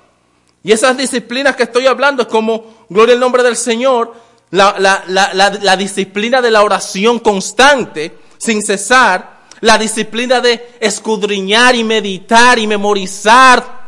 Y 0.64 0.72
esas 0.72 0.96
disciplinas 0.96 1.54
que 1.54 1.62
estoy 1.62 1.86
hablando 1.86 2.22
es 2.22 2.28
como, 2.28 2.86
gloria 2.88 3.14
al 3.14 3.20
nombre 3.20 3.44
del 3.44 3.56
Señor, 3.56 4.14
la, 4.50 4.74
la 5.06 5.76
disciplina 5.76 6.42
de 6.42 6.50
la 6.50 6.64
oración 6.64 7.20
constante, 7.20 8.18
sin 8.38 8.64
cesar, 8.64 9.39
la 9.60 9.78
disciplina 9.78 10.40
de 10.40 10.76
escudriñar 10.80 11.74
y 11.74 11.84
meditar 11.84 12.58
y 12.58 12.66
memorizar 12.66 13.80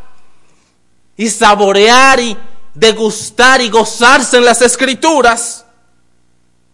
y 1.17 1.29
saborear 1.29 2.21
y 2.21 2.37
degustar 2.75 3.61
y 3.61 3.69
gozarse 3.69 4.39
en 4.39 4.45
las 4.45 4.63
escrituras, 4.63 5.65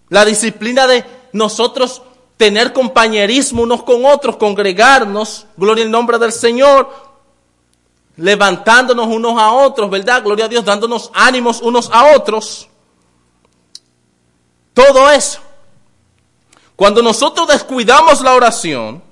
la 0.09 0.25
disciplina 0.25 0.87
de 0.87 1.05
nosotros 1.33 2.03
tener 2.37 2.73
compañerismo 2.73 3.63
unos 3.63 3.83
con 3.83 4.07
otros, 4.07 4.37
congregarnos, 4.37 5.47
gloria 5.57 5.85
al 5.85 5.91
nombre 5.91 6.19
del 6.19 6.33
Señor, 6.33 6.89
levantándonos 8.17 9.09
unos 9.09 9.39
a 9.39 9.53
otros, 9.53 9.91
¿verdad? 9.91 10.23
Gloria 10.23 10.47
a 10.47 10.49
Dios, 10.49 10.65
dándonos 10.65 11.11
ánimos 11.15 11.61
unos 11.61 11.91
a 11.93 12.15
otros. 12.17 12.69
Todo 14.73 15.11
eso. 15.11 15.41
Cuando 16.79 17.03
nosotros 17.03 17.49
descuidamos 17.49 18.20
la 18.20 18.35
oración, 18.35 19.03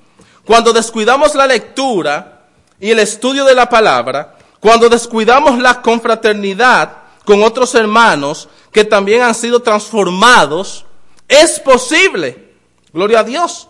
cuando 0.44 0.72
descuidamos 0.72 1.34
la 1.34 1.48
lectura 1.48 2.46
y 2.78 2.92
el 2.92 3.00
estudio 3.00 3.44
de 3.44 3.56
la 3.56 3.68
palabra, 3.68 4.36
cuando 4.60 4.88
descuidamos 4.88 5.58
la 5.58 5.82
confraternidad 5.82 6.98
con 7.24 7.42
otros 7.42 7.74
hermanos 7.74 8.48
que 8.70 8.84
también 8.84 9.22
han 9.22 9.34
sido 9.34 9.62
transformados, 9.62 10.84
es 11.26 11.58
posible, 11.58 12.52
gloria 12.92 13.18
a 13.18 13.24
Dios, 13.24 13.66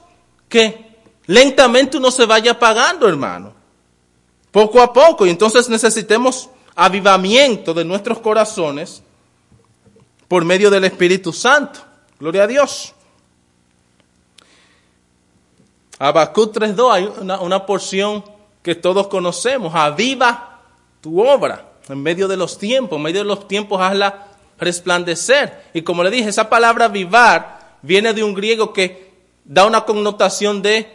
que 0.46 0.98
lentamente 1.24 1.96
uno 1.96 2.10
se 2.10 2.26
vaya 2.26 2.50
apagando, 2.50 3.08
hermano. 3.08 3.54
Poco 4.50 4.82
a 4.82 4.92
poco. 4.92 5.24
Y 5.24 5.30
entonces 5.30 5.70
necesitemos 5.70 6.50
avivamiento 6.74 7.72
de 7.72 7.86
nuestros 7.86 8.18
corazones 8.18 9.02
por 10.28 10.44
medio 10.44 10.68
del 10.68 10.84
Espíritu 10.84 11.32
Santo. 11.32 11.80
Gloria 12.20 12.42
a 12.42 12.46
Dios. 12.46 12.92
Habacuc 15.98 16.54
3.2 16.54 16.92
hay 16.92 17.10
una, 17.20 17.40
una 17.40 17.66
porción 17.66 18.24
que 18.62 18.74
todos 18.74 19.08
conocemos. 19.08 19.74
Aviva 19.74 20.60
tu 21.00 21.26
obra 21.26 21.72
en 21.88 22.02
medio 22.02 22.28
de 22.28 22.36
los 22.36 22.58
tiempos. 22.58 22.96
En 22.96 23.02
medio 23.02 23.20
de 23.20 23.26
los 23.26 23.48
tiempos 23.48 23.80
hazla 23.80 24.26
resplandecer. 24.58 25.70
Y 25.74 25.82
como 25.82 26.02
le 26.02 26.10
dije, 26.10 26.28
esa 26.28 26.48
palabra 26.48 26.88
vivar 26.88 27.78
viene 27.82 28.12
de 28.12 28.24
un 28.24 28.34
griego 28.34 28.72
que 28.72 29.12
da 29.44 29.66
una 29.66 29.84
connotación 29.84 30.62
de 30.62 30.92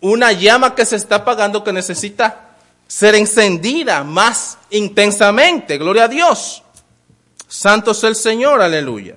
una 0.00 0.32
llama 0.32 0.74
que 0.74 0.86
se 0.86 0.96
está 0.96 1.16
apagando 1.16 1.62
que 1.62 1.72
necesita 1.72 2.56
ser 2.86 3.14
encendida 3.14 4.04
más 4.04 4.58
intensamente. 4.70 5.78
Gloria 5.78 6.04
a 6.04 6.08
Dios. 6.08 6.62
Santo 7.48 7.90
es 7.90 8.04
el 8.04 8.16
Señor, 8.16 8.62
aleluya. 8.62 9.16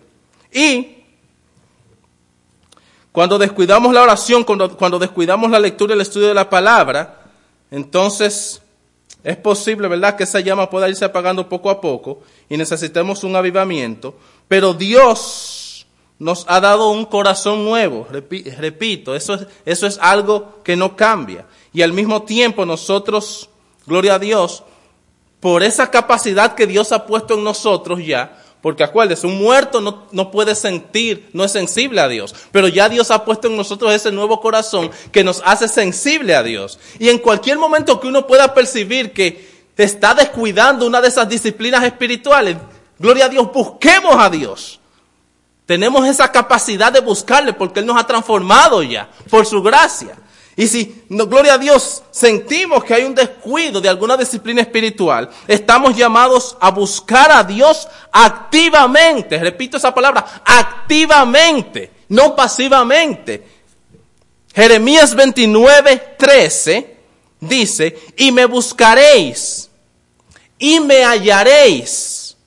Y 0.52 1.03
cuando 3.14 3.38
descuidamos 3.38 3.94
la 3.94 4.02
oración, 4.02 4.44
cuando, 4.44 4.76
cuando 4.76 4.98
descuidamos 4.98 5.50
la 5.52 5.60
lectura 5.60 5.94
y 5.94 5.96
el 5.96 6.02
estudio 6.02 6.28
de 6.28 6.34
la 6.34 6.50
palabra, 6.50 7.22
entonces 7.70 8.60
es 9.24 9.38
posible, 9.38 9.88
¿verdad?, 9.88 10.16
que 10.18 10.24
esa 10.24 10.40
llama 10.40 10.70
pueda 10.70 10.90
irse 10.90 11.06
apagando 11.06 11.48
poco 11.48 11.70
a 11.70 11.80
poco 11.80 12.24
y 12.50 12.58
necesitemos 12.58 13.24
un 13.24 13.36
avivamiento, 13.36 14.16
pero 14.48 14.74
Dios 14.74 15.86
nos 16.18 16.44
ha 16.48 16.60
dado 16.60 16.90
un 16.90 17.06
corazón 17.06 17.64
nuevo, 17.64 18.08
repito, 18.10 19.16
eso 19.16 19.36
es, 19.36 19.48
eso 19.64 19.86
es 19.86 20.00
algo 20.02 20.62
que 20.64 20.76
no 20.76 20.96
cambia. 20.96 21.46
Y 21.72 21.84
al 21.84 21.94
mismo 21.94 22.24
tiempo 22.24 22.66
nosotros, 22.66 23.48
gloria 23.86 24.16
a 24.16 24.20
Dios, 24.20 24.64
por 25.40 25.62
esa 25.62 25.92
capacidad 25.92 26.56
que 26.56 26.66
Dios 26.66 26.92
ha 26.92 27.06
puesto 27.06 27.36
en 27.36 27.44
nosotros 27.44 28.04
ya, 28.04 28.43
porque 28.64 28.86
acuérdense, 28.86 29.28
un 29.28 29.38
muerto 29.38 29.82
no, 29.82 30.04
no, 30.14 30.32
puede 30.32 30.56
sentir, 30.56 31.30
no 31.34 31.44
es 31.44 31.52
sensible 31.52 32.00
a 32.00 32.08
Dios. 32.08 32.34
Pero 32.54 32.70
ya 32.70 32.88
Dios 32.88 33.12
ha 33.12 33.26
puesto 33.26 33.50
en 33.50 33.58
nosotros 33.58 33.92
ese 33.92 34.10
nuevo 34.10 34.40
corazón 34.40 34.90
que 35.12 35.22
nos 35.22 35.42
hace 35.44 35.68
sensible 35.68 36.34
a 36.34 36.44
Dios. 36.44 36.80
Y 36.98 37.10
en 37.10 37.18
cualquier 37.18 37.58
momento 37.58 38.00
que 38.00 38.08
uno 38.08 38.26
pueda 38.26 38.54
percibir 38.54 39.12
que 39.12 39.66
te 39.76 39.84
está 39.84 40.14
descuidando 40.14 40.88
una 40.88 41.02
de 41.02 41.10
esas 41.10 41.28
disciplinas 41.28 41.84
espirituales, 41.84 42.56
gloria 42.98 43.26
a 43.26 43.30
Dios, 43.30 43.52
busquemos 43.52 44.16
a 44.18 44.30
Dios. 44.30 44.80
Tenemos 45.66 46.08
esa 46.08 46.32
capacidad 46.32 46.94
de 46.94 47.02
buscarle 47.02 47.52
porque 47.52 47.82
Él 47.82 47.86
nos 47.86 47.98
ha 47.98 48.08
transformado 48.08 48.82
ya, 48.82 49.10
por 49.30 49.46
su 49.46 49.62
gracia. 49.62 50.16
Y 50.56 50.68
si, 50.68 51.04
no, 51.10 51.26
gloria 51.26 51.56
a 51.56 51.58
Dios, 51.58 52.04
sentimos 52.12 52.84
que 52.84 52.94
hay 52.94 53.04
un 53.04 53.16
descuido 53.16 53.82
de 53.82 53.90
alguna 53.90 54.16
disciplina 54.16 54.62
espiritual, 54.62 55.30
estamos 55.48 55.96
llamados 55.96 56.56
a 56.60 56.70
buscar 56.70 57.32
a 57.32 57.44
Dios 57.44 57.88
activamente. 58.12 59.40
Repito 59.40 59.78
esa 59.78 59.94
palabra, 59.94 60.44
activamente, 60.46 61.92
no 62.10 62.36
pasivamente. 62.36 63.44
Jeremías 64.54 65.16
29, 65.16 66.16
13 66.18 66.98
dice, 67.40 67.98
y 68.16 68.32
me 68.32 68.46
buscaréis, 68.46 69.70
y 70.60 70.80
me 70.80 71.04
hallaréis, 71.04 72.38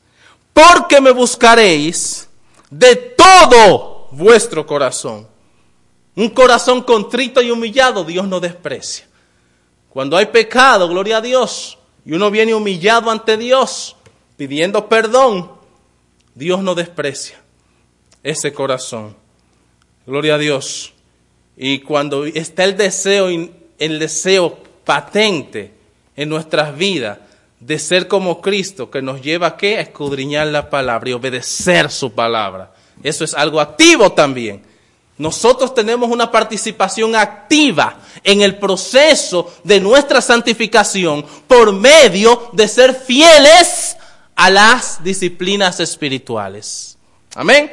porque 0.53 1.01
me 1.01 1.11
buscaréis 1.11 2.29
de 2.71 2.95
todo 2.95 4.09
vuestro 4.13 4.65
corazón. 4.65 5.27
Un 6.17 6.31
corazón 6.31 6.83
contrito 6.83 7.43
y 7.43 7.51
humillado, 7.51 8.05
Dios 8.05 8.27
no 8.27 8.41
desprecia. 8.41 9.07
Cuando 9.91 10.17
hay 10.17 10.27
pecado, 10.27 10.89
gloria 10.89 11.19
a 11.19 11.21
Dios, 11.21 11.79
y 12.05 12.13
uno 12.13 12.31
viene 12.31 12.55
humillado 12.55 13.11
ante 13.11 13.37
Dios, 13.37 13.97
pidiendo 14.37 14.89
perdón, 14.89 15.51
Dios 16.35 16.63
no 16.63 16.75
desprecia 16.75 17.41
ese 18.23 18.53
corazón. 18.53 19.15
Gloria 20.07 20.35
a 20.35 20.39
Dios. 20.39 20.93
Y 21.57 21.81
cuando 21.81 22.27
está 22.27 22.65
el 22.65 22.77
deseo, 22.77 23.29
el 23.29 23.99
deseo 23.99 24.59
patente 24.85 25.73
en 26.17 26.29
nuestras 26.29 26.77
vidas 26.77 27.19
de 27.61 27.79
ser 27.79 28.07
como 28.09 28.41
Cristo, 28.41 28.91
que 28.91 29.01
nos 29.03 29.23
lleva 29.23 29.49
a 29.49 29.57
qué? 29.57 29.79
A 29.79 29.81
escudriñar 29.81 30.47
la 30.49 30.69
palabra 30.69 31.11
y 31.11 31.13
obedecer 31.13 31.91
su 31.91 32.13
palabra. 32.13 32.75
Eso 33.03 33.25
es 33.25 33.35
algo 33.35 33.61
activo 33.61 34.13
también. 34.13 34.63
Nosotros 35.19 35.75
tenemos 35.75 36.11
una 36.11 36.31
participación 36.31 37.17
activa 37.17 37.99
en 38.23 38.43
el 38.43 38.59
proceso 38.59 39.53
de 39.65 39.81
nuestra 39.81 40.21
santificación 40.21 41.25
por 41.47 41.73
medio 41.73 42.51
de 42.53 42.69
ser 42.69 42.95
fieles 42.95 43.97
a 44.35 44.51
las 44.51 45.03
disciplinas 45.03 45.81
espirituales. 45.81 46.99
Amén. 47.35 47.73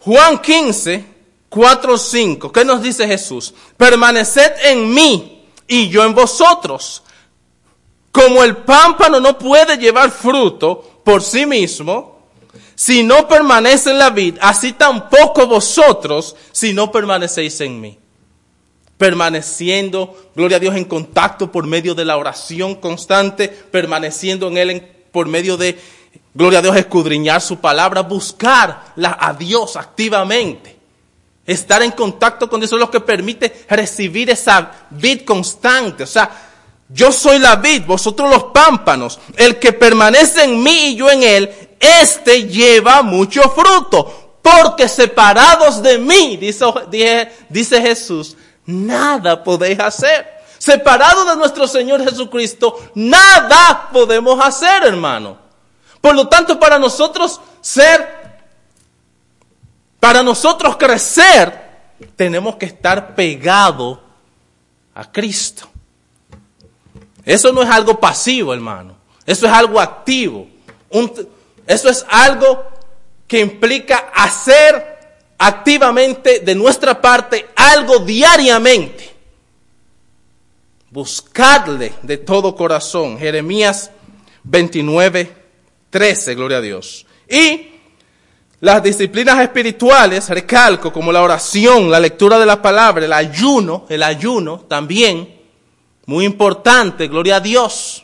Juan 0.00 0.40
15, 0.40 1.04
4, 1.48 1.98
5. 1.98 2.52
¿Qué 2.52 2.64
nos 2.64 2.82
dice 2.82 3.06
Jesús? 3.06 3.54
Permaneced 3.76 4.52
en 4.64 4.92
mí 4.92 5.48
y 5.66 5.88
yo 5.88 6.04
en 6.04 6.14
vosotros. 6.14 7.02
Como 8.12 8.44
el 8.44 8.58
pámpano 8.58 9.18
no 9.18 9.36
puede 9.36 9.76
llevar 9.78 10.12
fruto 10.12 11.00
por 11.02 11.22
sí 11.22 11.46
mismo, 11.46 12.13
si 12.74 13.02
no 13.02 13.28
permanece 13.28 13.90
en 13.90 13.98
la 13.98 14.10
vid, 14.10 14.36
así 14.40 14.72
tampoco 14.72 15.46
vosotros 15.46 16.36
si 16.52 16.72
no 16.72 16.90
permanecéis 16.90 17.60
en 17.60 17.80
mí. 17.80 17.98
Permaneciendo, 18.98 20.30
gloria 20.34 20.58
a 20.58 20.60
Dios, 20.60 20.76
en 20.76 20.84
contacto 20.84 21.50
por 21.50 21.66
medio 21.66 21.94
de 21.94 22.04
la 22.04 22.16
oración 22.16 22.76
constante, 22.76 23.48
permaneciendo 23.48 24.48
en 24.48 24.56
Él 24.56 24.82
por 25.10 25.26
medio 25.26 25.56
de, 25.56 25.78
gloria 26.32 26.60
a 26.60 26.62
Dios, 26.62 26.76
escudriñar 26.76 27.40
su 27.40 27.58
palabra, 27.58 28.02
buscar 28.02 28.94
a 28.96 29.32
Dios 29.32 29.76
activamente. 29.76 30.74
Estar 31.46 31.82
en 31.82 31.90
contacto 31.90 32.48
con 32.48 32.60
Dios 32.60 32.72
es 32.72 32.78
lo 32.78 32.90
que 32.90 33.00
permite 33.00 33.66
recibir 33.68 34.30
esa 34.30 34.86
vid 34.90 35.22
constante. 35.22 36.04
O 36.04 36.06
sea, 36.06 36.30
yo 36.88 37.12
soy 37.12 37.38
la 37.38 37.56
vid, 37.56 37.82
vosotros 37.84 38.30
los 38.30 38.44
pámpanos. 38.44 39.18
El 39.36 39.58
que 39.58 39.72
permanece 39.72 40.44
en 40.44 40.62
mí 40.62 40.88
y 40.88 40.96
yo 40.96 41.10
en 41.10 41.22
él, 41.22 41.63
este 41.80 42.44
lleva 42.48 43.02
mucho 43.02 43.42
fruto, 43.50 44.38
porque 44.42 44.88
separados 44.88 45.82
de 45.82 45.98
mí, 45.98 46.36
dice, 46.36 47.80
Jesús, 47.80 48.36
nada 48.66 49.42
podéis 49.42 49.80
hacer. 49.80 50.34
Separados 50.58 51.26
de 51.26 51.36
nuestro 51.36 51.66
Señor 51.66 52.02
Jesucristo, 52.04 52.78
nada 52.94 53.88
podemos 53.92 54.42
hacer, 54.44 54.84
hermano. 54.84 55.38
Por 56.00 56.14
lo 56.14 56.28
tanto, 56.28 56.58
para 56.58 56.78
nosotros 56.78 57.40
ser, 57.60 58.06
para 59.98 60.22
nosotros 60.22 60.76
crecer, 60.76 61.64
tenemos 62.16 62.56
que 62.56 62.66
estar 62.66 63.14
pegados 63.14 63.98
a 64.94 65.10
Cristo. 65.10 65.68
Eso 67.24 67.52
no 67.52 67.62
es 67.62 67.70
algo 67.70 67.98
pasivo, 67.98 68.52
hermano. 68.52 68.94
Eso 69.24 69.46
es 69.46 69.52
algo 69.52 69.80
activo. 69.80 70.46
Un, 70.90 71.10
eso 71.66 71.88
es 71.88 72.04
algo 72.08 72.64
que 73.26 73.40
implica 73.40 74.10
hacer 74.14 74.94
activamente 75.38 76.40
de 76.40 76.54
nuestra 76.54 77.00
parte 77.00 77.48
algo 77.56 77.98
diariamente. 77.98 79.12
Buscarle 80.90 81.94
de 82.02 82.18
todo 82.18 82.54
corazón. 82.54 83.18
Jeremías 83.18 83.90
29, 84.44 85.32
13, 85.90 86.34
gloria 86.34 86.58
a 86.58 86.60
Dios. 86.60 87.06
Y 87.28 87.70
las 88.60 88.82
disciplinas 88.82 89.40
espirituales, 89.40 90.28
recalco, 90.28 90.92
como 90.92 91.12
la 91.12 91.22
oración, 91.22 91.90
la 91.90 92.00
lectura 92.00 92.38
de 92.38 92.46
la 92.46 92.62
palabra, 92.62 93.04
el 93.04 93.12
ayuno, 93.12 93.86
el 93.88 94.02
ayuno 94.02 94.60
también, 94.68 95.42
muy 96.06 96.24
importante, 96.24 97.08
gloria 97.08 97.36
a 97.36 97.40
Dios. 97.40 98.03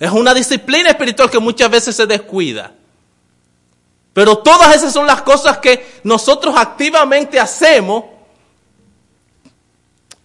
Es 0.00 0.10
una 0.10 0.32
disciplina 0.32 0.88
espiritual 0.88 1.30
que 1.30 1.38
muchas 1.38 1.70
veces 1.70 1.94
se 1.94 2.06
descuida. 2.06 2.72
Pero 4.14 4.38
todas 4.38 4.74
esas 4.74 4.94
son 4.94 5.06
las 5.06 5.20
cosas 5.20 5.58
que 5.58 6.00
nosotros 6.04 6.54
activamente 6.56 7.38
hacemos 7.38 8.04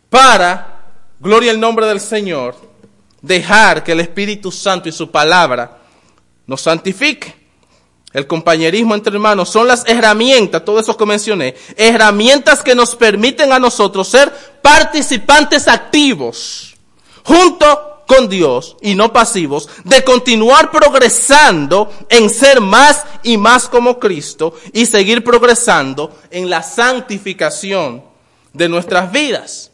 para, 0.09 0.85
gloria 1.19 1.51
al 1.51 1.59
nombre 1.59 1.85
del 1.87 1.99
Señor, 1.99 2.55
dejar 3.21 3.83
que 3.83 3.91
el 3.91 3.99
Espíritu 3.99 4.49
Santo 4.49 4.87
y 4.87 4.93
su 4.93 5.11
palabra 5.11 5.77
nos 6.47 6.61
santifique. 6.61 7.35
El 8.13 8.27
compañerismo 8.27 8.95
entre 8.95 9.13
hermanos 9.13 9.49
son 9.49 9.67
las 9.67 9.85
herramientas, 9.87 10.63
todo 10.63 10.79
eso 10.79 10.95
que 10.95 11.05
mencioné, 11.05 11.53
herramientas 11.75 12.63
que 12.63 12.73
nos 12.73 12.95
permiten 12.95 13.51
a 13.51 13.59
nosotros 13.59 14.07
ser 14.07 14.31
participantes 14.61 15.67
activos 15.67 16.75
junto 17.25 17.94
con 18.05 18.29
Dios 18.29 18.77
y 18.81 18.95
no 18.95 19.11
pasivos, 19.11 19.69
de 19.83 20.03
continuar 20.03 20.71
progresando 20.71 21.91
en 22.09 22.29
ser 22.29 22.61
más 22.61 23.03
y 23.23 23.37
más 23.37 23.67
como 23.67 23.99
Cristo 23.99 24.53
y 24.73 24.85
seguir 24.85 25.23
progresando 25.23 26.17
en 26.31 26.49
la 26.49 26.63
santificación 26.63 28.03
de 28.53 28.69
nuestras 28.69 29.11
vidas. 29.11 29.71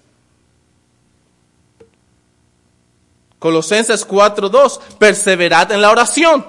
Colosenses 3.40 4.06
4:2, 4.06 4.80
perseverad 5.00 5.72
en 5.72 5.82
la 5.82 5.92
oración, 5.92 6.46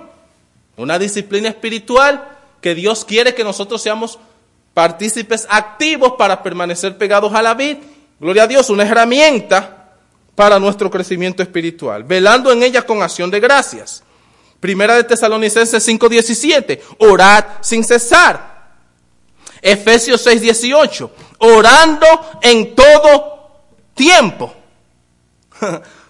una 0.76 0.98
disciplina 0.98 1.48
espiritual 1.48 2.28
que 2.60 2.74
Dios 2.74 3.04
quiere 3.04 3.34
que 3.34 3.44
nosotros 3.44 3.82
seamos 3.82 4.18
partícipes 4.74 5.46
activos 5.50 6.14
para 6.18 6.42
permanecer 6.42 6.96
pegados 6.96 7.34
a 7.34 7.42
la 7.42 7.54
vid. 7.54 7.78
Gloria 8.20 8.44
a 8.44 8.46
Dios, 8.46 8.70
una 8.70 8.84
herramienta 8.84 9.81
para 10.34 10.58
nuestro 10.58 10.90
crecimiento 10.90 11.42
espiritual, 11.42 12.04
velando 12.04 12.50
en 12.52 12.62
ella 12.62 12.86
con 12.86 13.02
acción 13.02 13.30
de 13.30 13.40
gracias. 13.40 14.02
Primera 14.60 14.94
de 14.94 15.04
Tesalonicenses 15.04 15.86
5:17, 15.86 16.80
orad 16.98 17.44
sin 17.60 17.84
cesar. 17.84 18.52
Efesios 19.60 20.24
6:18, 20.26 21.10
orando 21.38 22.06
en 22.40 22.74
todo 22.74 23.62
tiempo. 23.94 24.54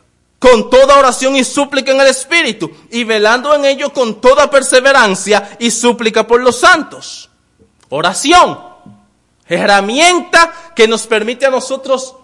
con 0.43 0.71
toda 0.71 0.99
oración 0.99 1.37
y 1.37 1.45
súplica 1.45 1.93
en 1.93 2.01
el 2.01 2.09
Espíritu, 2.09 2.69
y 2.91 3.05
velando 3.05 3.55
en 3.55 3.65
ello 3.65 3.93
con 3.93 4.21
toda 4.21 4.51
perseverancia 4.51 5.57
y 5.61 5.71
súplica 5.71 6.27
por 6.27 6.41
los 6.41 6.59
santos. 6.59 7.31
Oración, 7.91 8.59
herramienta 9.47 10.73
que 10.75 10.89
nos 10.89 11.07
permite 11.07 11.47
a 11.47 11.51
nosotros, 11.51 12.17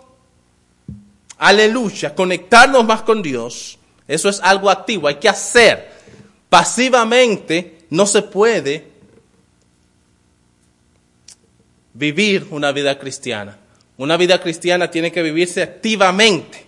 aleluya, 1.39 2.15
conectarnos 2.15 2.85
más 2.85 3.03
con 3.03 3.23
Dios. 3.23 3.79
Eso 4.07 4.29
es 4.29 4.41
algo 4.41 4.71
activo, 4.71 5.09
hay 5.09 5.17
que 5.17 5.29
hacer. 5.29 5.91
Pasivamente 6.49 7.87
no 7.91 8.07
se 8.07 8.23
puede 8.23 8.89
vivir 11.95 12.47
una 12.51 12.73
vida 12.73 12.99
cristiana. 12.99 13.59
Una 13.97 14.17
vida 14.17 14.41
cristiana 14.41 14.91
tiene 14.91 15.11
que 15.11 15.23
vivirse 15.23 15.63
activamente 15.63 16.67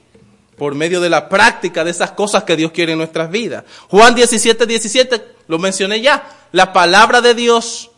por 0.56 0.74
medio 0.74 1.00
de 1.00 1.08
la 1.08 1.28
práctica 1.28 1.84
de 1.84 1.90
esas 1.90 2.10
cosas 2.10 2.44
que 2.44 2.56
Dios 2.56 2.72
quiere 2.72 2.92
en 2.92 2.98
nuestras 2.98 3.30
vidas. 3.30 3.64
Juan 3.88 4.14
17, 4.14 4.66
17, 4.66 5.24
lo 5.48 5.58
mencioné 5.58 6.00
ya, 6.00 6.28
la 6.52 6.72
palabra 6.72 7.20
de 7.22 7.34
Dios, 7.34 7.90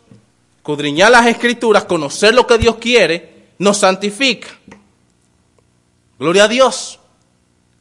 cudriñar 0.63 1.11
las 1.11 1.27
escrituras, 1.27 1.85
conocer 1.85 2.35
lo 2.35 2.47
que 2.47 2.59
Dios 2.59 2.77
quiere, 2.77 3.49
nos 3.59 3.79
santifica. 3.79 4.49
Gloria 6.23 6.45
a 6.45 6.49
Dios. 6.49 7.01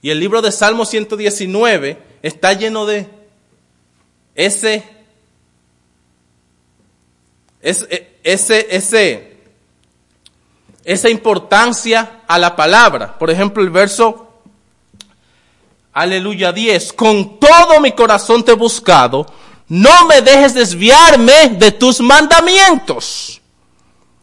Y 0.01 0.09
el 0.09 0.19
libro 0.19 0.41
de 0.41 0.51
Salmo 0.51 0.83
119 0.83 2.01
está 2.23 2.53
lleno 2.53 2.87
de 2.87 3.07
ese, 4.33 4.83
ese, 7.61 8.17
ese, 8.23 8.75
ese, 8.75 9.37
esa 10.83 11.09
importancia 11.11 12.21
a 12.27 12.39
la 12.39 12.55
palabra. 12.55 13.19
Por 13.19 13.29
ejemplo, 13.29 13.61
el 13.61 13.69
verso 13.69 14.41
Aleluya 15.93 16.51
10. 16.51 16.93
Con 16.93 17.39
todo 17.39 17.79
mi 17.79 17.91
corazón 17.91 18.43
te 18.43 18.53
he 18.53 18.55
buscado. 18.55 19.27
No 19.67 20.07
me 20.07 20.23
dejes 20.23 20.55
desviarme 20.55 21.49
de 21.59 21.71
tus 21.73 21.99
mandamientos. 21.99 23.40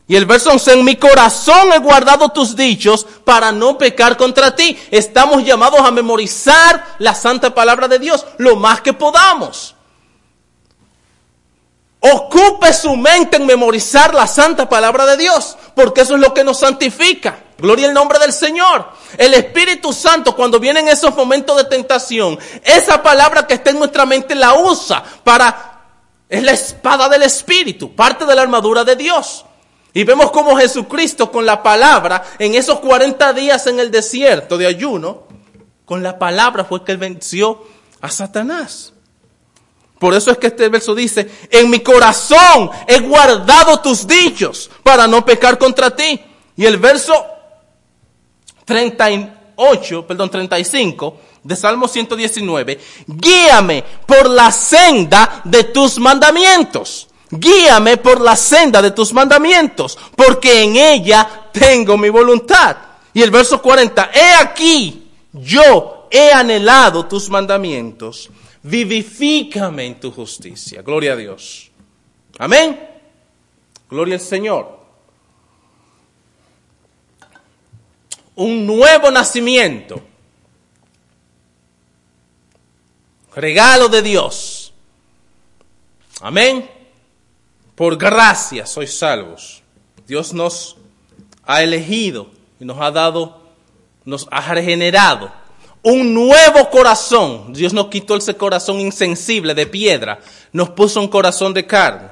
Y 0.09 0.17
el 0.17 0.25
verso 0.25 0.51
11, 0.51 0.73
en 0.73 0.85
mi 0.85 0.97
corazón 0.97 1.71
he 1.75 1.79
guardado 1.79 2.31
tus 2.31 2.57
dichos 2.57 3.07
para 3.25 3.53
no 3.53 3.77
pecar 3.77 4.17
contra 4.17 4.57
ti. 4.57 4.77
Estamos 4.91 5.45
llamados 5.45 5.81
a 5.81 5.91
memorizar 5.91 6.97
la 6.99 7.15
santa 7.15 7.55
palabra 7.55 7.89
de 7.89 7.99
Dios 7.99 8.25
lo 8.39 8.57
más 8.57 8.81
que 8.81 8.95
podamos. 8.95 9.75
Ocupe 12.01 12.73
su 12.73 12.97
mente 12.97 13.37
en 13.37 13.45
memorizar 13.45 14.15
la 14.15 14.27
santa 14.27 14.67
palabra 14.67 15.05
de 15.05 15.19
Dios, 15.19 15.59
porque 15.75 16.01
eso 16.01 16.15
es 16.15 16.21
lo 16.21 16.33
que 16.33 16.45
nos 16.45 16.61
santifica. 16.61 17.41
Gloria 17.59 17.89
al 17.89 17.95
nombre 17.95 18.19
del 18.19 18.33
Señor. 18.33 18.89
El 19.19 19.35
Espíritu 19.35 19.93
Santo, 19.93 20.35
cuando 20.35 20.59
vienen 20.59 20.89
esos 20.89 21.15
momentos 21.15 21.55
de 21.59 21.65
tentación, 21.65 22.39
esa 22.65 23.03
palabra 23.03 23.47
que 23.47 23.55
está 23.55 23.71
en 23.71 23.79
nuestra 23.79 24.07
mente 24.07 24.35
la 24.35 24.55
usa 24.55 25.05
para... 25.23 25.75
Es 26.31 26.43
la 26.43 26.53
espada 26.53 27.09
del 27.09 27.23
Espíritu, 27.23 27.95
parte 27.95 28.25
de 28.25 28.35
la 28.35 28.43
armadura 28.43 28.85
de 28.85 28.97
Dios. 28.97 29.45
Y 29.99 30.05
vemos 30.05 30.31
cómo 30.31 30.57
Jesucristo 30.57 31.29
con 31.33 31.45
la 31.45 31.61
palabra, 31.61 32.23
en 32.39 32.55
esos 32.55 32.79
40 32.79 33.33
días 33.33 33.67
en 33.67 33.81
el 33.81 33.91
desierto 33.91 34.57
de 34.57 34.69
ayuno, 34.69 35.25
con 35.85 36.05
la 36.05 36.21
palabra 36.21 36.65
fue 36.65 36.85
que 36.85 36.93
él 36.93 36.99
venció 36.99 37.65
a 38.01 38.09
Satanás. 38.09 38.93
Por 39.99 40.15
eso 40.15 40.31
es 40.31 40.39
que 40.39 40.47
este 40.47 40.69
verso 40.69 40.95
dice, 40.95 41.29
en 41.51 41.69
mi 41.69 41.81
corazón 41.81 42.71
he 42.87 43.01
guardado 43.01 43.81
tus 43.81 44.07
dichos 44.07 44.71
para 44.85 45.09
no 45.09 45.25
pecar 45.25 45.59
contra 45.59 45.91
ti. 45.91 46.21
Y 46.57 46.65
el 46.65 46.77
verso 46.77 47.27
38, 48.67 50.07
perdón, 50.07 50.31
35 50.31 51.21
de 51.43 51.57
Salmo 51.57 51.89
119, 51.89 52.79
guíame 53.05 53.83
por 54.07 54.31
la 54.31 54.53
senda 54.53 55.43
de 55.43 55.65
tus 55.65 55.99
mandamientos. 55.99 57.09
Guíame 57.31 57.99
por 57.99 58.21
la 58.21 58.37
senda 58.37 58.81
de 58.81 58.91
tus 58.91 59.13
mandamientos, 59.13 59.99
porque 60.17 60.63
en 60.63 60.77
ella 60.77 61.49
tengo 61.53 61.97
mi 61.97 62.09
voluntad. 62.09 62.77
Y 63.13 63.23
el 63.23 63.31
verso 63.31 63.61
40, 63.61 64.11
he 64.15 64.35
aquí, 64.35 65.11
yo 65.33 66.09
he 66.11 66.33
anhelado 66.33 67.07
tus 67.07 67.29
mandamientos, 67.29 68.31
vivifícame 68.63 69.87
en 69.87 70.01
tu 70.01 70.11
justicia. 70.11 70.83
Gloria 70.83 71.13
a 71.13 71.17
Dios. 71.17 71.71
Amén. 72.39 72.81
Gloria 73.91 74.15
al 74.15 74.21
Señor. 74.21 74.79
un 78.39 78.67
nuevo 78.67 79.11
nacimiento. 79.11 80.01
Regalo 83.35 83.89
de 83.89 84.01
Dios. 84.01 84.73
Amén. 86.21 86.71
Por 87.79 87.97
gracia 87.97 88.67
sois 88.67 88.99
salvos. 88.99 89.63
Dios 90.05 90.33
nos 90.33 90.77
ha 91.45 91.63
elegido 91.63 92.29
y 92.59 92.65
nos 92.65 92.81
ha 92.81 92.91
dado, 92.91 93.41
nos 94.05 94.27
ha 94.33 94.41
regenerado 94.53 95.31
un 95.85 96.13
nuevo 96.13 96.71
corazón. 96.71 97.53
Dios 97.53 97.73
nos 97.73 97.87
quitó 97.87 98.17
ese 98.17 98.35
corazón 98.35 98.81
insensible 98.81 99.55
de 99.55 99.69
piedra, 99.69 100.19
nos 100.51 100.71
puso 100.71 101.01
un 101.01 101.07
corazón 101.07 101.55
de 101.55 101.67
carne. 101.67 102.09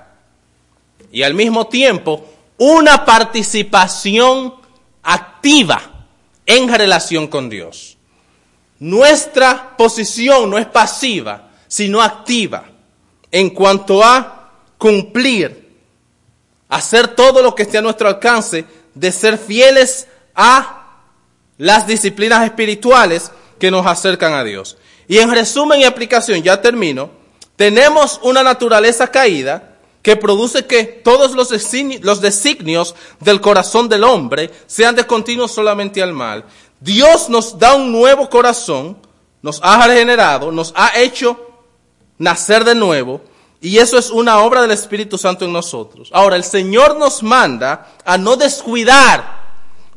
Y 1.11 1.25
al 1.25 1.35
mismo 1.35 1.67
tiempo, 1.67 2.25
una 2.59 3.05
participación 3.05 4.55
activa 5.03 5.83
en 6.47 6.73
relación 6.73 7.27
con 7.27 7.51
Dios. 7.51 7.99
Nuestra 8.79 9.77
posición 9.77 10.49
no 10.49 10.59
es 10.59 10.67
pasiva, 10.67 11.51
sino 11.67 12.01
activa 12.01 12.67
en 13.33 13.51
cuanto 13.51 14.05
a 14.05 14.36
cumplir, 14.79 15.77
hacer 16.69 17.09
todo 17.09 17.43
lo 17.43 17.55
que 17.55 17.63
esté 17.65 17.79
a 17.79 17.83
nuestro 17.83 18.09
alcance, 18.09 18.65
de 18.95 19.13
ser 19.13 19.39
fieles 19.39 20.09
a 20.35 21.01
las 21.59 21.87
disciplinas 21.87 22.45
espirituales 22.45 23.31
que 23.59 23.71
nos 23.71 23.87
acercan 23.87 24.35
a 24.35 24.45
Dios. 24.45 24.77
Y 25.09 25.19
en 25.19 25.31
resumen 25.31 25.81
y 25.81 25.85
aplicación, 25.85 26.43
ya 26.43 26.61
termino, 26.61 27.11
tenemos 27.57 28.21
una 28.23 28.43
naturaleza 28.43 29.07
caída, 29.09 29.77
que 30.07 30.15
produce 30.15 30.67
que 30.67 30.85
todos 30.85 31.33
los 31.33 31.49
designios, 31.49 32.95
del 33.19 33.41
corazón 33.41 33.89
del 33.89 34.05
hombre 34.05 34.53
sean 34.69 34.95
descontinuos 34.95 35.51
solamente 35.51 36.01
al 36.01 36.13
mal. 36.13 36.45
Dios 36.79 37.29
nos 37.29 37.59
da 37.59 37.75
un 37.75 37.91
nuevo 37.91 38.31
corazón, 38.31 38.97
nos 39.43 39.59
ha 39.65 39.85
regenerado, 39.85 40.53
nos 40.53 40.73
ha 40.77 40.97
hecho 40.97 41.51
nacer 42.19 42.63
de 42.63 42.77
nuevo, 42.77 43.21
y 43.61 43.79
eso 43.79 43.99
es 43.99 44.11
una 44.11 44.41
obra 44.41 44.63
del 44.63 44.71
Espíritu 44.71 45.19
Santo 45.19 45.45
en 45.45 45.53
nosotros. 45.53 46.11
Ahora, 46.13 46.37
el 46.37 46.45
Señor 46.45 46.97
nos 46.97 47.23
manda 47.23 47.95
a 48.05 48.19
no 48.19 48.37
descuidar 48.37 49.45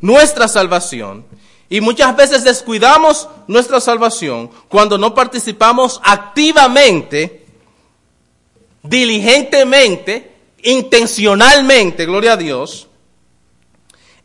nuestra 0.01 0.47
salvación. 0.47 1.26
Y 1.70 1.82
muchas 1.82 2.16
veces 2.16 2.43
descuidamos 2.43 3.28
nuestra 3.47 3.80
salvación 3.80 4.49
cuando 4.70 4.97
no 4.97 5.14
participamos 5.14 6.01
activamente 6.03 7.45
diligentemente 8.82 10.30
intencionalmente, 10.64 12.05
gloria 12.05 12.34
a 12.34 12.38
Dios, 12.38 12.88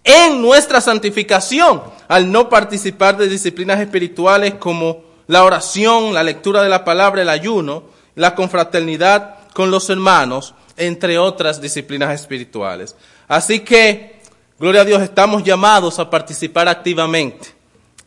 en 0.03 0.43
nuestra 0.43 0.81
santificación 0.81 1.83
al 2.09 2.31
no 2.31 2.49
participar 2.49 3.17
de 3.17 3.29
disciplinas 3.29 3.81
espirituales 3.81 4.55
como 4.55 5.03
la 5.27 5.45
oración, 5.45 6.13
la 6.13 6.23
lectura 6.23 6.63
de 6.63 6.69
la 6.69 6.85
palabra, 6.85 7.23
el 7.23 7.31
ayuno, 7.31 7.85
la 8.15 8.35
confraternidad 8.35 9.37
con 9.53 9.71
los 9.71 9.89
hermanos, 9.91 10.55
entre 10.77 11.19
otras 11.19 11.61
disciplinas 11.61 12.21
espirituales. 12.21 12.97
Así 13.29 13.61
que, 13.61 14.21
gloria 14.59 14.83
a 14.83 14.85
Dios, 14.85 15.03
estamos 15.03 15.45
llamados 15.45 15.99
a 15.99 16.11
participar 16.11 16.69
activamente 16.69 17.55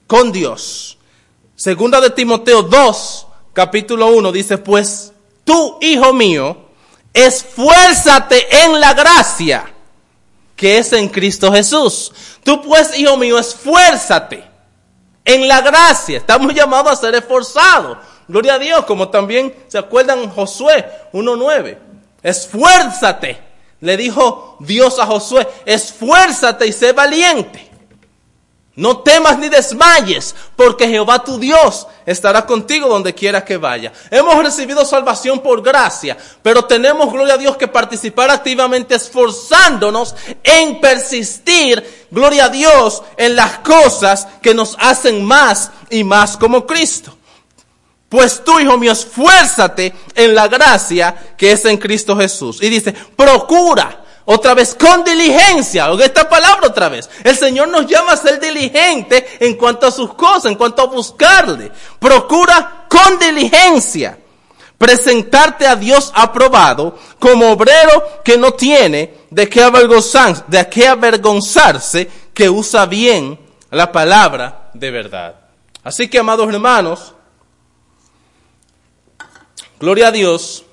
con 0.05 0.32
Dios. 0.32 0.97
Segunda 1.55 2.01
de 2.01 2.10
Timoteo 2.10 2.64
2, 2.64 3.28
capítulo 3.53 4.08
1 4.08 4.32
dice, 4.32 4.58
pues 4.58 5.14
tú, 5.43 5.78
hijo 5.82 6.14
mío, 6.14 6.68
esfuérzate 7.14 8.64
en 8.64 8.80
la 8.80 8.93
gracia 8.93 9.74
que 10.58 10.80
es 10.80 10.91
en 10.91 11.08
Cristo 11.08 11.53
Jesús. 11.53 12.12
Tú 12.43 12.62
pues, 12.62 12.97
hijo 12.97 13.16
mío, 13.16 13.38
esfuérzate 13.38 14.43
en 15.24 15.47
la 15.47 15.62
gracia. 15.62 16.18
Estamos 16.18 16.53
llamados 16.53 16.91
a 16.91 16.95
ser 16.95 17.16
esforzados. 17.16 17.99
Gloria 18.28 18.55
a 18.55 18.59
Dios, 18.59 18.86
como 18.86 19.09
también 19.09 19.55
se 19.67 19.78
acuerdan 19.78 20.30
Josué 20.30 20.86
1.9. 21.13 21.78
Esfuérzate, 22.21 23.39
le 23.80 23.95
dijo 23.95 24.57
Dios 24.59 24.99
a 24.99 25.05
Josué, 25.05 25.47
esfuérzate 25.65 26.67
y 26.67 26.73
sé 26.73 26.91
valiente. 26.91 27.67
No 28.78 28.99
temas 28.99 29.39
ni 29.39 29.49
desmayes, 29.49 30.36
porque 30.55 30.88
Jehová 30.88 31.23
tu 31.23 31.39
Dios 31.39 31.88
estará 32.05 32.45
contigo 32.45 32.88
donde 32.88 33.15
quiera 33.15 33.43
que 33.43 33.57
vaya. 33.57 33.91
Hemos 34.11 34.38
recibido 34.43 34.86
salvación 34.86 35.39
por 35.39 35.63
gracia, 35.63 36.15
pero 36.43 36.63
tenemos, 36.65 37.11
gloria 37.11 37.34
a 37.34 37.38
Dios, 37.39 37.57
que 37.57 37.67
participar 37.67 38.30
activamente 38.30 38.93
esforzándonos 38.93 40.15
en 40.43 40.80
persistir, 40.80 42.07
gloria 42.11 42.45
a 42.45 42.49
Dios, 42.49 43.01
en 43.17 43.36
las 43.36 43.57
cosas 43.59 44.28
que 44.43 44.53
nos 44.53 44.75
hacen 44.80 45.25
más 45.25 45.71
y 45.89 46.03
más 46.03 46.38
como 46.38 46.67
Cristo. 46.67 47.16
Pues 48.10 48.43
tú, 48.43 48.60
hijo 48.60 48.78
mío, 48.78 48.93
esfuérzate 48.93 49.93
en 50.16 50.34
la 50.34 50.47
gracia 50.47 51.36
que 51.38 51.51
es 51.51 51.66
en 51.66 51.78
Cristo 51.78 52.16
Jesús. 52.16 52.62
Y 52.62 52.70
dice, 52.70 52.93
procura 52.93 54.03
otra 54.30 54.53
vez, 54.53 54.76
con 54.76 55.03
diligencia. 55.03 55.89
Esta 56.03 56.28
palabra 56.28 56.68
otra 56.68 56.89
vez. 56.89 57.10
El 57.24 57.38
Señor 57.38 57.70
nos 57.70 57.88
llama 57.88 58.14
a 58.14 58.18
ser 58.18 58.39
diligente 58.39 59.38
en 59.39 59.55
cuanto 59.55 59.88
a 59.88 59.91
sus 59.91 60.14
cosas, 60.16 60.45
en 60.45 60.55
cuanto 60.55 60.82
a 60.82 60.88
buscarle. 60.88 61.72
Procura 61.99 62.86
con 62.89 63.20
diligencia 63.20 64.18
presentarte 64.78 65.66
a 65.66 65.76
Dios 65.76 66.12
aprobado 66.14 66.97
como 67.20 67.49
obrero 67.51 68.22
que 68.24 68.38
no 68.38 68.51
tiene 68.51 69.14
de 69.30 69.49
qué 69.49 69.64
avergonzarse, 69.64 70.43
de 70.47 70.70
qué 70.70 70.88
avergonzarse 70.88 72.10
que 72.34 72.49
usa 72.49 72.86
bien 72.86 73.39
la 73.72 73.91
palabra 73.91 74.70
de 74.74 74.91
verdad. 74.91 75.36
Así 75.84 76.08
que, 76.08 76.20
amados 76.20 76.49
hermanos, 76.49 77.14
gloria 79.80 80.07
a 80.07 80.11
Dios 80.11 80.63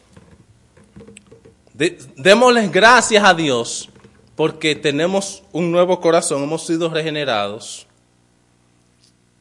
démosles 1.74 2.70
gracias 2.70 3.24
a 3.24 3.34
Dios 3.34 3.88
porque 4.36 4.74
tenemos 4.74 5.42
un 5.52 5.70
nuevo 5.70 6.00
corazón, 6.00 6.42
hemos 6.42 6.66
sido 6.66 6.88
regenerados. 6.88 7.86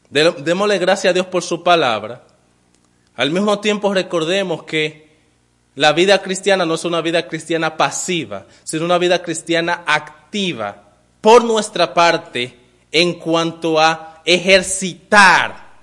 Démosle 0.10 0.78
gracias 0.78 1.12
a 1.12 1.14
Dios 1.14 1.26
por 1.26 1.42
su 1.42 1.64
palabra. 1.64 2.24
Al 3.16 3.32
mismo 3.32 3.60
tiempo 3.60 3.94
recordemos 3.94 4.64
que 4.64 5.12
la 5.76 5.94
vida 5.94 6.22
cristiana 6.22 6.66
no 6.66 6.76
es 6.76 6.86
una 6.86 7.02
vida 7.02 7.28
cristiana 7.28 7.78
pasiva, 7.78 8.46
sino 8.64 8.86
una 8.86 9.00
vida 9.00 9.24
cristiana 9.24 9.84
activa 9.88 10.84
por 11.22 11.44
nuestra 11.44 11.94
parte 11.96 12.60
en 12.92 13.14
cuanto 13.14 13.80
a 13.80 14.22
ejercitar 14.26 15.74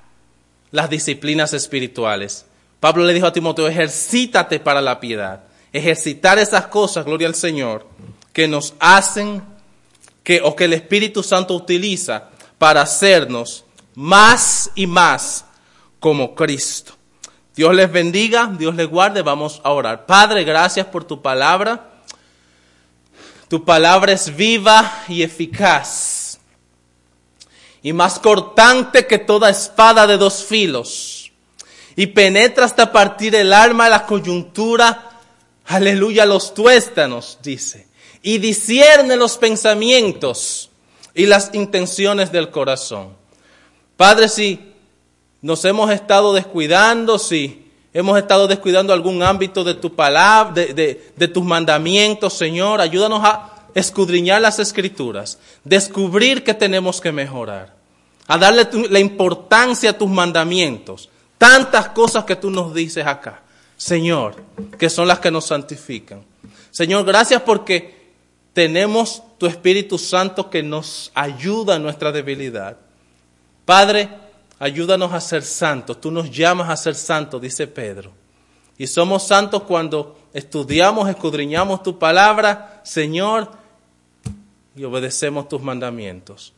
las 0.70 0.89
disciplinas 0.89 1.53
espirituales. 1.53 2.47
Pablo 2.81 3.05
le 3.05 3.14
dijo 3.14 3.26
a 3.26 3.33
Timoteo, 3.33 3.68
ejercítate 3.68 4.59
para 4.59 4.81
la 4.81 4.99
piedad 4.99 5.45
ejercitar 5.72 6.39
esas 6.39 6.66
cosas, 6.66 7.05
gloria 7.05 7.28
al 7.28 7.35
Señor, 7.35 7.87
que 8.33 8.49
nos 8.49 8.74
hacen 8.81 9.43
que 10.22 10.41
o 10.43 10.55
que 10.55 10.64
el 10.64 10.72
Espíritu 10.72 11.22
Santo 11.22 11.55
utiliza 11.55 12.28
para 12.59 12.83
hacernos 12.83 13.64
más 13.95 14.70
y 14.74 14.87
más 14.87 15.45
como 15.99 16.35
Cristo. 16.35 16.93
Dios 17.55 17.74
les 17.74 17.91
bendiga, 17.91 18.51
Dios 18.59 18.74
les 18.74 18.89
guarde, 18.89 19.22
vamos 19.22 19.61
a 19.64 19.70
orar. 19.70 20.07
Padre, 20.07 20.45
gracias 20.45 20.87
por 20.87 21.05
tu 21.05 21.20
palabra. 21.20 21.89
Tu 23.49 23.64
palabra 23.64 24.12
es 24.12 24.35
viva 24.35 25.05
y 25.09 25.22
eficaz 25.22 26.39
y 27.83 27.93
más 27.93 28.18
cortante 28.18 29.07
que 29.07 29.18
toda 29.18 29.51
espada 29.51 30.07
de 30.07 30.16
dos 30.16 30.45
filos 30.45 31.20
y 31.97 32.07
penetra 32.09 32.64
hasta 32.64 32.93
partir 32.93 33.34
el 33.34 33.53
alma, 33.53 33.88
la 33.88 34.07
coyuntura 34.07 35.11
aleluya, 35.70 36.26
los 36.26 36.53
tuéstanos, 36.53 37.38
dice, 37.43 37.86
y 38.22 38.38
discierne 38.38 39.16
los 39.16 39.38
pensamientos 39.38 40.70
y 41.14 41.26
las 41.26 41.55
intenciones 41.55 42.32
del 42.32 42.51
corazón. 42.51 43.11
Padre, 43.97 44.28
si 44.28 44.72
nos 45.43 45.64
hemos 45.64 45.91
estado 45.91 46.34
descuidando, 46.34 47.18
si 47.18 47.70
hemos 47.93 48.18
estado 48.18 48.49
descuidando 48.49 48.93
algún 48.93 49.22
ámbito 49.22 49.62
de 49.62 49.74
tu 49.74 49.95
palabra, 49.95 50.53
de, 50.53 51.28
tus 51.32 51.45
mandamientos, 51.45 52.34
Señor, 52.34 52.80
ayúdanos 52.80 53.20
a 53.24 53.68
escudriñar 53.74 54.43
las 54.43 54.59
escrituras, 54.59 55.38
descubrir 55.62 56.43
que 56.43 56.55
tenemos 56.55 57.01
que 57.01 57.12
mejorar, 57.12 57.74
a 58.26 58.38
darle 58.38 58.68
la 58.91 58.99
importancia 58.99 59.91
a 59.91 59.99
tus 59.99 60.11
mandamientos, 60.11 61.10
tantas 61.41 61.88
cosas 61.88 62.24
que 62.24 62.36
tú 62.36 62.51
nos 62.51 62.74
dices 62.74 63.07
acá. 63.07 63.41
Señor, 63.74 64.36
que 64.78 64.91
son 64.91 65.09
las 65.09 65.20
que 65.20 65.30
nos 65.30 65.47
santifican. 65.47 66.22
Señor, 66.70 67.07
gracias 67.07 67.41
porque 67.41 68.12
tenemos 68.53 69.22
tu 69.38 69.47
Espíritu 69.47 69.97
Santo 69.97 70.51
que 70.51 70.62
nos 70.62 71.11
ayuda 71.14 71.76
en 71.76 71.82
nuestra 71.82 72.12
debilidad. 72.12 72.76
Padre, 73.64 74.11
ayúdanos 74.59 75.14
a 75.14 75.20
ser 75.22 75.43
santos. 75.43 75.99
Tú 75.99 76.11
nos 76.11 76.30
llamas 76.30 76.68
a 76.68 76.76
ser 76.76 76.95
santos, 76.95 77.41
dice 77.41 77.66
Pedro. 77.66 78.12
Y 78.76 78.86
somos 78.86 79.26
santos 79.26 79.62
cuando 79.62 80.20
estudiamos, 80.34 81.09
escudriñamos 81.09 81.82
tu 81.82 81.99
palabra, 81.99 82.82
Señor, 82.84 83.51
y 84.76 84.84
obedecemos 84.84 85.49
tus 85.49 85.62
mandamientos. 85.62 86.53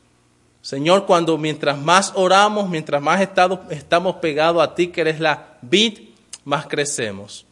Señor, 0.62 1.06
cuando 1.06 1.36
mientras 1.36 1.76
más 1.76 2.12
oramos, 2.14 2.68
mientras 2.68 3.02
más 3.02 3.20
estamos 3.20 4.16
pegados 4.16 4.62
a 4.62 4.76
ti, 4.76 4.86
que 4.86 5.00
eres 5.00 5.18
la 5.18 5.58
vid, 5.60 5.98
más 6.44 6.66
crecemos. 6.66 7.44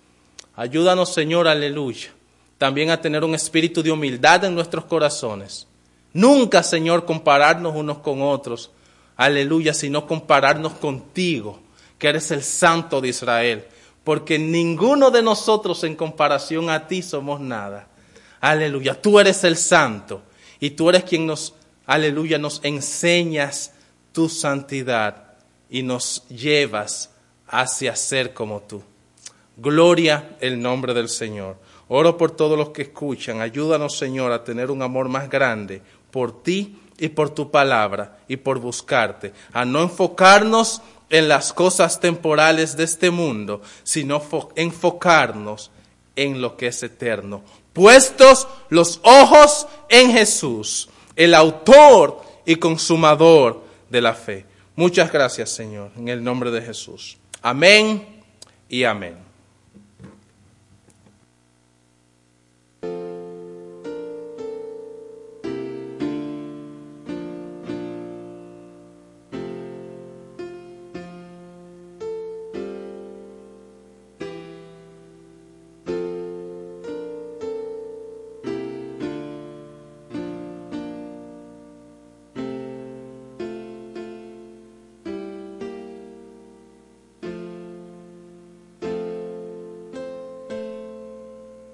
Ayúdanos, 0.54 1.12
Señor, 1.12 1.48
aleluya, 1.48 2.10
también 2.56 2.90
a 2.90 3.00
tener 3.00 3.24
un 3.24 3.34
espíritu 3.34 3.82
de 3.82 3.90
humildad 3.90 4.44
en 4.44 4.54
nuestros 4.54 4.84
corazones. 4.84 5.66
Nunca, 6.12 6.62
Señor, 6.62 7.04
compararnos 7.04 7.74
unos 7.74 7.98
con 7.98 8.22
otros, 8.22 8.70
aleluya, 9.16 9.74
sino 9.74 10.06
compararnos 10.06 10.74
contigo, 10.74 11.58
que 11.98 12.08
eres 12.08 12.30
el 12.30 12.44
Santo 12.44 13.00
de 13.00 13.08
Israel, 13.08 13.64
porque 14.04 14.38
ninguno 14.38 15.10
de 15.10 15.22
nosotros 15.22 15.82
en 15.82 15.96
comparación 15.96 16.70
a 16.70 16.86
ti 16.86 17.02
somos 17.02 17.40
nada. 17.40 17.88
Aleluya, 18.40 19.00
tú 19.00 19.18
eres 19.18 19.42
el 19.42 19.56
Santo 19.56 20.22
y 20.60 20.70
tú 20.70 20.88
eres 20.88 21.04
quien 21.04 21.26
nos, 21.26 21.54
aleluya, 21.90 22.38
nos 22.38 22.60
enseñas 22.62 23.72
tu 24.12 24.28
santidad 24.28 25.34
y 25.68 25.82
nos 25.82 26.26
llevas 26.28 27.10
hacia 27.48 27.96
ser 27.96 28.32
como 28.32 28.60
tú. 28.60 28.82
Gloria 29.56 30.36
el 30.40 30.62
nombre 30.62 30.94
del 30.94 31.08
Señor. 31.08 31.56
Oro 31.88 32.16
por 32.16 32.30
todos 32.30 32.56
los 32.56 32.70
que 32.70 32.82
escuchan. 32.82 33.40
Ayúdanos, 33.40 33.98
Señor, 33.98 34.30
a 34.30 34.44
tener 34.44 34.70
un 34.70 34.82
amor 34.82 35.08
más 35.08 35.28
grande 35.28 35.82
por 36.12 36.44
ti 36.44 36.78
y 36.96 37.08
por 37.08 37.30
tu 37.30 37.50
palabra 37.50 38.18
y 38.28 38.36
por 38.36 38.60
buscarte. 38.60 39.32
A 39.52 39.64
no 39.64 39.82
enfocarnos 39.82 40.82
en 41.08 41.28
las 41.28 41.52
cosas 41.52 41.98
temporales 41.98 42.76
de 42.76 42.84
este 42.84 43.10
mundo, 43.10 43.62
sino 43.82 44.22
enfocarnos 44.54 45.72
en 46.14 46.40
lo 46.40 46.56
que 46.56 46.68
es 46.68 46.82
eterno. 46.84 47.42
Puestos 47.72 48.46
los 48.68 49.00
ojos 49.02 49.66
en 49.88 50.12
Jesús, 50.12 50.88
el 51.20 51.34
autor 51.34 52.22
y 52.46 52.56
consumador 52.56 53.62
de 53.90 54.00
la 54.00 54.14
fe. 54.14 54.46
Muchas 54.74 55.12
gracias, 55.12 55.50
Señor, 55.50 55.90
en 55.94 56.08
el 56.08 56.24
nombre 56.24 56.50
de 56.50 56.62
Jesús. 56.62 57.18
Amén 57.42 58.22
y 58.70 58.84
amén. 58.84 59.29